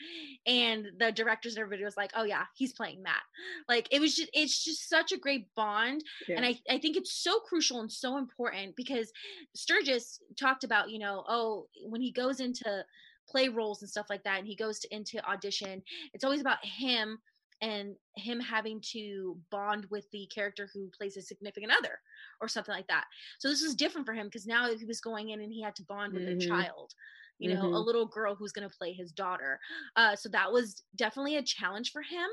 And 0.46 0.88
the 1.00 1.12
directors 1.12 1.56
and 1.56 1.62
everybody 1.62 1.84
was 1.86 1.98
like, 1.98 2.12
oh 2.16 2.24
yeah, 2.26 2.44
he's 2.56 2.74
playing 2.74 3.02
Matt. 3.02 3.24
Like 3.68 3.88
it 3.92 4.00
was 4.00 4.16
just, 4.16 4.30
it's 4.34 4.64
just 4.64 4.88
such 4.90 5.12
a 5.14 5.18
great 5.18 5.48
bond. 5.56 6.04
And 6.36 6.46
I, 6.46 6.60
I 6.70 6.78
think 6.78 6.98
it's 6.98 7.14
so 7.24 7.40
crucial 7.40 7.80
and 7.80 7.92
so 7.92 8.18
important 8.18 8.76
because 8.76 9.12
Sturgess 9.56 10.20
talked 10.40 10.64
about, 10.64 10.90
you 10.92 11.00
know, 11.00 11.24
oh, 11.28 11.68
when 11.86 12.02
he 12.02 12.12
goes 12.12 12.40
into 12.40 12.84
play 13.30 13.48
roles 13.50 13.82
and 13.82 13.90
stuff 13.90 14.08
like 14.10 14.24
that, 14.24 14.40
and 14.40 14.48
he 14.48 14.56
goes 14.56 14.80
to 14.80 14.96
into 14.96 15.26
audition, 15.30 15.82
it's 16.14 16.24
always 16.24 16.42
about 16.42 16.64
him 16.64 17.18
and 17.62 17.96
him 18.16 18.40
having 18.40 18.80
to 18.94 19.36
bond 19.50 19.86
with 19.90 20.06
the 20.12 20.28
character 20.34 20.70
who 20.74 20.90
plays 20.96 21.16
his 21.16 21.28
significant 21.28 21.72
other 21.76 22.00
or 22.40 22.48
something 22.48 22.74
like 22.74 22.88
that. 22.88 23.06
So 23.40 23.50
this 23.50 23.64
was 23.64 23.74
different 23.76 24.06
for 24.06 24.14
him 24.14 24.28
because 24.28 24.46
now 24.46 24.72
he 24.74 24.86
was 24.86 25.02
going 25.02 25.30
in 25.32 25.42
and 25.42 25.52
he 25.52 25.62
had 25.64 25.76
to 25.78 25.84
bond 25.84 26.14
with 26.14 26.24
Mhm. 26.24 26.38
a 26.44 26.48
child, 26.48 26.94
you 27.40 27.50
know, 27.50 27.70
a 27.74 27.80
Mhm. 27.80 27.82
little 27.82 28.06
girl 28.08 28.36
who's 28.36 28.52
going 28.52 28.68
to 28.68 28.76
play 28.78 28.94
his 28.94 29.12
daughter. 29.12 29.60
Uh, 29.96 30.16
so 30.16 30.30
that 30.30 30.52
was 30.52 30.84
definitely 30.96 31.38
a 31.38 31.44
challenge 31.44 31.92
for 31.92 32.02
him. 32.02 32.28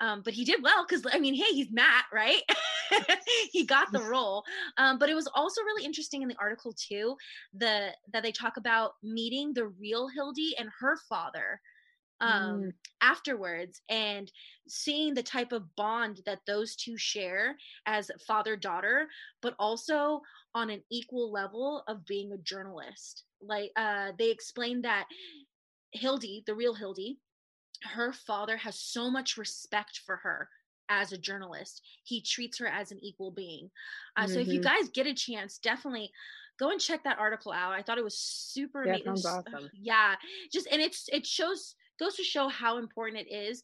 Um, 0.00 0.22
but 0.24 0.34
he 0.34 0.44
did 0.44 0.62
well 0.62 0.84
because 0.86 1.04
I 1.10 1.18
mean, 1.18 1.34
hey, 1.34 1.52
he's 1.54 1.70
Matt, 1.70 2.06
right? 2.12 2.42
he 3.52 3.64
got 3.64 3.88
the 3.92 4.02
role. 4.02 4.44
Um, 4.76 4.98
but 4.98 5.08
it 5.08 5.14
was 5.14 5.28
also 5.34 5.62
really 5.62 5.84
interesting 5.84 6.22
in 6.22 6.28
the 6.28 6.36
article 6.40 6.72
too, 6.74 7.16
the 7.52 7.90
that 8.12 8.22
they 8.22 8.32
talk 8.32 8.56
about 8.56 8.92
meeting 9.02 9.52
the 9.54 9.66
real 9.68 10.08
Hilde 10.08 10.54
and 10.58 10.68
her 10.80 10.96
father 11.08 11.60
um 12.20 12.62
Mm. 12.62 12.74
afterwards 13.00 13.82
and 13.88 14.30
seeing 14.68 15.14
the 15.14 15.22
type 15.22 15.52
of 15.52 15.74
bond 15.76 16.20
that 16.24 16.40
those 16.46 16.76
two 16.76 16.96
share 16.96 17.56
as 17.86 18.10
father 18.26 18.56
daughter 18.56 19.08
but 19.40 19.54
also 19.58 20.20
on 20.54 20.70
an 20.70 20.82
equal 20.90 21.30
level 21.32 21.82
of 21.88 22.06
being 22.06 22.32
a 22.32 22.38
journalist 22.38 23.24
like 23.46 23.70
uh 23.76 24.12
they 24.18 24.30
explained 24.30 24.84
that 24.84 25.06
hilde 25.92 26.24
the 26.46 26.54
real 26.54 26.74
hilde 26.74 26.98
her 27.84 28.12
father 28.12 28.56
has 28.56 28.78
so 28.78 29.10
much 29.10 29.36
respect 29.36 30.00
for 30.06 30.16
her 30.16 30.48
as 30.88 31.12
a 31.12 31.18
journalist 31.18 31.82
he 32.04 32.20
treats 32.20 32.58
her 32.58 32.66
as 32.66 32.92
an 32.92 32.98
equal 33.02 33.30
being 33.30 33.70
uh, 34.16 34.26
so 34.26 34.38
if 34.38 34.48
you 34.48 34.60
Mhm. 34.60 34.64
guys 34.64 34.88
get 34.90 35.06
a 35.06 35.14
chance 35.14 35.58
definitely 35.58 36.10
go 36.58 36.70
and 36.70 36.80
check 36.80 37.02
that 37.04 37.18
article 37.18 37.52
out 37.52 37.72
i 37.72 37.82
thought 37.82 37.98
it 37.98 38.04
was 38.04 38.18
super 38.18 38.84
Yeah, 38.86 38.92
neat. 38.92 39.00
It 39.00 39.06
sounds 39.06 39.24
was- 39.24 39.44
awesome. 39.46 39.70
yeah 39.82 40.14
just 40.52 40.66
and 40.70 40.80
it's 40.82 41.08
it 41.12 41.26
shows 41.26 41.74
goes 41.98 42.14
to 42.16 42.22
show 42.22 42.48
how 42.48 42.78
important 42.78 43.26
it 43.26 43.32
is 43.32 43.62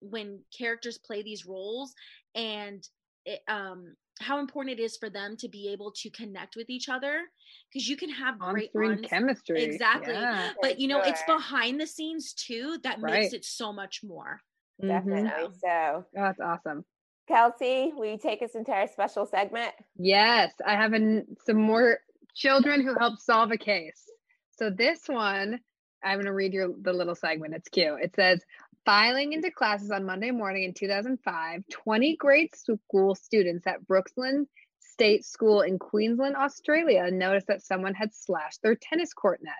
when 0.00 0.40
characters 0.56 0.98
play 0.98 1.22
these 1.22 1.46
roles 1.46 1.94
and 2.34 2.86
it, 3.24 3.40
um 3.48 3.94
how 4.20 4.38
important 4.38 4.78
it 4.78 4.82
is 4.82 4.96
for 4.96 5.10
them 5.10 5.36
to 5.36 5.48
be 5.48 5.68
able 5.68 5.92
to 5.92 6.10
connect 6.10 6.56
with 6.56 6.70
each 6.70 6.88
other 6.88 7.20
because 7.70 7.88
you 7.88 7.96
can 7.96 8.08
have 8.10 8.36
On 8.40 8.54
great 8.54 8.70
screen 8.70 9.02
chemistry. 9.02 9.62
exactly 9.62 10.14
Yeah. 10.14 10.52
but 10.62 10.78
you 10.80 10.88
know 10.88 11.00
it's 11.00 11.22
behind 11.26 11.80
the 11.80 11.86
scenes 11.86 12.32
too 12.32 12.78
that 12.82 13.00
makes 13.00 13.32
it 13.32 13.44
so 13.44 13.72
much 13.72 14.00
more. 14.02 14.40
Definitely 14.80 15.30
so. 15.62 15.68
Oh, 15.68 16.04
that's 16.14 16.40
awesome. 16.40 16.84
Kelsey, 17.28 17.92
will 17.94 18.06
you 18.06 18.18
take 18.18 18.42
us 18.42 18.54
into 18.54 18.70
our 18.72 18.86
special 18.86 19.26
segment? 19.26 19.72
Yes, 19.96 20.52
I 20.64 20.74
have 20.76 20.92
an, 20.92 21.26
some 21.44 21.60
more 21.60 21.98
children 22.34 22.82
who 22.82 22.94
help 22.98 23.18
solve 23.18 23.50
a 23.50 23.56
case. 23.56 24.00
So 24.52 24.70
this 24.70 25.00
one, 25.06 25.58
I'm 26.04 26.16
going 26.16 26.26
to 26.26 26.32
read 26.32 26.52
your 26.52 26.68
the 26.80 26.92
little 26.92 27.16
segment. 27.16 27.54
It's 27.54 27.68
cute. 27.68 27.98
It 28.00 28.14
says, 28.14 28.40
filing 28.86 29.32
into 29.32 29.50
classes 29.50 29.90
on 29.90 30.06
Monday 30.06 30.30
morning 30.30 30.62
in 30.62 30.72
2005, 30.72 31.64
20 31.70 32.16
grade 32.16 32.50
school 32.54 33.16
students 33.16 33.66
at 33.66 33.84
Brooksland 33.84 34.46
State 34.78 35.24
School 35.24 35.60
in 35.62 35.78
Queensland, 35.78 36.36
Australia, 36.36 37.10
noticed 37.10 37.48
that 37.48 37.64
someone 37.64 37.94
had 37.94 38.14
slashed 38.14 38.62
their 38.62 38.76
tennis 38.76 39.12
court 39.12 39.40
nets. 39.42 39.56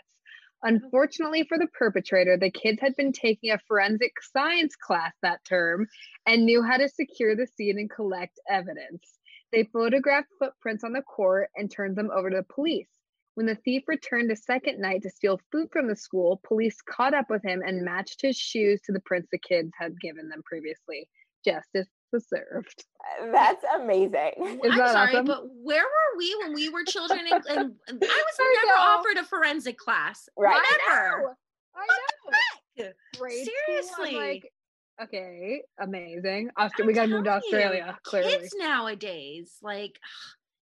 Unfortunately 0.62 1.44
for 1.48 1.58
the 1.58 1.66
perpetrator, 1.76 2.38
the 2.38 2.52
kids 2.52 2.80
had 2.80 2.94
been 2.94 3.12
taking 3.12 3.50
a 3.50 3.58
forensic 3.66 4.12
science 4.32 4.76
class 4.76 5.12
that 5.22 5.44
term 5.44 5.88
and 6.24 6.46
knew 6.46 6.62
how 6.62 6.76
to 6.76 6.88
secure 6.88 7.34
the 7.34 7.48
scene 7.48 7.78
and 7.78 7.90
collect 7.90 8.38
evidence. 8.48 9.18
They 9.52 9.64
photographed 9.64 10.28
footprints 10.38 10.84
on 10.84 10.92
the 10.92 11.02
court 11.02 11.50
and 11.56 11.68
turned 11.70 11.96
them 11.96 12.10
over 12.14 12.30
to 12.30 12.36
the 12.36 12.54
police. 12.54 12.88
When 13.36 13.44
the 13.46 13.54
thief 13.54 13.82
returned 13.86 14.30
a 14.32 14.36
second 14.36 14.80
night 14.80 15.02
to 15.02 15.10
steal 15.10 15.38
food 15.52 15.68
from 15.70 15.88
the 15.88 15.94
school, 15.96 16.40
police 16.48 16.78
caught 16.80 17.12
up 17.14 17.28
with 17.28 17.42
him 17.44 17.62
and 17.64 17.84
matched 17.84 18.22
his 18.22 18.36
shoes 18.36 18.80
to 18.86 18.92
the 18.92 19.00
prints 19.00 19.28
the 19.30 19.38
kids 19.38 19.70
had 19.78 19.92
given 20.00 20.28
them 20.30 20.42
previously. 20.44 21.06
Justice 21.44 21.86
was 22.12 22.26
served. 22.28 22.84
Uh, 23.22 23.30
That's 23.32 23.62
amazing. 23.74 24.32
Is 24.64 24.72
i'm 24.72 24.78
that 24.78 24.92
sorry 24.92 25.12
awesome? 25.12 25.26
but 25.26 25.42
where 25.62 25.82
were 25.84 26.16
we 26.18 26.34
when 26.42 26.54
we 26.54 26.70
were 26.70 26.82
children 26.84 27.20
and, 27.30 27.44
and 27.46 27.72
i 27.88 27.92
was 27.92 28.36
I 28.40 28.54
never 28.64 28.78
know. 28.78 28.82
offered 28.84 29.16
a 29.18 29.24
forensic 29.24 29.76
class 29.76 30.28
Right. 30.38 30.60
Never. 30.88 31.36
I 31.76 31.80
What 31.84 31.88
the 32.76 32.82
know. 32.82 32.88
heck? 32.88 32.94
Grade 33.18 33.44
school, 33.46 33.54
I'm 33.68 33.82
Seriously. 33.84 34.16
like, 34.18 34.52
okay, 35.02 35.60
amazing. 35.78 36.50
Austra- 36.58 36.86
we 36.86 36.94
got 36.94 37.02
to 37.02 37.08
move 37.08 37.24
to 37.24 37.30
telling 37.30 37.42
you, 37.50 37.54
Australia, 37.58 37.98
clearly. 38.02 38.32
Kids 38.32 38.54
nowadays, 38.58 39.56
like 39.62 39.98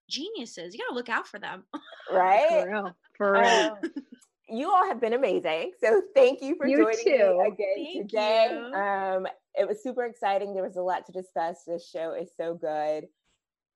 geniuses. 0.10 0.74
You 0.74 0.80
gotta 0.80 0.96
look 0.96 1.10
out 1.10 1.28
for 1.28 1.40
them. 1.40 1.64
Right? 2.12 2.48
For 2.50 2.70
real. 2.70 2.98
For 3.18 3.32
real. 3.34 3.44
Um, 3.44 3.92
you 4.50 4.72
all 4.72 4.86
have 4.88 5.02
been 5.02 5.14
amazing. 5.14 5.72
So 5.82 6.02
thank 6.16 6.42
you 6.42 6.56
for 6.56 6.68
You 6.68 6.78
joining 6.78 7.04
too. 7.04 7.12
me 7.12 7.48
again 7.48 7.76
Thank 7.76 8.10
today. 8.10 8.48
you. 8.52 8.74
Um, 8.74 9.28
it 9.56 9.68
was 9.68 9.84
super 9.84 10.06
exciting. 10.06 10.54
There 10.54 10.64
was 10.64 10.78
a 10.78 10.82
lot 10.82 11.06
to 11.08 11.12
discuss. 11.12 11.64
This 11.66 11.90
show 11.90 12.14
is 12.14 12.30
so 12.38 12.54
good. 12.56 13.08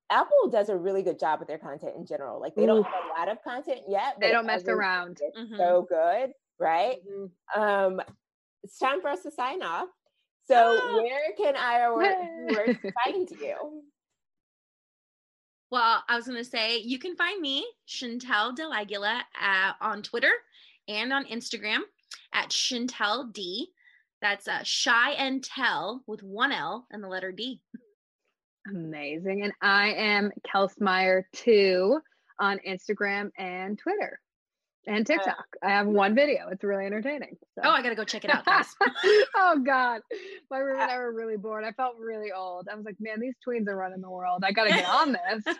Apple 0.10 0.50
does 0.52 0.70
a 0.70 0.78
really 0.78 1.04
good 1.04 1.20
job 1.20 1.40
with 1.40 1.48
their 1.48 1.58
content 1.58 1.94
in 1.98 2.06
general. 2.06 2.40
Like 2.40 2.56
they 2.56 2.66
don't 2.66 2.84
have 2.84 2.94
a 2.94 3.20
lot 3.20 3.30
of 3.30 3.42
content 3.44 3.82
yet. 3.88 4.16
They 4.20 4.32
don't 4.32 4.46
mess 4.46 4.68
around. 4.68 5.20
Mm-hmm. 5.38 5.56
So 5.56 5.86
good, 5.90 6.32
right? 6.60 6.98
Mm-hmm. 7.10 7.62
Um, 7.62 8.02
it's 8.64 8.78
time 8.78 9.02
for 9.02 9.10
us 9.10 9.24
to 9.24 9.32
sign 9.32 9.64
off. 9.64 9.88
So 10.46 10.80
ah! 10.82 11.02
where 11.02 11.34
can 11.38 11.56
our 11.56 11.98
viewers 12.48 12.78
find 13.06 13.30
you? 13.32 13.84
Well, 15.72 16.04
I 16.10 16.18
was 16.18 16.26
going 16.26 16.38
to 16.38 16.44
say 16.44 16.80
you 16.80 17.00
can 17.00 17.16
find 17.16 17.40
me, 17.40 17.66
Shyntel 17.88 18.58
DelAguila, 18.58 19.22
uh, 19.42 19.72
on 19.80 20.04
Twitter 20.04 20.32
and 20.90 21.14
on 21.14 21.24
Instagram 21.26 21.80
at 22.34 22.50
Shyntel 22.50 23.32
D. 23.32 23.70
That's 24.22 24.50
uh, 24.50 24.64
shy 24.64 25.12
and 25.12 25.42
tell 25.42 26.04
with 26.08 26.24
one 26.24 26.52
L 26.52 26.88
and 26.92 27.02
the 27.02 27.08
letter 27.08 27.32
D. 27.32 27.62
Amazing. 28.70 29.44
And 29.44 29.54
I 29.62 29.94
am 29.94 30.32
Kelsmeyer 30.54 31.24
too 31.32 32.02
on 32.38 32.60
Instagram 32.68 33.32
and 33.38 33.80
Twitter 33.80 34.20
and 34.88 35.10
uh, 35.10 35.14
TikTok. 35.14 35.46
Uh, 35.62 35.66
I 35.66 35.70
have 35.72 35.88
one 35.88 36.16
video. 36.16 36.50
It's 36.52 36.64
really 36.64 36.86
entertaining. 36.86 37.38
So. 37.56 37.62
Oh, 37.64 37.70
I 37.70 37.82
gotta 37.82 37.96
go 37.96 38.04
check 38.04 38.26
it 38.26 38.32
out, 38.32 38.46
guys. 38.46 38.68
oh 39.36 39.62
God, 39.66 40.02
my 40.50 40.58
room 40.58 40.80
and 40.80 40.90
I 40.92 40.98
were 40.98 41.14
really 41.14 41.38
bored. 41.38 41.64
I 41.64 41.72
felt 41.72 41.98
really 42.00 42.32
old. 42.32 42.68
I 42.72 42.76
was 42.76 42.86
like, 42.86 42.98
man, 43.00 43.20
these 43.20 43.36
tweens 43.48 43.68
are 43.68 43.76
running 43.76 44.02
the 44.02 44.10
world. 44.10 44.44
I 44.46 44.52
gotta 44.52 44.72
get 44.72 44.88
on 44.90 45.12
this. 45.46 45.56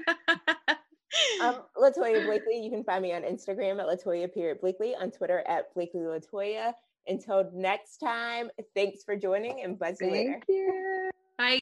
um, 1.42 1.62
Latoya 1.78 2.26
Blakely. 2.26 2.62
You 2.62 2.70
can 2.70 2.84
find 2.84 3.04
me 3.04 3.14
on 3.14 3.24
Instagram 3.24 3.80
at 3.80 3.88
Latoya 3.88 4.34
period 4.34 4.62
Blakely, 4.62 4.96
on 4.96 5.12
Twitter 5.12 5.44
at 5.48 5.74
Blakely 5.74 6.02
Latoya. 6.02 6.74
Until 7.08 7.50
next 7.54 7.98
time, 7.98 8.52
thanks 8.76 9.04
for 9.04 9.16
joining 9.16 9.64
and 9.64 9.78
buzz 9.78 9.98
you 10.00 10.12
later. 10.12 10.40
You. 10.48 11.10
Bye. 11.38 11.62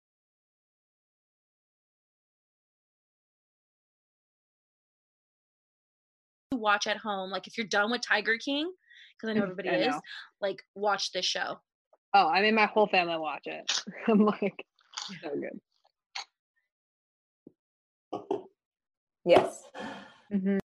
Watch 6.61 6.87
at 6.87 6.97
home, 6.97 7.31
like 7.31 7.47
if 7.47 7.57
you're 7.57 7.67
done 7.67 7.91
with 7.91 8.01
Tiger 8.01 8.37
King, 8.37 8.71
because 9.17 9.29
I 9.29 9.33
know 9.33 9.43
everybody 9.43 9.69
I 9.69 9.87
is, 9.87 9.95
like 10.39 10.61
watch 10.75 11.11
this 11.11 11.25
show. 11.25 11.59
Oh, 12.13 12.27
I 12.27 12.41
mean, 12.41 12.55
my 12.55 12.65
whole 12.65 12.87
family 12.87 13.17
watch 13.17 13.45
it. 13.45 13.83
I'm 14.07 14.25
like, 14.25 14.65
so 15.21 15.29
good. 15.29 15.59
Yes. 19.25 19.63
Mm-hmm. 20.33 20.59